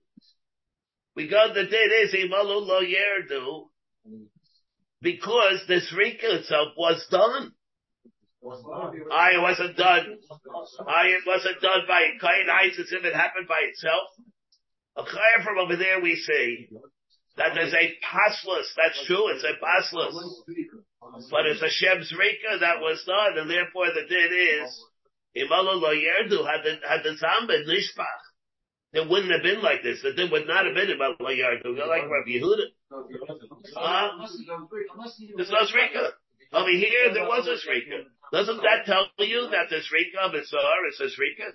Because 1.17 1.55
the 1.55 1.65
din 1.65 1.91
is 2.03 2.15
Imala 2.15 2.67
Lo 2.67 2.81
Yerdu 2.81 3.69
mm. 4.09 4.27
because 5.03 5.61
this 5.69 5.93
Rika 5.97 6.39
itself 6.39 6.69
was 6.77 7.07
done. 7.11 7.53
I 8.43 9.39
wasn't 9.39 9.77
done. 9.77 10.17
I 10.89 11.17
wasn't 11.27 11.61
done 11.61 11.83
by 11.87 12.03
Kain 12.21 12.47
Isis 12.49 12.93
if 12.93 13.05
it 13.05 13.15
happened 13.15 13.49
by 13.49 13.61
itself. 13.69 14.09
A 14.97 15.03
chayah 15.03 15.45
from 15.45 15.59
over 15.59 15.77
there 15.77 16.01
we 16.01 16.17
see 16.17 16.69
that 17.37 17.53
there's 17.55 17.75
a 17.75 17.97
paslus. 18.05 18.67
That's 18.77 19.05
true. 19.07 19.29
It's 19.29 19.45
a 19.45 19.57
paslus. 19.61 20.15
But 21.31 21.47
it's 21.47 21.63
a 21.63 21.71
Shem's 21.71 22.13
Rika 22.13 22.59
that 22.61 22.81
was 22.81 23.03
done, 23.07 23.39
and 23.39 23.51
therefore 23.51 23.87
the 23.87 24.07
din 24.09 24.33
is, 24.33 24.85
Imalo 25.37 25.81
lo 25.81 25.93
yerdu, 25.95 26.45
had 26.45 26.65
the, 26.65 26.79
had 26.87 27.03
the 27.05 27.17
zam 27.17 27.47
been 27.47 27.65
nishpach, 27.67 28.21
it 28.93 29.09
wouldn't 29.09 29.33
have 29.33 29.43
been 29.43 29.63
like 29.63 29.83
this. 29.83 30.03
The 30.03 30.13
din 30.13 30.31
would 30.31 30.47
not 30.47 30.67
have 30.67 30.75
been 30.75 30.89
Imalo 30.89 31.17
lo 31.21 31.31
yerdu, 31.31 31.77
like 31.87 32.03
Rabbi 32.09 32.31
Yehuda. 32.37 32.67
Uh, 33.77 34.27
there's 35.37 35.51
no 35.51 35.61
Rika. 35.75 36.13
Over 36.53 36.71
here, 36.71 37.15
there 37.15 37.25
was 37.25 37.47
a 37.47 37.71
Rika. 37.71 38.05
Doesn't 38.33 38.63
that 38.63 38.87
tell 38.87 39.11
you 39.19 39.51
that 39.51 39.71
this 39.71 39.91
Rika 39.91 40.23
of 40.23 40.35
Isar 40.35 40.79
is 40.89 41.01
a 41.03 41.09
Rika? 41.19 41.51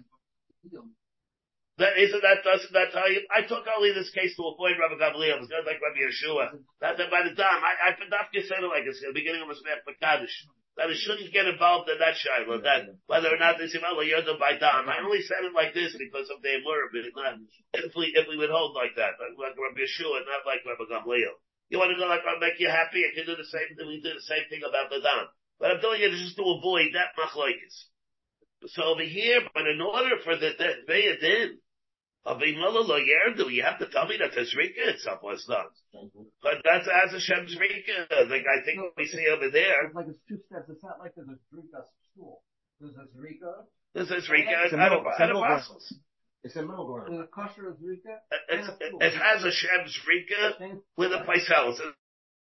That 1.78 2.00
isn't 2.00 2.24
that 2.24 2.40
doesn't 2.44 2.72
that 2.72 2.96
tell 2.96 3.08
you? 3.12 3.28
I 3.28 3.44
took 3.44 3.68
only 3.68 3.92
this 3.92 4.12
case 4.16 4.36
to 4.40 4.48
avoid 4.48 4.80
Rabbi 4.80 4.96
Gamliel. 4.96 5.40
It 5.40 5.44
was 5.44 5.52
like 5.52 5.84
Rabbi 5.84 6.08
Yehoshua. 6.08 6.64
That, 6.80 6.96
that 6.96 7.12
by 7.12 7.28
the 7.28 7.36
time 7.36 7.60
I 7.60 7.92
I 7.92 8.00
Fadafka 8.00 8.48
said 8.48 8.64
it 8.64 8.72
like 8.72 8.88
it's 8.88 9.04
the 9.04 9.12
beginning 9.12 9.44
of 9.44 9.52
a 9.52 9.56
Makadish. 9.56 10.36
That 10.80 10.92
it 10.92 11.00
shouldn't 11.00 11.32
get 11.32 11.48
involved 11.48 11.88
in 11.88 12.00
that 12.00 12.20
shiloh, 12.20 12.60
that 12.64 12.92
whether 13.08 13.32
or 13.32 13.40
not 13.40 13.60
this 13.60 13.76
Imam 13.76 13.96
Yodim 13.96 14.40
by 14.40 14.60
Dam. 14.60 14.88
I 14.88 15.00
only 15.04 15.24
said 15.24 15.44
it 15.48 15.56
like 15.56 15.72
this 15.72 15.96
because 15.96 16.28
of 16.32 16.44
the 16.44 16.52
Emur, 16.60 16.92
but 16.92 17.08
not 17.16 17.40
if 17.76 17.96
we 17.96 18.12
if 18.12 18.28
we 18.28 18.36
would 18.40 18.52
hold 18.52 18.76
like 18.76 18.96
that, 18.96 19.20
like, 19.20 19.36
Rabbi 19.36 19.84
Yehoshua, 19.84 20.28
not 20.28 20.48
like 20.48 20.64
Rabbi 20.68 20.84
Gamliel. 20.88 21.40
You 21.72 21.80
want 21.80 21.92
to 21.92 22.00
go 22.00 22.08
like 22.08 22.24
I'll 22.24 22.40
make 22.40 22.60
you 22.60 22.68
happy, 22.72 23.04
I 23.04 23.12
can 23.16 23.28
do 23.28 23.36
the 23.36 23.48
same 23.48 23.76
thing. 23.76 23.88
We 23.88 24.00
do 24.00 24.16
the 24.16 24.28
same 24.28 24.48
thing 24.48 24.64
about 24.64 24.88
the 24.92 25.04
Dam. 25.04 25.28
But 25.60 25.72
I'm 25.72 25.82
doing 25.82 26.02
it 26.02 26.12
just 26.12 26.36
to 26.38 26.44
avoid 26.44 26.94
that 26.94 27.16
machlokes. 27.18 27.86
So 28.68 28.84
over 28.84 29.04
here, 29.04 29.42
but 29.54 29.68
in 29.68 29.80
order 29.82 30.16
for 30.24 30.36
the 30.36 30.52
Bayadin, 30.90 31.58
of 32.26 32.40
Imala 32.42 32.82
lo 32.82 32.98
yerdu, 32.98 33.52
you 33.52 33.62
have 33.62 33.78
to 33.80 33.86
tell 33.88 34.08
me 34.08 34.18
that 34.18 34.34
the 34.34 34.42
Zrika 34.42 34.96
itself 34.98 35.22
was 35.22 35.46
done. 35.46 35.70
But 36.42 36.66
that's 36.66 36.88
as 36.90 37.14
a 37.14 37.20
Shem 37.20 37.46
Zrika, 37.46 38.10
like 38.30 38.46
I 38.50 38.66
think 38.66 38.82
we 38.98 39.06
see 39.06 39.28
over 39.30 39.50
there. 39.52 39.86
It's 39.86 39.96
like 39.96 40.08
it's 40.10 40.20
two 40.28 40.40
steps. 40.48 40.66
It's 40.70 40.84
not 40.84 40.98
like 41.00 41.14
there's 41.16 41.30
a 41.30 41.38
Zrika 41.54 41.86
school. 42.12 42.42
There's 42.82 42.96
a 42.96 43.06
Zrika. 43.16 43.70
This 43.94 44.10
is 44.10 44.28
Zrika 44.28 44.66
It's 44.66 44.74
a 44.74 44.78
at 44.78 44.90
middle- 44.90 45.06
it's 45.08 45.20
middle 45.20 45.44
apostles. 45.44 45.94
It's 46.44 46.56
a 46.56 46.62
middle 46.62 46.86
ground. 46.86 47.14
There's 47.14 47.26
a 47.26 47.30
kosher 47.30 47.78
Zrika. 47.78 48.18
It, 48.50 48.66
it, 48.82 48.94
it 49.02 49.14
has 49.14 49.44
a 49.44 49.52
Shem 49.52 49.86
Zrika 49.86 50.80
with 50.98 51.12
a 51.12 51.24
Paisel. 51.30 51.78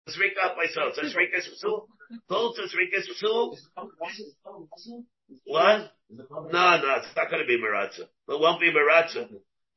Zrika. 0.09 0.55
It's 0.59 0.77
a 0.77 1.03
Zrika 1.03 1.41
Psul. 1.65 1.87
Both 2.29 2.57
Zrika 2.59 3.01
Psul. 3.23 3.57
What? 5.45 5.93
No, 6.11 6.49
no, 6.53 6.95
it's 6.99 7.17
not 7.17 7.31
going 7.31 7.43
to 7.43 7.47
be 7.47 7.59
Maratza. 7.59 8.03
It 8.29 8.41
won't 8.41 8.61
be 8.61 8.71
Maratza. 8.73 9.29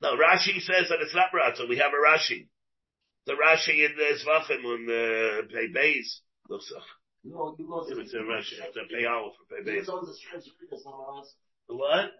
No, 0.01 0.15
Rashi 0.15 0.61
says 0.61 0.89
that 0.89 1.01
it's 1.01 1.15
not 1.15 1.31
Maratza. 1.33 1.67
We 1.67 1.77
have 1.77 1.91
a 1.91 1.97
Rashi. 1.97 2.47
The 3.25 3.33
Rashi 3.33 3.85
in 3.85 3.95
the 3.97 4.13
Zvachim 4.23 4.63
on 4.65 4.85
the 4.85 5.47
Pei 5.51 5.67
Beis. 5.75 6.21
Looks 6.49 6.71
like. 6.73 6.83
It's 7.25 8.13
a 8.13 8.17
Rashi. 8.17 8.59
It's 8.63 8.77
a 8.77 8.85
Pei 8.87 9.05
Aleph 9.05 9.33
for 9.35 9.45
Pei 9.55 9.63
Beis. 9.69 9.87
What? 11.67 12.11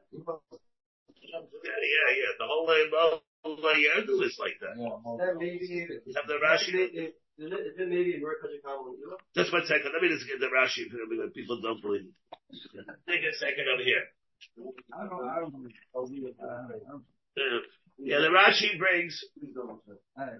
Yeah, 1.22 1.41
yeah, 1.64 2.10
yeah. 2.18 2.34
The 2.39 2.45
whole 2.45 2.68
name 2.68 2.91
of 2.93 3.22
Yerdu 3.45 4.24
is 4.26 4.38
like 4.39 4.60
that. 4.62 4.76
That 5.20 5.36
maybe, 5.38 5.88
Have 6.16 6.28
the 6.28 6.39
Rashi? 6.43 7.14
Is 7.39 7.51
it, 7.51 7.61
is 7.71 7.75
it 7.79 7.87
maybe 7.89 8.19
more 8.19 8.35
Kajikawa 8.43 8.91
Just 9.35 9.53
one 9.53 9.65
second. 9.65 9.91
Let 9.93 10.01
me 10.03 10.09
just 10.09 10.27
get 10.27 10.39
the 10.39 10.51
Rashi. 10.51 10.91
because 10.91 11.31
People 11.33 11.61
don't 11.61 11.81
believe 11.81 12.05
it. 12.05 12.85
Take 13.07 13.23
a 13.23 13.33
second 13.39 13.65
over 13.71 13.83
here. 13.83 14.03
I 14.93 15.07
don't. 15.07 15.27
I 15.27 15.39
don't. 15.39 15.51
believe 15.51 16.25
it. 16.27 16.35
I 16.41 16.67
don't- 16.87 17.05
Uh, 17.39 17.63
yeah, 17.97 18.19
the 18.19 18.27
Rashi 18.27 18.77
brings. 18.77 19.23
I 20.17 20.39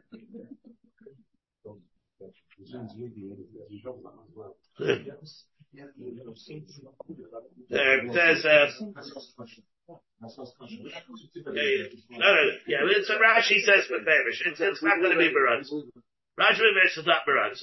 There 7.70 8.00
it 8.00 8.14
says, 8.14 8.46
uh, 8.46 8.68
yeah, 10.70 11.64
yeah. 11.64 11.88
No, 12.12 12.18
no, 12.18 12.44
no. 12.44 12.52
Yeah, 12.68 12.78
it's 12.84 13.10
a 13.10 13.14
Rashi 13.14 13.62
says 13.64 13.86
Beferish. 13.90 14.42
It's, 14.46 14.60
it's 14.60 14.84
not 14.84 14.98
going 15.00 15.12
to 15.12 15.18
be 15.18 15.30
Baratz. 15.30 15.70
Rashi 16.40 16.62
Beferish 16.62 16.98
is 16.98 17.06
not 17.06 17.28
Baratz. 17.28 17.62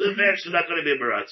Beferish 0.00 0.46
is 0.46 0.52
not 0.52 0.66
going 0.66 0.82
to 0.82 0.84
be 0.84 0.98
Baratz. 0.98 1.30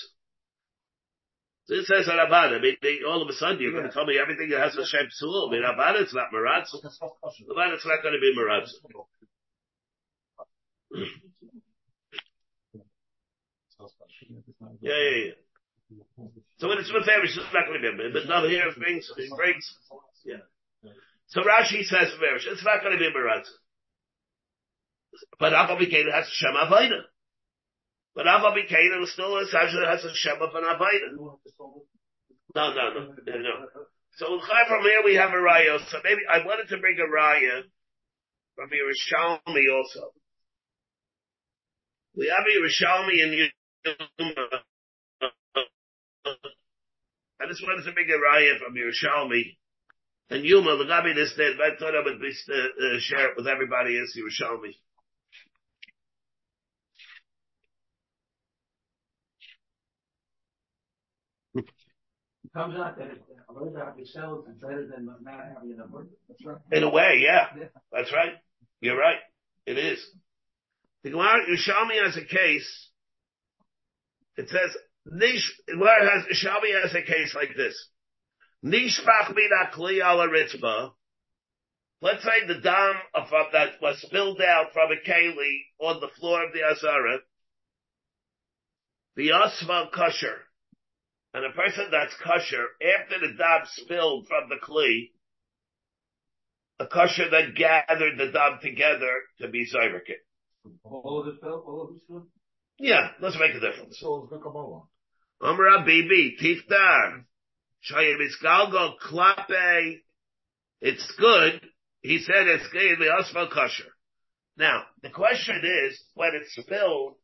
So 1.66 1.75
it 1.75 1.87
says 1.87 2.07
Rabban. 2.07 2.59
I 2.59 2.61
mean, 2.61 2.77
they, 2.83 2.99
all 3.09 3.22
of 3.22 3.29
a 3.29 3.33
sudden 3.33 3.59
you're 3.61 3.72
going 3.72 3.85
to 3.85 3.93
tell 3.93 4.07
me 4.07 4.18
everything 4.20 4.51
that 4.51 4.61
has 4.61 4.77
a 4.77 4.87
Shem 4.87 5.09
Sul. 5.11 5.49
I 5.49 5.53
mean, 5.53 5.62
Rabban 5.62 6.01
it's 6.03 6.14
not 6.14 6.31
Maratz. 6.33 6.75
Rabban 6.75 7.75
it's 7.75 7.87
not 7.87 8.03
going 8.03 8.14
to 8.14 8.20
be 8.20 8.35
Maratz. 8.37 8.70
Hmm. 10.95 11.25
Yeah, 14.81 14.93
yeah, 14.93 15.25
yeah. 15.25 16.27
So 16.59 16.68
when 16.68 16.79
it's 16.79 16.93
Beferish, 16.93 17.37
it's 17.37 17.53
not 17.53 17.66
going 17.66 17.83
to 17.83 17.93
be. 17.97 18.11
But 18.12 18.29
now 18.29 18.47
here 18.47 18.68
it 18.68 18.79
brings, 18.79 19.11
it 19.16 19.31
brings, 19.37 19.75
yeah. 20.25 20.45
So 21.29 21.41
Rashi 21.41 21.83
says 21.85 22.12
it's 22.12 22.64
not 22.64 22.83
going 22.83 22.93
to 22.93 22.99
be 22.99 23.11
Maratz. 23.11 23.49
But 25.39 25.53
Abba 25.53 25.77
Bikain 25.77 26.12
has 26.12 26.27
Shem 26.33 26.55
Avaida. 26.55 27.03
But 28.15 28.27
Abba 28.27 28.51
Bikain 28.53 29.07
still 29.07 29.39
has, 29.39 29.53
has 29.53 30.05
a 30.05 30.15
Shem 30.15 30.41
of 30.41 30.55
an 30.55 30.65
Avaida. 30.65 31.15
No, 32.55 32.73
no, 32.73 32.91
no, 32.95 33.15
no. 33.27 33.69
So 34.17 34.27
from 34.69 34.83
here 34.83 35.03
we 35.05 35.17
have 35.17 35.31
a 35.31 35.43
raya. 35.43 35.79
So 35.91 35.99
maybe 36.05 36.21
I 36.33 36.47
wanted 36.47 36.69
to 36.69 36.79
bring 36.79 36.97
a 36.99 37.11
raya 37.11 37.62
from 38.55 38.71
Yerushalmi 38.71 39.65
also. 39.75 40.12
We 42.17 42.29
have 42.29 42.47
Yerushalmi 42.47 43.23
in 43.23 43.51
Yuma 44.19 44.65
I 47.41 47.47
just 47.49 47.62
wanted 47.62 47.85
to 47.85 47.93
make 47.93 48.09
a 48.09 48.19
raya 48.19 48.59
from 48.59 48.75
Yerushalmi. 48.75 49.57
And 50.31 50.45
Yuma, 50.45 50.77
the 50.79 50.85
Gabi 50.85 51.15
this 51.15 51.35
day, 51.37 51.51
I 51.61 51.77
thought 51.79 51.95
I 51.95 52.03
would 52.05 52.21
be, 52.21 52.31
uh, 52.31 52.55
uh, 52.55 52.99
share 53.01 53.31
it 53.31 53.37
with 53.37 53.47
everybody 53.47 53.99
as 53.99 54.17
Yerushalmi. 54.17 54.73
Comes 62.55 62.77
out 62.79 62.97
that 62.99 63.09
a 63.49 63.53
little 63.53 63.77
out 63.79 63.99
yourselves 63.99 64.47
is 64.49 64.55
better 64.61 64.87
than 64.87 65.07
not 65.07 65.41
having 65.53 65.73
a 65.73 65.77
number. 65.77 66.07
That's 66.29 66.45
right. 66.47 66.57
In 66.71 66.85
a 66.85 66.91
way, 66.91 67.21
yeah. 67.21 67.47
Yeah. 67.59 67.65
That's 67.93 68.13
right. 68.13 68.35
You're 68.81 68.97
right. 68.97 69.19
It 69.67 69.77
is. 69.77 69.99
The 71.03 71.11
Gemara 71.11 71.45
Yerushalmi 71.51 72.05
has 72.05 72.17
a 72.17 72.25
case. 72.25 72.91
It 74.37 74.49
says, 74.49 74.77
Nish, 75.07 75.53
has, 75.69 76.25
Yerushalmi 76.27 76.81
has 76.81 76.95
a 76.95 77.03
case 77.03 77.35
like 77.35 77.57
this. 77.57 77.89
Nishpach 78.65 79.35
kli 79.75 79.97
ala 79.97 80.29
ritzba. 80.29 80.93
Let's 82.01 82.23
say 82.23 82.47
the 82.47 82.61
dam 82.61 82.95
of 83.15 83.25
of 83.25 83.53
that 83.53 83.81
was 83.83 84.01
spilled 84.01 84.41
out 84.41 84.73
from 84.73 84.91
a 84.93 85.09
keli 85.09 85.59
on 85.81 86.01
the 86.01 86.09
floor 86.21 86.45
of 86.45 86.53
the 86.53 86.63
Azara. 86.63 87.19
The 89.17 89.33
asma 89.33 89.91
kosher. 89.93 90.39
And 91.35 91.45
a 91.45 91.51
person 91.51 91.89
that's 91.91 92.14
kosher, 92.22 92.64
after 92.80 93.18
the 93.18 93.35
dam 93.37 93.62
spilled 93.64 94.28
from 94.28 94.49
the 94.49 94.57
kli, 94.64 95.11
a 96.78 96.87
kosher 96.87 97.28
then 97.28 97.55
gathered 97.57 98.16
the 98.16 98.30
dam 98.30 98.61
together 98.62 99.11
to 99.41 99.49
be 99.49 99.66
zyrikin. 99.66 100.22
All 100.85 101.20
of 101.20 101.26
it 101.26 101.41
fell, 101.41 101.64
all 101.66 101.82
of 101.82 101.97
it 101.97 102.03
fell. 102.07 102.28
Yeah, 102.78 103.11
let's 103.20 103.37
make 103.39 103.51
a 103.55 103.61
difference. 103.61 103.99
So 103.99 104.28
it's 104.30 104.43
Kabbalah. 104.43 104.82
Amra 105.43 105.85
Bibi, 105.85 106.37
Isgalgo, 107.91 108.95
Klape, 109.05 110.03
it's 110.80 111.12
good. 111.18 111.61
He 112.01 112.20
said 112.20 112.47
it's 112.47 112.68
good, 112.68 112.99
the 112.99 113.07
Asfal 113.07 113.51
kosher. 113.51 113.91
Now, 114.57 114.85
the 115.03 115.11
question 115.11 115.62
is, 115.64 116.01
when 116.14 116.35
it 116.35 116.47
spilled, 116.49 117.16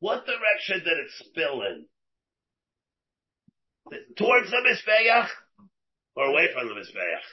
what 0.00 0.26
direction 0.26 0.84
did 0.84 0.98
it 0.98 1.10
spill 1.18 1.62
in? 1.62 1.86
Towards 4.16 4.50
the 4.50 4.56
Mizbeach 4.56 5.28
or 6.16 6.24
away 6.26 6.48
from 6.52 6.68
the 6.68 6.74
Mizbeach? 6.74 7.26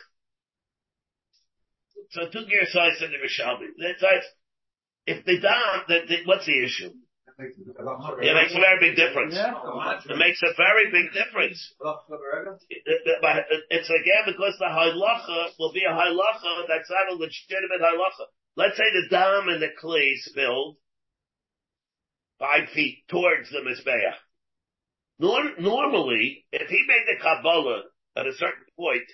So 2.11 2.27
two 2.29 2.45
gear 2.45 2.65
size 2.65 3.01
in 3.01 3.11
the 3.11 3.17
Rishalmi. 3.17 3.67
If 5.07 5.25
they 5.25 5.37
down, 5.39 5.83
the, 5.87 5.99
the, 6.07 6.17
what's 6.25 6.45
the 6.45 6.63
issue? 6.63 6.91
It 8.23 8.33
makes 8.33 8.53
a 8.55 8.59
very 8.63 8.79
big 8.79 8.95
difference. 8.95 9.35
It 10.09 10.17
makes 10.17 10.41
a 10.41 10.53
very 10.55 10.89
big 10.91 11.11
difference. 11.11 11.59
It- 12.69 12.83
it- 12.87 13.65
It's 13.69 13.89
again 13.89 14.23
because 14.25 14.55
the 14.57 14.65
halacha 14.71 15.51
will 15.59 15.73
be 15.73 15.83
a 15.83 15.91
halacha 15.91 16.67
that's 16.67 16.89
not 16.89 17.09
a 17.11 17.15
legitimate 17.15 17.81
halacha. 17.81 18.25
Let's 18.55 18.77
say 18.77 18.85
the 18.93 19.07
dam 19.09 19.49
and 19.49 19.61
the 19.61 19.69
clay 19.77 20.15
spilled 20.15 20.77
five 22.39 22.69
feet 22.69 23.03
towards 23.09 23.49
the 23.49 23.59
mizbeach. 23.59 24.15
Nor- 25.19 25.57
normally, 25.59 26.45
if 26.51 26.67
he 26.67 26.85
made 26.87 27.05
the 27.07 27.21
kabbalah 27.21 27.83
at 28.15 28.27
a 28.27 28.33
certain 28.33 28.65
point, 28.77 29.07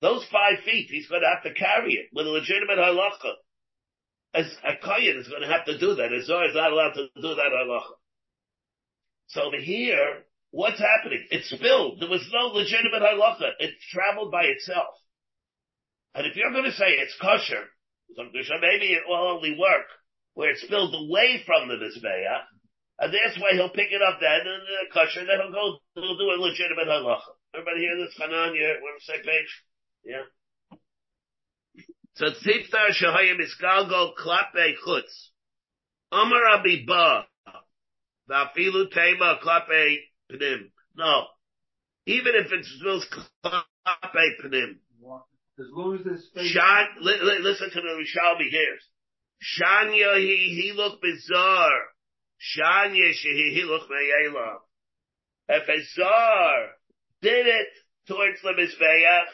those 0.00 0.24
five 0.30 0.64
feet 0.64 0.88
he's 0.90 1.08
going 1.08 1.22
to 1.22 1.28
have 1.28 1.42
to 1.44 1.54
carry 1.54 1.94
it 1.94 2.06
with 2.12 2.26
a 2.26 2.30
legitimate 2.30 2.78
halacha. 2.78 3.32
As 4.34 4.46
a 4.64 4.76
kohen 4.76 5.16
is 5.18 5.28
going 5.28 5.42
to 5.42 5.48
have 5.48 5.64
to 5.66 5.78
do 5.78 5.94
that. 5.94 6.10
Zohar 6.24 6.48
is 6.48 6.54
not 6.54 6.72
allowed 6.72 6.94
to 6.94 7.08
do 7.16 7.34
that 7.34 7.52
halacha. 7.52 7.94
So 9.28 9.42
over 9.42 9.56
here, 9.56 10.24
what's 10.50 10.80
happening? 10.80 11.24
It 11.30 11.44
spilled. 11.44 12.00
There 12.00 12.08
was 12.08 12.28
no 12.32 12.48
legitimate 12.48 13.02
halacha. 13.02 13.52
It 13.60 13.74
traveled 13.92 14.32
by 14.32 14.44
itself. 14.44 14.94
And 16.14 16.26
if 16.26 16.36
you're 16.36 16.52
going 16.52 16.64
to 16.64 16.72
say 16.72 16.90
it's 16.90 17.16
kosher, 17.20 17.64
maybe 18.16 18.92
it 18.92 19.02
will 19.06 19.34
only 19.34 19.56
work 19.58 19.86
where 20.34 20.50
it 20.50 20.58
spilled 20.58 20.94
away 20.94 21.42
from 21.46 21.68
the 21.68 21.74
mizbeach, 21.74 22.42
and 22.98 23.12
that's 23.12 23.40
why 23.40 23.52
he'll 23.52 23.70
pick 23.70 23.90
it 23.90 24.02
up 24.02 24.18
then 24.20 24.46
and 24.46 24.62
uh, 24.62 24.92
kosher, 24.92 25.26
then 25.26 25.38
he'll 25.42 25.52
go, 25.52 25.78
he'll 25.94 26.18
do 26.18 26.30
a 26.30 26.38
legitimate 26.40 26.86
halacha. 26.86 27.34
Everybody 27.54 27.80
hear 27.80 27.96
this? 27.98 28.14
Hanan, 28.18 28.54
you're, 28.54 28.76
on 28.78 28.98
the 28.98 29.04
same 29.04 29.22
page? 29.22 29.50
Yeah. 30.04 30.26
So 32.14 32.26
tziftar 32.26 32.90
shahayim 32.94 33.38
isgalgo 33.40 34.12
klape 34.14 34.74
chutz. 34.86 35.30
Amar 36.12 36.58
abiba. 36.58 37.24
Vafilu 38.30 38.90
tema 38.92 39.38
klape 39.42 39.96
pnim. 40.30 40.70
No. 40.96 41.24
Even 42.06 42.34
if 42.36 42.52
it 42.52 42.64
spills 42.64 43.06
klape 43.44 43.64
pnim. 44.44 44.76
As 45.58 45.66
long 45.70 45.96
as 45.96 46.04
there's 46.04 46.24
space. 46.24 46.50
Shan, 46.50 46.86
li, 47.00 47.14
li, 47.22 47.38
listen 47.40 47.70
to 47.70 47.80
the 47.80 47.88
Rishalmi 47.88 48.50
here. 48.50 48.78
Shanya 49.58 50.18
he, 50.18 50.60
he 50.60 50.72
look 50.74 51.00
bizarre. 51.00 51.93
Shanya 52.40 53.12
she, 53.12 53.28
he. 53.28 53.64
If 55.46 55.68
a 55.68 55.84
zar 55.94 56.68
did 57.20 57.46
it 57.46 57.68
towards 58.06 58.40
the 58.42 58.52
Mizbeach, 58.52 59.24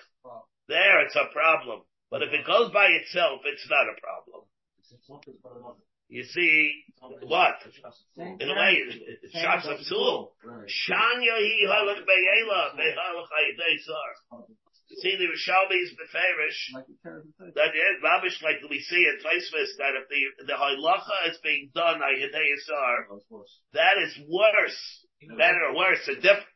there 0.69 1.01
it's 1.05 1.17
a 1.17 1.33
problem. 1.33 1.83
But 2.11 2.23
if 2.23 2.33
it 2.33 2.47
goes 2.47 2.73
by 2.73 2.87
itself, 2.87 3.41
it's 3.45 3.69
not 3.71 3.87
a 3.89 4.01
problem. 4.01 4.47
You 6.09 6.25
see, 6.25 6.85
what? 7.23 7.55
In 8.17 8.51
a 8.51 8.55
way, 8.55 8.73
it- 8.75 9.21
it's 9.23 9.67
of 9.67 9.79
tool. 9.89 10.35
Shanya 10.45 11.39
he 11.39 11.67
halach 11.69 12.05
be'ela, 12.05 12.77
be'halach 12.77 13.31
ayidei 13.39 13.79
zar. 13.85 14.47
See, 14.99 15.15
the 15.15 15.31
Rishalmi's 15.31 15.95
beferish, 15.95 16.59
Like 16.75 16.87
the 16.87 16.99
terrible 17.03 17.31
that 17.55 17.71
is 17.71 18.03
rubbish 18.03 18.43
like 18.43 18.59
we 18.69 18.81
see 18.81 19.07
in 19.07 19.23
Tosfos, 19.23 19.71
that 19.79 19.95
if 19.95 20.09
the, 20.11 20.51
the 20.51 20.59
halacha 20.59 21.31
is 21.31 21.39
being 21.45 21.71
done 21.75 22.01
by 22.01 22.11
Yedei 22.19 22.43
Yisar, 22.51 23.21
that 23.73 23.97
is 24.03 24.19
worse, 24.27 25.07
better 25.39 25.63
or 25.71 25.77
worse, 25.77 26.03
a 26.09 26.17
different, 26.17 26.51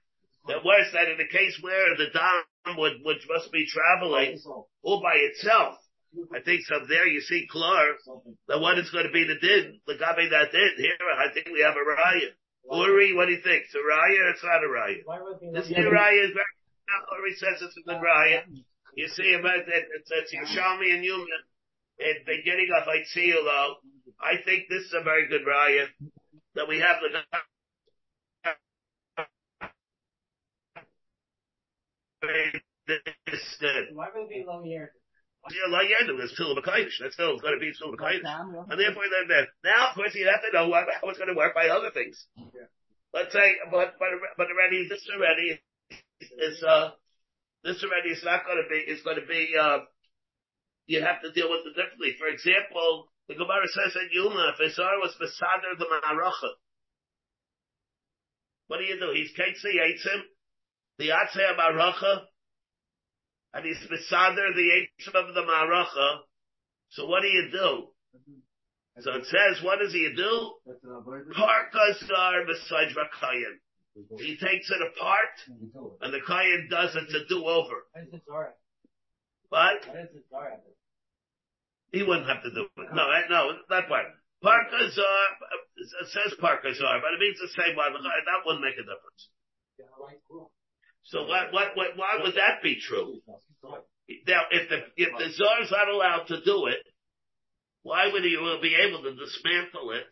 the 0.47 0.59
worse 0.65 0.91
than 0.93 1.15
in 1.15 1.19
the 1.19 1.31
case 1.31 1.57
where 1.63 1.97
the 1.97 2.11
dam 2.11 2.77
would, 2.77 2.95
which 3.05 3.23
must 3.31 3.53
be 3.53 3.67
traveling 3.71 4.39
all 4.83 5.01
by 5.01 5.15
itself. 5.15 5.79
I 6.35 6.41
think 6.41 6.63
so 6.67 6.81
there 6.89 7.07
you 7.07 7.21
see 7.21 7.47
Clar, 7.51 7.95
that 8.49 8.61
what 8.61 8.79
is 8.79 8.91
going 8.91 9.07
to 9.07 9.13
be 9.13 9.25
the 9.25 9.39
din, 9.39 9.81
the 9.87 9.95
gabe 9.95 10.31
that 10.31 10.53
din. 10.53 10.71
Here, 10.79 10.99
I 11.19 11.33
think 11.33 11.49
we 11.53 11.63
have 11.63 11.75
a 11.75 11.85
raya. 11.87 12.31
Uri, 12.71 13.15
what 13.15 13.27
do 13.27 13.33
you 13.33 13.43
think? 13.43 13.65
It's 13.67 13.75
a 13.75 13.79
raya 13.79 14.19
or 14.25 14.31
it's 14.31 14.45
not 14.45 14.65
a 14.65 14.71
raya? 14.71 15.03
This 15.53 15.71
new 15.71 15.91
raya 15.91 16.25
is 16.25 16.33
very, 16.33 16.54
Uri 16.89 17.35
says 17.37 17.63
it's 17.63 17.77
a 17.77 17.83
good 17.83 18.01
raya. 18.01 18.43
You 18.97 19.09
see 19.09 19.35
about 19.35 19.67
that, 19.67 19.91
it 19.91 20.07
says 20.07 20.31
Yerushalmi 20.31 20.95
and 20.95 21.05
Yuma 21.05 21.25
at 22.01 22.25
the 22.25 22.37
beginning 22.37 22.71
of 22.77 22.87
Itziulo. 22.87 23.77
I 24.21 24.37
think 24.45 24.69
this 24.69 24.85
is 24.85 24.95
a 24.95 25.03
very 25.03 25.27
good 25.29 25.43
raya 25.43 25.89
that 26.55 26.69
we 26.69 26.79
have 26.79 26.97
the 27.03 27.09
this 33.27 33.57
din. 33.61 33.89
Why 33.93 34.09
would 34.15 34.25
it 34.25 34.29
be 34.29 34.45
long 34.47 34.65
here? 34.65 34.93
Yeah, 35.51 35.71
like 35.71 35.89
yeah, 35.91 36.07
there's 36.07 36.33
still 36.33 36.53
a 36.53 36.61
Makaidish. 36.61 37.01
That's 37.01 37.15
still 37.15 37.39
going 37.39 37.55
to 37.55 37.61
be 37.61 37.73
still 37.73 37.93
a 37.93 37.97
Makaidish. 37.97 38.25
And 38.25 38.81
therefore, 38.81 39.05
then, 39.13 39.29
then, 39.29 39.47
now, 39.65 39.91
of 39.91 39.95
course, 39.95 40.15
you 40.15 40.27
have 40.27 40.41
to 40.41 40.57
know 40.57 40.73
how 40.73 40.87
how 40.89 41.09
it's 41.09 41.19
going 41.19 41.29
to 41.29 41.37
work 41.37 41.55
by 41.55 41.69
other 41.69 41.91
things. 41.91 42.27
Let's 43.13 43.33
say, 43.33 43.57
but, 43.71 43.89
uh, 43.89 43.91
but, 43.99 44.09
but 44.37 44.47
already, 44.49 44.89
this 44.89 45.07
already 45.13 45.61
is, 46.21 46.63
uh, 46.63 46.91
this 47.63 47.83
already 47.83 48.11
is 48.11 48.23
not 48.25 48.45
going 48.45 48.63
to 48.63 48.69
be, 48.69 48.81
is 48.91 49.03
going 49.03 49.17
to 49.17 49.27
be, 49.27 49.55
uh, 49.59 49.79
you 50.87 51.01
have 51.03 51.23
to 51.23 51.33
deal 51.33 51.51
with 51.51 51.67
it 51.67 51.75
differently. 51.75 52.15
For 52.19 52.29
example, 52.29 53.09
the 53.29 53.35
Gemara 53.35 53.67
says 53.73 53.97
in 53.97 54.09
Yuma, 54.13 54.53
if 54.55 54.61
Isar 54.61 55.01
was 55.01 55.17
Besader 55.17 55.79
the 55.79 55.87
Ma'aracha, 55.87 56.51
what 58.69 58.79
do 58.79 58.85
you 58.85 58.99
do? 58.99 59.13
He's 59.15 59.33
Ketzi 59.33 59.81
Eitzim, 59.81 60.21
the 60.99 61.09
Atzei 61.09 61.57
Ma'aracha, 61.57 62.25
and 63.55 63.65
he's 63.65 63.79
Besader 63.89 64.55
the 64.55 64.69
Eitzim 64.77 65.15
of 65.29 65.35
the 65.35 65.41
Ma'aracha. 65.41 66.19
So 66.91 67.07
what 67.07 67.23
do 67.23 67.29
you 67.29 67.49
do? 67.51 67.89
So 69.01 69.11
it 69.13 69.27
says, 69.27 69.65
what 69.65 69.81
does 69.81 69.93
he 69.93 70.13
do? 70.15 70.53
Parkasar 71.35 72.47
beside 72.47 72.95
Rakayim. 72.95 73.59
He 73.95 74.37
takes 74.37 74.71
it 74.71 74.83
apart, 74.83 75.35
and 76.03 76.13
the 76.13 76.21
Kayan 76.27 76.69
does 76.71 76.97
it 76.97 77.11
to 77.13 77.27
do 77.29 77.45
over. 77.47 77.87
Why 77.93 78.03
is 78.03 78.13
it 78.13 78.23
Zara? 78.27 78.51
But 79.51 79.87
Why 79.87 80.03
is 80.03 80.11
it 80.15 80.25
Zara? 80.31 80.59
he 81.93 82.03
wouldn't 82.03 82.27
have 82.27 82.43
to 82.43 82.51
do 82.51 82.67
it. 82.67 82.89
No, 82.93 83.07
no, 83.31 83.55
that 83.71 83.87
part. 83.87 84.07
Parkasar, 84.43 85.25
it 85.79 86.09
says 86.11 86.35
Parkasar, 86.43 87.01
but 87.01 87.15
it 87.15 87.21
means 87.21 87.39
the 87.39 87.55
same 87.55 87.77
one. 87.77 87.95
That 87.95 88.43
wouldn't 88.45 88.65
make 88.65 88.75
a 88.75 88.83
difference. 88.83 89.31
So 91.05 91.25
what, 91.25 91.53
what, 91.53 91.77
what, 91.77 91.97
why 91.97 92.19
would 92.23 92.35
that 92.35 92.63
be 92.63 92.81
true? 92.81 93.23
Now, 94.27 94.43
if 94.51 94.69
the, 94.69 94.79
if 94.97 95.11
the 95.17 95.31
czar's 95.33 95.71
not 95.71 95.89
allowed 95.89 96.27
to 96.29 96.45
do 96.45 96.67
it, 96.67 96.83
why 97.83 98.11
would 98.13 98.25
he 98.25 98.37
be 98.61 98.75
able 98.75 99.03
to 99.03 99.15
dismantle 99.15 99.93
it 99.93 100.05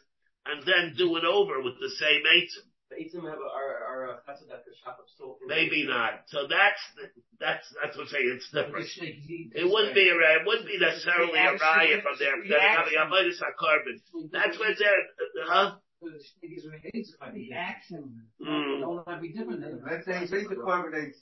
and 0.47 0.63
then 0.65 0.95
do 0.97 1.17
it 1.17 1.25
over 1.25 1.61
with 1.61 1.75
the 1.81 1.91
same 1.91 2.23
eitzim? 2.23 2.72
The 2.93 3.01
Eitzim 3.01 3.25
have 3.25 3.41
a, 3.41 3.49
are, 3.49 3.73
are 3.89 4.05
a 4.13 4.15
Chassadak 4.29 4.61
shop 4.85 5.01
of 5.01 5.09
still. 5.09 5.39
Maybe 5.47 5.87
not. 5.89 6.29
So 6.29 6.45
that's, 6.45 6.83
the- 6.97 7.09
that's, 7.41 7.65
that's 7.81 7.97
what 7.97 8.05
I'm 8.05 8.13
saying, 8.13 8.29
it's 8.37 8.51
different. 8.53 8.85
It 9.01 9.65
It 9.65 9.67
wouldn't 9.71 9.95
be 9.97 10.13
a, 10.13 10.15
it 10.15 10.45
wouldn't 10.45 10.69
be 10.69 10.77
necessarily 10.77 11.33
a 11.41 11.57
riot 11.57 12.05
from 12.05 12.17
there, 12.21 12.37
The 12.37 12.49
they're 12.53 12.61
having 12.77 12.97
a 13.01 13.09
minus 13.09 13.41
a 13.41 13.49
carbon. 13.57 13.97
That's 14.29 14.59
what 14.59 14.77
they're, 14.77 15.09
huh? 15.49 15.81
The 16.03 17.53
action. 17.57 18.27
Mm. 18.43 18.81
Don't 18.81 19.23
be 19.23 19.33
different 19.33 19.61
than. 19.63 19.81
Let's 19.87 20.05
say, 20.05 20.27
say 20.27 20.45
the 20.45 20.61
carbonate. 20.61 21.15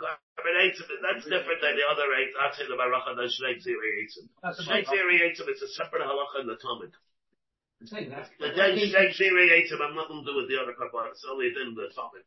Carbon 0.00 0.20
that's 0.40 1.24
different 1.28 1.60
than 1.60 1.76
the 1.76 1.84
other 1.84 2.08
eight, 2.16 2.32
I'd 2.40 2.56
say 2.56 2.64
the 2.64 2.76
Baruch 2.76 3.04
and 3.06 3.18
the 3.20 3.28
Shnei 3.28 3.60
Ziri 3.60 4.00
eitzim. 4.00 4.26
Shnei 4.64 4.84
Ziri 4.84 5.20
eitzim 5.28 5.48
is 5.52 5.60
a 5.60 5.68
separate 5.76 6.02
halacha 6.02 6.40
in 6.40 6.46
the 6.48 6.56
Talmud. 6.56 6.92
I'm 7.80 7.86
saying 7.86 8.10
that's. 8.10 8.30
But 8.38 8.54
then 8.56 8.78
Shnei 8.78 9.10
Ziri 9.12 9.50
eitzim 9.50 9.80
have 9.82 9.94
nothing 9.94 10.22
to 10.22 10.26
do 10.26 10.36
with 10.38 10.48
the 10.48 10.56
other 10.60 10.72
carbon, 10.78 11.10
it's 11.10 11.24
only 11.28 11.50
in 11.52 11.74
the 11.74 11.90
Talmud. 11.94 12.24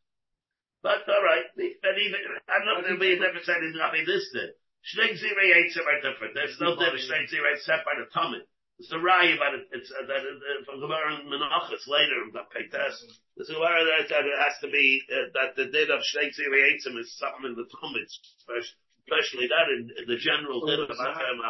But 0.84 1.08
alright, 1.10 1.50
but 1.58 1.96
even, 1.98 2.20
I 2.48 2.62
don't 2.62 2.86
know 2.86 2.94
if 2.94 3.00
we 3.00 3.18
never 3.18 3.42
said 3.42 3.64
it's 3.66 3.76
not 3.78 3.92
be 3.94 4.06
this 4.06 4.30
then. 4.34 4.54
Shnei 4.86 5.18
Ziri 5.18 5.52
eitzim 5.58 5.84
are 5.88 6.02
different, 6.06 6.36
there's 6.38 6.60
no 6.62 6.78
difference, 6.78 7.10
Shnei 7.10 7.26
Ziri 7.26 7.56
except 7.58 7.84
by 7.84 7.98
the 7.98 8.06
Talmud. 8.14 8.46
It's 8.78 8.90
the 8.94 9.02
but 9.02 9.54
it- 9.58 9.70
it's, 9.74 9.90
uh, 9.90 10.06
that, 10.06 10.22
uh, 10.22 10.64
from 10.70 10.80
Gemara 10.80 11.16
and 11.18 11.26
Menachos 11.28 11.88
later, 11.90 12.30
the 12.32 12.46
Peites. 12.54 13.02
There's 13.36 13.50
a 13.50 13.54
Gemara 13.58 13.82
that, 13.84 14.10
that 14.10 14.26
it 14.30 14.38
has 14.38 14.54
to 14.62 14.70
be, 14.70 15.02
uh, 15.10 15.34
that 15.34 15.56
the 15.58 15.66
din 15.74 15.90
of 15.90 16.02
Shnei 16.06 16.30
Ziri 16.30 16.62
eitzim 16.70 16.94
is 17.02 17.10
something 17.18 17.46
in 17.50 17.56
the 17.58 17.66
Talmud, 17.66 18.06
especially, 18.06 18.78
especially 19.10 19.48
that 19.50 19.66
in, 19.74 19.90
in 19.98 20.06
the 20.06 20.18
general 20.22 20.62
din 20.62 20.86
of 20.86 20.94
Hashem. 20.94 21.42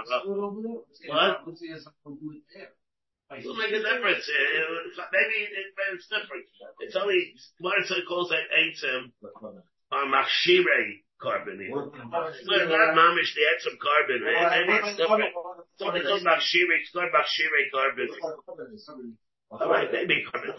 What? 1.11 1.43
Let's 3.29 3.43
see 3.43 3.49
if 3.49 3.51
it 3.51 3.51
It'll 3.51 3.55
make 3.59 3.73
a 3.75 3.83
difference. 3.83 4.23
Uh, 4.29 5.03
maybe, 5.11 5.37
it, 5.43 5.67
maybe 5.75 5.93
it's 5.99 6.07
different. 6.07 6.45
It's 6.79 6.95
only, 6.95 7.33
said 7.87 8.03
calls 8.07 8.29
that 8.31 8.47
eitzim, 8.55 9.11
or 9.91 10.05
machshire 10.07 11.03
carbon. 11.21 11.59
It's 11.59 12.47
not 12.71 12.95
mamish, 12.95 13.31
the 13.35 13.43
eitzim 13.51 13.75
carbon. 13.83 14.19
Maybe 14.23 14.73
it's 14.79 14.97
different. 14.97 15.33
Something 15.79 16.03
called 16.07 16.23
machshire, 16.23 16.71
it's 16.79 16.91
called 16.91 17.11
machshire 17.11 17.63
carbon. 17.73 18.07
Alright, 19.51 19.91
maybe 19.91 20.23
carbon. 20.31 20.51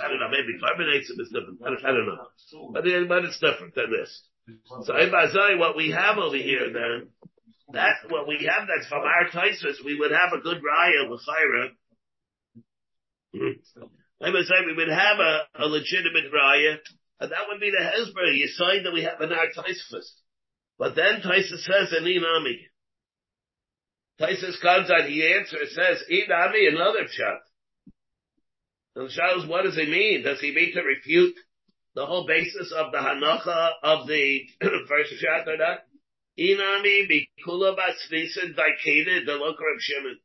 I 0.00 0.08
don't 0.08 0.20
know, 0.20 0.30
maybe 0.30 0.58
carbon 0.58 0.86
eitzim 0.90 1.20
is 1.22 1.30
different. 1.30 1.58
I 1.62 1.70
don't, 1.70 2.06
know. 2.06 2.18
But, 2.72 2.86
it- 2.86 3.08
but 3.08 3.24
it's 3.24 3.38
different 3.38 3.74
than 3.74 3.90
this. 3.92 4.10
So, 4.84 4.94
Ibazai, 4.94 5.58
what 5.58 5.76
we 5.76 5.90
have 5.90 6.16
over 6.18 6.36
here 6.36 6.72
then, 6.72 7.10
that, 7.74 7.96
what 8.08 8.26
we 8.26 8.48
have 8.48 8.66
that's 8.66 8.88
from 8.88 9.02
our 9.04 9.28
Tosfos, 9.28 9.84
we 9.84 9.98
would 9.98 10.10
have 10.10 10.32
a 10.32 10.40
good 10.40 10.62
raya, 10.64 11.06
L'chaira. 13.38 13.88
Ibazai, 14.20 14.66
we 14.66 14.74
would 14.74 14.88
have 14.88 15.18
a, 15.20 15.42
a 15.54 15.66
legitimate 15.66 16.32
raya, 16.34 16.78
and 17.20 17.30
that 17.30 17.46
would 17.48 17.60
be 17.60 17.70
the 17.70 17.84
Hezbollah, 17.84 18.36
you 18.36 18.48
sign 18.48 18.82
that 18.82 18.92
we 18.92 19.04
have 19.04 19.20
in 19.20 19.32
our 19.32 19.46
Tosfos. 19.56 20.06
But 20.78 20.96
then 20.96 21.20
Tosfos 21.22 21.62
says, 21.62 21.94
in 21.96 22.04
Inami. 22.04 22.58
Tosfos 24.20 24.60
comes 24.60 24.90
out, 24.90 25.08
he 25.08 25.24
answers, 25.32 25.74
says, 25.74 26.02
Inami, 26.10 26.68
another 26.68 27.04
chat. 27.04 27.38
And 28.96 29.10
shows 29.10 29.46
what 29.46 29.62
does 29.62 29.76
he 29.76 29.86
mean? 29.86 30.24
Does 30.24 30.40
he 30.40 30.52
mean 30.52 30.74
to 30.74 30.82
refute 30.82 31.36
the 31.94 32.04
whole 32.04 32.26
basis 32.26 32.72
of 32.76 32.90
the 32.90 32.98
Hanacha 32.98 33.70
of 33.84 34.08
the 34.08 34.40
first 34.88 35.14
shot 35.20 35.46
or 35.46 35.56
not? 35.56 35.78
Inami 36.36 37.06
bikula 37.06 37.76
batznisin 37.76 38.56
daikeda 38.56 39.24
the 39.24 39.32
local 39.34 39.66
Reb 39.66 39.78
Shimon. 39.78 40.18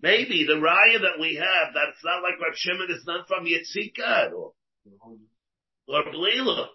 Maybe 0.00 0.46
the 0.46 0.54
raya 0.54 1.00
that 1.02 1.20
we 1.20 1.34
have, 1.34 1.74
that's 1.74 2.04
not 2.04 2.22
like 2.22 2.40
Reb 2.40 2.54
Shimon, 2.54 2.90
is 2.90 3.04
not 3.06 3.26
from 3.26 3.46
Yitzika 3.46 4.28
at 4.28 4.32
all. 4.32 4.54
Or 5.88 6.04
Blila. 6.04 6.68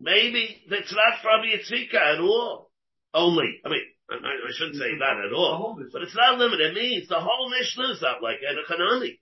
Maybe 0.00 0.62
it's 0.68 0.92
not 0.92 1.22
from 1.22 1.46
Yitzika 1.46 1.94
at 1.94 2.20
all. 2.20 2.70
Only. 3.14 3.60
I 3.64 3.68
mean, 3.68 3.82
I, 4.10 4.14
I 4.16 4.50
shouldn't 4.50 4.76
say 4.76 4.98
that 4.98 5.24
at 5.26 5.32
all. 5.32 5.78
But 5.92 6.02
it's 6.02 6.16
not 6.16 6.38
limited. 6.38 6.72
It 6.72 6.74
means 6.74 7.08
the 7.08 7.20
whole 7.20 7.50
Mishnah 7.50 7.92
is 7.92 8.02
not 8.02 8.22
like 8.22 8.38
Edokanani. 8.42 9.18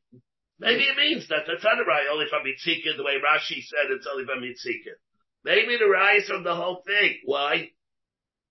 Maybe 0.58 0.84
it 0.84 0.96
means 0.96 1.28
that 1.28 1.44
that's 1.46 1.64
not 1.64 1.80
a 1.80 1.84
raya 1.84 2.12
only 2.12 2.26
from 2.30 2.44
Yitzika, 2.44 2.96
the 2.96 3.04
way 3.04 3.16
Rashi 3.20 3.60
said 3.64 3.90
it's 3.90 4.06
only 4.10 4.24
from 4.24 4.40
Yitzika. 4.40 4.96
Maybe 5.44 5.76
the 5.76 5.84
raya 5.84 6.20
is 6.20 6.28
from 6.28 6.44
the 6.44 6.54
whole 6.54 6.82
thing. 6.86 7.20
Why? 7.24 7.70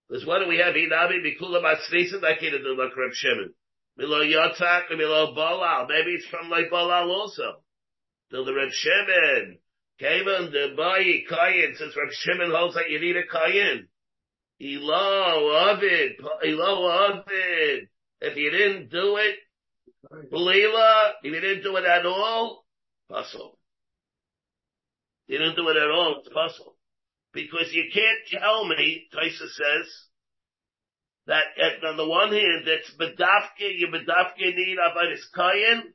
Because 0.08 0.26
what 0.26 0.40
do 0.40 0.48
we 0.48 0.58
have? 0.58 0.74
Inabi 0.74 1.22
bikula 1.22 1.62
batznisin 1.62 2.22
like 2.22 2.42
it 2.42 2.54
in 2.54 2.64
the 2.64 2.76
Reb 2.76 3.14
Shimon. 3.14 3.54
Milo 4.00 4.24
yotzak 4.24 4.90
and 4.90 4.98
Milo 4.98 5.36
bolal. 5.36 5.88
Maybe 5.90 6.12
it's 6.12 6.26
from 6.28 6.50
like 6.50 6.72
bolal 6.72 7.10
also. 7.10 7.62
Till 8.32 8.46
the 8.46 8.54
Reb 8.54 8.70
Shimon 8.72 9.58
came 10.00 10.28
in 10.28 10.52
the 10.52 10.74
bayi 10.78 11.28
kayin 11.30 11.76
since 11.76 11.96
Reb 11.98 12.10
Shimon 12.12 12.52
holds 12.52 12.76
that 12.76 12.90
you 12.90 13.00
need 13.02 13.18
a 13.18 13.28
kayin. 13.28 13.88
Elo 14.62 15.54
avid, 15.54 16.14
elo 16.46 16.90
avid. 16.90 17.90
If 18.22 18.38
you 18.38 18.52
didn't 18.52 18.90
do 18.90 19.18
it, 19.18 19.36
Belila, 20.32 21.12
if 21.24 21.34
you 21.34 21.40
didn't 21.42 21.64
do 21.64 21.76
it 21.76 21.86
at 21.86 22.06
all, 22.06 22.66
puzzle. 23.10 23.58
You 25.28 25.38
didn't 25.40 25.56
do 25.56 25.68
it 25.70 25.78
at 25.78 25.92
all, 25.92 26.20
it's 26.20 26.30
puzzle. 26.34 26.76
Because 27.34 27.72
you 27.74 27.84
can't 27.94 28.42
tell 28.42 28.66
me, 28.66 29.08
Tosfos 29.14 29.52
says, 29.52 30.09
that 31.30 31.54
at, 31.62 31.86
on 31.86 31.96
the 31.96 32.10
one 32.10 32.34
hand, 32.34 32.66
it's 32.66 32.90
bedafke, 32.98 33.70
you 33.78 33.88
bedafke 33.94 34.50
need 34.50 34.78
avodas 34.82 35.30
kayin, 35.38 35.94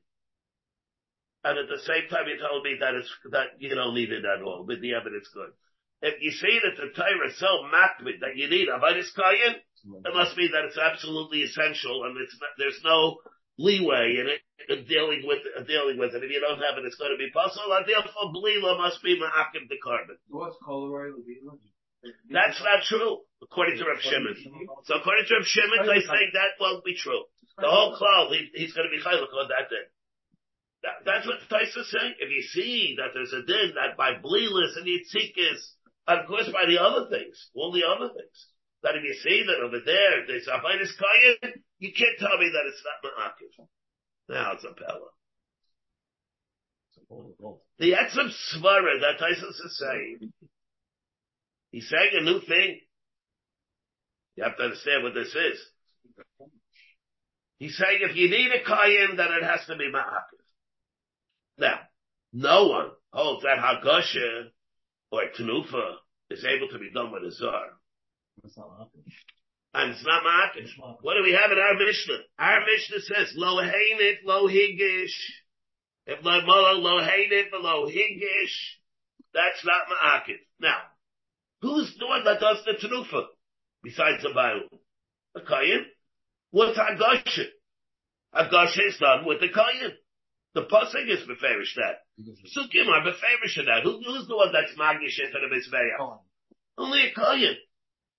and 1.42 1.58
at 1.58 1.68
the 1.68 1.82
same 1.82 2.06
time 2.08 2.30
you 2.30 2.38
told 2.38 2.62
me 2.62 2.78
that 2.78 2.94
it's, 2.94 3.10
that 3.34 3.58
you 3.58 3.74
don't 3.74 3.98
need 3.98 4.14
it 4.14 4.24
at 4.24 4.42
all, 4.46 4.64
but 4.66 4.80
the 4.80 4.94
evidence 4.94 5.28
good. 5.34 5.50
If 6.02 6.22
you 6.22 6.30
say 6.30 6.62
that 6.62 6.78
the 6.78 6.94
Torah 6.94 7.28
is 7.28 7.38
so 7.38 7.66
makbid 7.66 8.22
that 8.22 8.38
you 8.38 8.48
need 8.48 8.70
avodas 8.70 9.10
kayin, 9.10 9.58
it 10.06 10.14
must 10.14 10.36
mean 10.38 10.52
that 10.54 10.70
it's 10.70 10.78
absolutely 10.78 11.42
essential 11.42 12.04
and 12.06 12.16
it's 12.16 12.38
not, 12.40 12.54
there's 12.56 12.80
no 12.84 13.18
leeway 13.58 14.16
in 14.16 14.26
it, 14.30 14.40
in 14.70 14.86
dealing 14.86 15.22
with, 15.26 15.42
in 15.58 15.66
dealing 15.66 15.98
with 15.98 16.14
it. 16.14 16.24
If 16.24 16.30
you 16.30 16.40
don't 16.40 16.62
have 16.62 16.78
it, 16.78 16.86
it's 16.86 16.96
going 16.96 17.12
to 17.12 17.20
be 17.20 17.28
possible. 17.34 17.74
And 17.74 17.84
therefore, 17.84 18.32
blila 18.32 18.78
must 18.78 19.02
be 19.02 19.20
ma'akim 19.20 19.68
the 19.68 19.76
carbon. 19.82 20.16
What's? 20.30 20.56
That's 22.30 22.60
not 22.60 22.84
true, 22.84 23.24
according 23.44 23.78
to 23.78 23.84
Reb 23.84 24.00
Shimon. 24.00 24.36
So 24.84 24.96
according 24.96 25.26
to 25.28 25.34
Reb 25.36 25.46
Shimon, 25.46 25.86
they 25.86 26.00
say 26.00 26.22
that 26.32 26.56
won't 26.60 26.84
be 26.84 26.96
true. 26.96 27.24
The 27.58 27.70
whole 27.70 27.96
cloud, 27.96 28.32
he, 28.32 28.50
he's 28.54 28.72
going 28.72 28.88
to 28.88 28.94
be 28.94 29.02
chaylik 29.02 29.30
on 29.30 29.48
that 29.48 29.70
day. 29.70 29.86
That, 30.82 31.06
that's 31.06 31.26
what 31.26 31.40
Tosfos 31.48 31.80
is 31.80 31.90
saying. 31.90 32.14
If 32.18 32.28
you 32.28 32.42
see 32.42 32.96
that 32.98 33.14
there's 33.14 33.32
a 33.32 33.46
din 33.46 33.72
that 33.78 33.96
by 33.96 34.20
blilis 34.20 34.76
and 34.76 34.84
yitzikis, 34.84 35.60
and 36.08 36.20
of 36.20 36.26
course 36.26 36.50
by 36.52 36.66
the 36.66 36.82
other 36.82 37.08
things, 37.08 37.48
all 37.54 37.72
the 37.72 37.86
other 37.86 38.12
things, 38.12 38.38
that 38.82 38.96
if 38.96 39.02
you 39.02 39.14
see 39.22 39.44
that 39.46 39.64
over 39.64 39.80
there, 39.80 40.26
there's 40.26 40.46
a 40.48 40.60
minus 40.60 40.92
kayan, 40.92 41.62
you 41.78 41.92
can't 41.96 42.18
tell 42.18 42.36
me 42.36 42.52
that 42.52 42.68
it's 42.68 42.84
not 42.84 43.00
ma'akiv. 43.00 43.66
Now 44.28 44.52
it's 44.52 44.64
a 44.64 44.74
pella. 44.74 45.08
The 47.78 47.92
Etzim 47.92 48.28
Svara 48.52 49.00
that 49.00 49.18
Tosfos 49.20 49.64
is 49.64 49.78
saying, 49.78 50.32
he's 51.70 51.88
saying 51.88 52.12
a 52.12 52.24
new 52.24 52.40
thing. 52.40 52.80
You 54.36 54.44
have 54.44 54.56
to 54.56 54.64
understand 54.64 55.02
what 55.04 55.14
this 55.14 55.34
is. 55.34 55.60
He's 57.58 57.76
saying 57.76 58.00
if 58.02 58.16
you 58.16 58.28
need 58.28 58.50
a 58.50 58.64
kayan, 58.64 59.16
then 59.16 59.28
it 59.40 59.44
has 59.44 59.64
to 59.66 59.76
be 59.76 59.90
ma'akiv. 59.90 60.42
Now, 61.58 61.78
no 62.32 62.66
one 62.66 62.90
holds 63.12 63.44
that 63.44 63.58
Hagasha 63.58 64.50
or 65.12 65.22
Tanufa 65.38 65.94
is 66.30 66.44
able 66.44 66.68
to 66.68 66.78
be 66.78 66.90
done 66.92 67.12
with 67.12 67.22
a 67.22 67.30
Zar. 67.32 67.78
And 69.72 69.90
it's 69.90 70.04
not 70.04 70.22
ma'akiv. 70.24 70.68
What 71.02 71.14
do 71.14 71.22
we 71.22 71.32
have 71.32 71.52
in 71.52 71.58
our 71.58 71.74
Mishnah? 71.74 72.18
Our 72.38 72.60
Mishnah 72.66 73.00
says, 73.02 73.34
lo 73.36 73.62
heinit, 73.62 74.24
lo 74.24 74.48
higish. 74.48 75.14
If 76.06 76.24
lo 76.24 76.40
molo, 76.44 76.72
lo 76.80 77.00
heinit, 77.00 77.52
lo 77.52 77.86
higish. 77.86 78.78
That's 79.32 79.64
not 79.64 79.86
ma'akiv. 79.88 80.38
Now, 80.60 80.78
who's 81.62 81.96
the 81.98 82.06
one 82.06 82.24
that 82.24 82.40
does 82.40 82.64
the 82.64 82.72
Tanufa? 82.72 83.26
Besides 83.84 84.22
the 84.22 84.30
Baal? 84.34 84.62
The 85.34 85.42
Kayan? 85.42 85.84
What's 86.50 86.78
Hagasha? 86.78 87.44
Hagasha 88.34 88.88
is 88.88 88.96
done 88.98 89.26
with 89.26 89.40
the 89.40 89.48
Kayan. 89.48 89.92
The 90.54 90.62
Pasig 90.62 91.10
is 91.10 91.28
beferish 91.28 91.74
that. 91.76 92.00
Sukkim 92.56 92.88
are 92.88 93.04
beferish 93.04 93.56
that. 93.66 93.82
Who, 93.84 94.00
who's 94.00 94.26
the 94.26 94.36
one 94.36 94.52
that's 94.52 94.72
magish 94.78 95.20
into 95.20 95.38
the 95.38 95.52
Mizbeach? 95.52 96.18
Only 96.78 97.06
a 97.06 97.14
Kayan. 97.14 97.56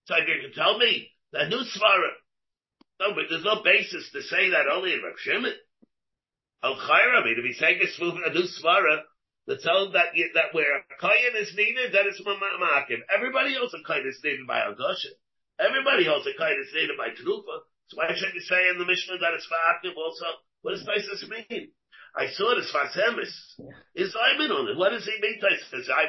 So 0.06 0.16
if 0.16 0.28
you 0.28 0.50
can 0.50 0.54
tell 0.54 0.78
me 0.78 1.10
that 1.34 1.50
new 1.50 1.64
Svara, 1.64 2.12
no, 3.00 3.16
but 3.16 3.26
there's 3.30 3.44
no 3.44 3.64
basis 3.64 4.10
to 4.14 4.22
say 4.22 4.52
that 4.52 4.68
only 4.72 4.94
in 4.94 5.02
Rav 5.02 5.18
Shimon. 5.18 5.54
Al 6.64 6.76
Chayra, 6.76 7.22
I 7.22 7.26
mean, 7.26 7.36
if 7.38 7.46
he's 7.46 7.60
saying 7.60 7.80
a, 7.82 8.34
new 8.34 8.48
Svara, 8.48 9.02
to 9.50 9.58
tell 9.58 9.92
that, 9.92 10.14
that 10.34 10.54
where 10.54 10.78
a 10.78 10.82
Kayan 11.00 11.36
is 11.42 11.54
needed, 11.56 11.94
that 11.94 12.06
it's 12.06 12.22
Ma'akim. 12.22 13.02
Everybody 13.14 13.56
else 13.56 13.74
a 13.74 13.84
Kayan 13.86 14.08
is 14.08 14.20
needed 14.24 14.48
by 14.48 14.62
Al-Goshen. 14.62 15.12
Everybody 15.60 16.08
else 16.08 16.28
a 16.28 16.34
Kayan 16.38 16.60
is 16.60 16.74
needed 16.76 16.98
by 16.98 17.10
Terufa. 17.16 17.56
So 17.88 17.98
why 17.98 18.12
shouldn't 18.16 18.36
you 18.36 18.42
say 18.42 18.70
in 18.72 18.80
the 18.80 18.86
Mishnah 18.86 19.18
that 19.20 19.34
it's 19.38 19.48
Ma'akim 19.48 19.96
also? 19.96 20.26
What 20.62 20.72
does 20.74 20.84
Tosfos 20.84 21.30
mean? 21.30 21.70
I 22.18 22.28
saw 22.32 22.56
this 22.56 22.72
Fasemis. 22.74 23.32
Is 23.96 24.12
Simon 24.14 24.52
on 24.52 24.68
it? 24.70 24.78
What 24.78 24.90
does 24.90 25.06
he 25.06 25.16
mean? 25.22 25.40
Says 25.72 25.90
I 25.90 26.06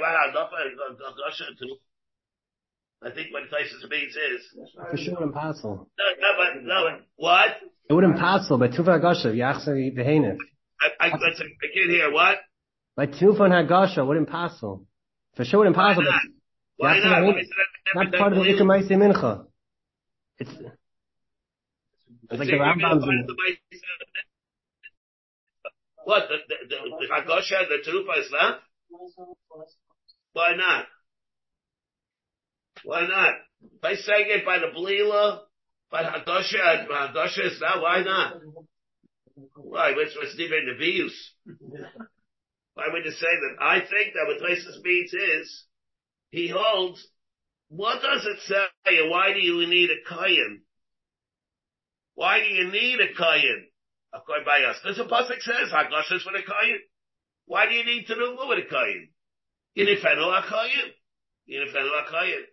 I 3.03 3.11
think 3.15 3.29
what 3.33 3.45
Tosfos 3.51 3.91
means 3.91 4.17
is 4.17 4.43
For 4.91 4.97
sure 4.97 5.23
impossible. 5.23 5.89
no, 5.99 6.05
no, 6.19 6.29
but 6.39 6.63
no, 6.63 6.99
what? 7.17 7.51
It 7.89 7.93
would 7.93 8.05
impossible 8.05 8.59
by 8.59 8.69
Tufa 8.69 8.99
Hagasha, 8.99 9.27
Yachsa 9.35 9.95
Behenet. 9.97 10.37
I, 10.81 11.07
I, 11.07 11.09
I, 11.09 11.15
I 11.15 11.19
can't 11.19 11.91
hear 11.91 12.11
what? 12.11 12.39
By 12.97 13.07
Tufa 13.07 13.43
and 13.45 13.53
Hagasha, 13.53 14.07
would 14.07 14.17
impossible. 14.17 14.87
For 15.37 15.45
sure 15.45 15.61
would 15.61 15.77
Why 15.77 15.91
impossible. 15.93 16.05
not? 16.11 16.23
Why 16.79 16.99
not? 16.99 17.23
Why 17.23 17.41
is 17.41 17.49
that 17.49 17.76
Not 17.95 18.13
part 18.13 18.33
of 18.33 18.39
the 18.45 18.51
Ikar 18.51 18.67
Maise 18.67 18.89
Mincha. 18.91 19.47
It's, 20.39 20.51
it's 20.51 22.39
like 22.39 22.49
the 22.49 22.55
Rambam's 22.55 23.05
What? 26.05 26.29
The, 26.29 26.37
the, 26.49 26.57
the, 26.69 26.77
the 27.01 27.07
the 27.69 27.91
Terufa 27.91 28.21
is 28.21 28.31
not? 28.31 28.61
Why 30.33 30.55
not? 30.57 30.87
Why 32.85 33.07
not? 33.07 33.35
If 33.63 33.85
I 33.85 33.95
say 33.95 34.23
it 34.29 34.45
by 34.45 34.59
the 34.59 34.67
Belila, 34.67 35.41
by 35.91 36.03
Hagosha, 36.03 36.85
uh, 36.91 37.09
Hagosha 37.09 37.47
is 37.47 37.61
not, 37.61 37.81
why 37.81 38.03
not? 38.03 38.35
Why? 39.57 39.93
What's, 39.93 40.17
what's 40.17 40.39
in 40.39 40.49
the 40.51 40.77
views? 40.79 41.33
Why 42.75 42.85
would 42.93 43.05
you 43.05 43.11
say 43.11 43.27
that? 43.27 43.57
I 43.65 43.81
think 43.81 44.15
that 44.15 44.27
what 44.27 44.41
Tosfos 44.41 44.83
means 44.83 45.13
is, 45.13 45.65
he 46.31 46.49
holds, 46.49 47.07
what 47.69 48.01
does 48.03 48.25
it 48.25 48.39
say, 48.47 49.09
why 49.09 49.33
do 49.33 49.41
you 49.41 49.67
need 49.67 49.91
a 49.91 50.09
Kayan? 50.09 50.63
Why 52.15 52.41
do 52.41 52.47
you 52.47 52.71
need 52.71 53.01
a 53.01 53.15
Kayan? 53.15 53.67
According 54.15 54.47
by 54.47 54.63
us. 54.63 54.77
There's 54.83 54.99
a 54.99 55.05
pasuk 55.05 55.41
says, 55.41 55.73
Hagosha 55.73 56.17
is 56.17 56.23
for 56.23 56.35
a 56.35 56.43
Kayan. 56.43 56.81
Why 57.47 57.67
do 57.69 57.75
you 57.75 57.85
need 57.85 58.07
to 58.07 58.17
know 58.17 58.37
with 58.49 58.65
a 58.65 58.69
Kayan? 58.69 59.09
Yinifenu 59.77 60.25
a 60.25 60.43
Kayan. 60.49 60.91
Yinifenu 61.51 61.91
a 61.91 62.11
Kayan. 62.11 62.45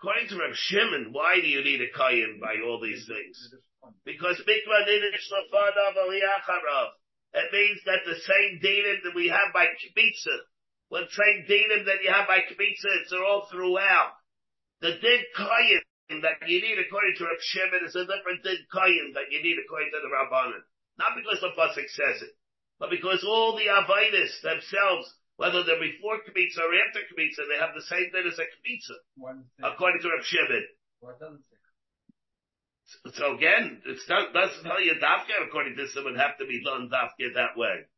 According 0.00 0.28
to 0.28 0.36
Reb 0.36 0.54
Shimon, 0.54 1.08
why 1.12 1.40
do 1.40 1.48
you 1.48 1.62
need 1.62 1.80
a 1.80 1.90
Kayan 1.96 2.38
by 2.40 2.56
all 2.64 2.80
these 2.80 3.04
things? 3.06 3.36
Because 4.04 4.40
mikvah 4.40 4.88
ninish 4.88 5.28
lefanav 5.28 5.96
aliyacharav. 5.98 6.88
It 7.34 7.52
means 7.52 7.80
that 7.84 8.06
the 8.06 8.14
same 8.14 8.60
dinim 8.62 9.02
that 9.04 9.14
we 9.14 9.28
have 9.28 9.52
by 9.52 9.66
kibitza, 9.66 10.36
what 10.88 11.10
same 11.10 11.44
dinim 11.50 11.84
that 11.84 12.02
you 12.02 12.10
have 12.10 12.28
by 12.28 12.38
kibitza, 12.38 13.02
it's 13.02 13.12
all 13.12 13.48
throughout. 13.50 14.12
The 14.84 15.00
din 15.00 15.24
kayin 15.32 16.20
that 16.20 16.44
you 16.44 16.60
need 16.60 16.76
according 16.76 17.16
to 17.16 17.24
Reb 17.24 17.40
Shimon 17.40 17.88
is 17.88 17.96
a 17.96 18.04
different 18.04 18.44
din 18.44 18.60
kayin 18.68 19.16
that 19.16 19.32
you 19.32 19.40
need 19.40 19.56
according 19.56 19.88
to 19.96 20.00
the 20.04 20.12
Rabbanan. 20.12 20.60
Not 21.00 21.16
because 21.16 21.40
the 21.40 21.56
pasuk 21.56 21.88
says 21.88 22.20
it, 22.20 22.36
but 22.78 22.90
because 22.92 23.24
all 23.24 23.56
the 23.56 23.64
avodas 23.64 24.28
themselves, 24.44 25.08
whether 25.40 25.64
they're 25.64 25.80
before 25.80 26.20
kibitza 26.28 26.60
or 26.60 26.76
after 26.84 27.00
kibitza, 27.08 27.48
they 27.48 27.56
have 27.56 27.72
the 27.72 27.80
same 27.88 28.12
din 28.12 28.28
as 28.28 28.36
a 28.36 28.44
kibitza, 28.44 29.72
according 29.72 30.02
to 30.02 30.12
Reb 30.12 30.24
Shimon. 30.28 30.68
So 33.16 33.36
again, 33.36 33.80
it's 33.86 34.06
not, 34.06 34.34
doesn't 34.34 34.64
tell 34.68 34.84
you 34.84 35.00
dafka 35.00 35.48
according 35.48 35.80
to 35.80 35.88
some 35.88 36.04
would 36.04 36.20
have 36.20 36.36
to 36.36 36.44
be 36.44 36.62
done 36.62 36.90
dafka 36.92 37.32
that 37.40 37.56
way. 37.56 37.88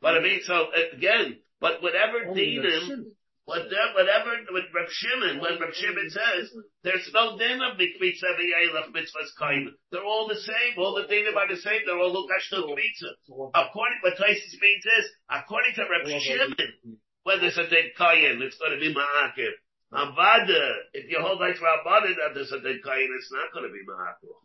But 0.00 0.14
I 0.14 0.20
mean, 0.22 0.38
so 0.46 0.70
again, 0.94 1.42
but 1.58 1.82
whatever 1.82 2.30
dinim, 2.30 3.10
whatever, 3.48 3.96
whatever, 3.96 4.32
with 4.52 4.68
Reb 4.76 4.92
Shimon, 4.92 5.40
when 5.40 5.56
Reb 5.56 5.72
Shimon 5.72 6.12
says, 6.12 6.52
there's 6.84 7.08
no 7.16 7.40
din 7.40 7.64
of 7.64 7.80
mikvitza 7.80 8.36
v'yelach 8.36 8.92
mitzvahs 8.92 9.32
kain. 9.40 9.72
They're 9.88 10.04
all 10.04 10.28
the 10.28 10.36
same, 10.36 10.76
all 10.76 10.92
the 10.92 11.08
dinim 11.08 11.32
are 11.32 11.48
the 11.48 11.56
same, 11.56 11.80
they're 11.88 11.96
all 11.96 12.12
lukash 12.12 12.44
to 12.52 12.68
kmitza. 12.68 13.10
According, 13.56 14.04
what 14.04 14.20
Tosfos 14.20 14.52
means 14.60 14.84
is, 15.00 15.06
according 15.32 15.72
to 15.80 15.88
Reb 15.88 16.04
Shimon, 16.20 17.00
when 17.24 17.40
there's 17.40 17.56
a 17.56 17.64
din 17.64 17.88
kain, 17.96 18.44
it's 18.44 18.60
going 18.60 18.76
to 18.76 18.80
be 18.84 18.92
ma'akir. 18.92 19.56
Avada, 19.96 20.84
if 20.92 21.08
you 21.08 21.16
hold 21.18 21.40
like 21.40 21.56
Rabbanan 21.56 22.20
that 22.20 22.36
there's 22.36 22.52
a 22.52 22.60
din 22.60 22.84
kain, 22.84 23.08
it's 23.16 23.32
not 23.32 23.48
going 23.56 23.64
to 23.64 23.72
be 23.72 23.80
ma'akir. 23.88 24.36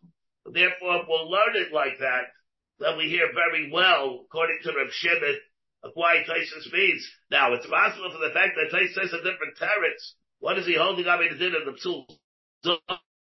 Therefore, 0.48 1.04
we'll 1.06 1.30
learn 1.30 1.60
it 1.60 1.72
like 1.76 2.00
that, 2.00 2.32
that 2.80 2.96
we 2.96 3.12
hear 3.12 3.28
very 3.36 3.70
well, 3.70 4.24
according 4.24 4.60
to 4.64 4.72
Reb 4.72 4.88
Shimon, 4.92 5.36
of 5.84 5.92
why 5.94 6.24
Tosfos 6.24 6.72
means. 6.72 7.06
Now, 7.30 7.52
it's 7.52 7.66
possible 7.66 8.10
for 8.10 8.26
the 8.26 8.32
fact 8.32 8.56
that 8.56 8.72
Tosfos 8.72 8.94
says 8.94 9.12
a 9.12 9.18
different 9.22 9.60
teretz. 9.60 10.16
What 10.40 10.58
is 10.58 10.66
he 10.66 10.76
holding 10.76 11.06
up 11.06 11.20
in 11.20 11.36
the 11.36 11.38
din 11.38 11.54
of 11.54 11.68
the 11.68 11.76
psul? 11.78 12.08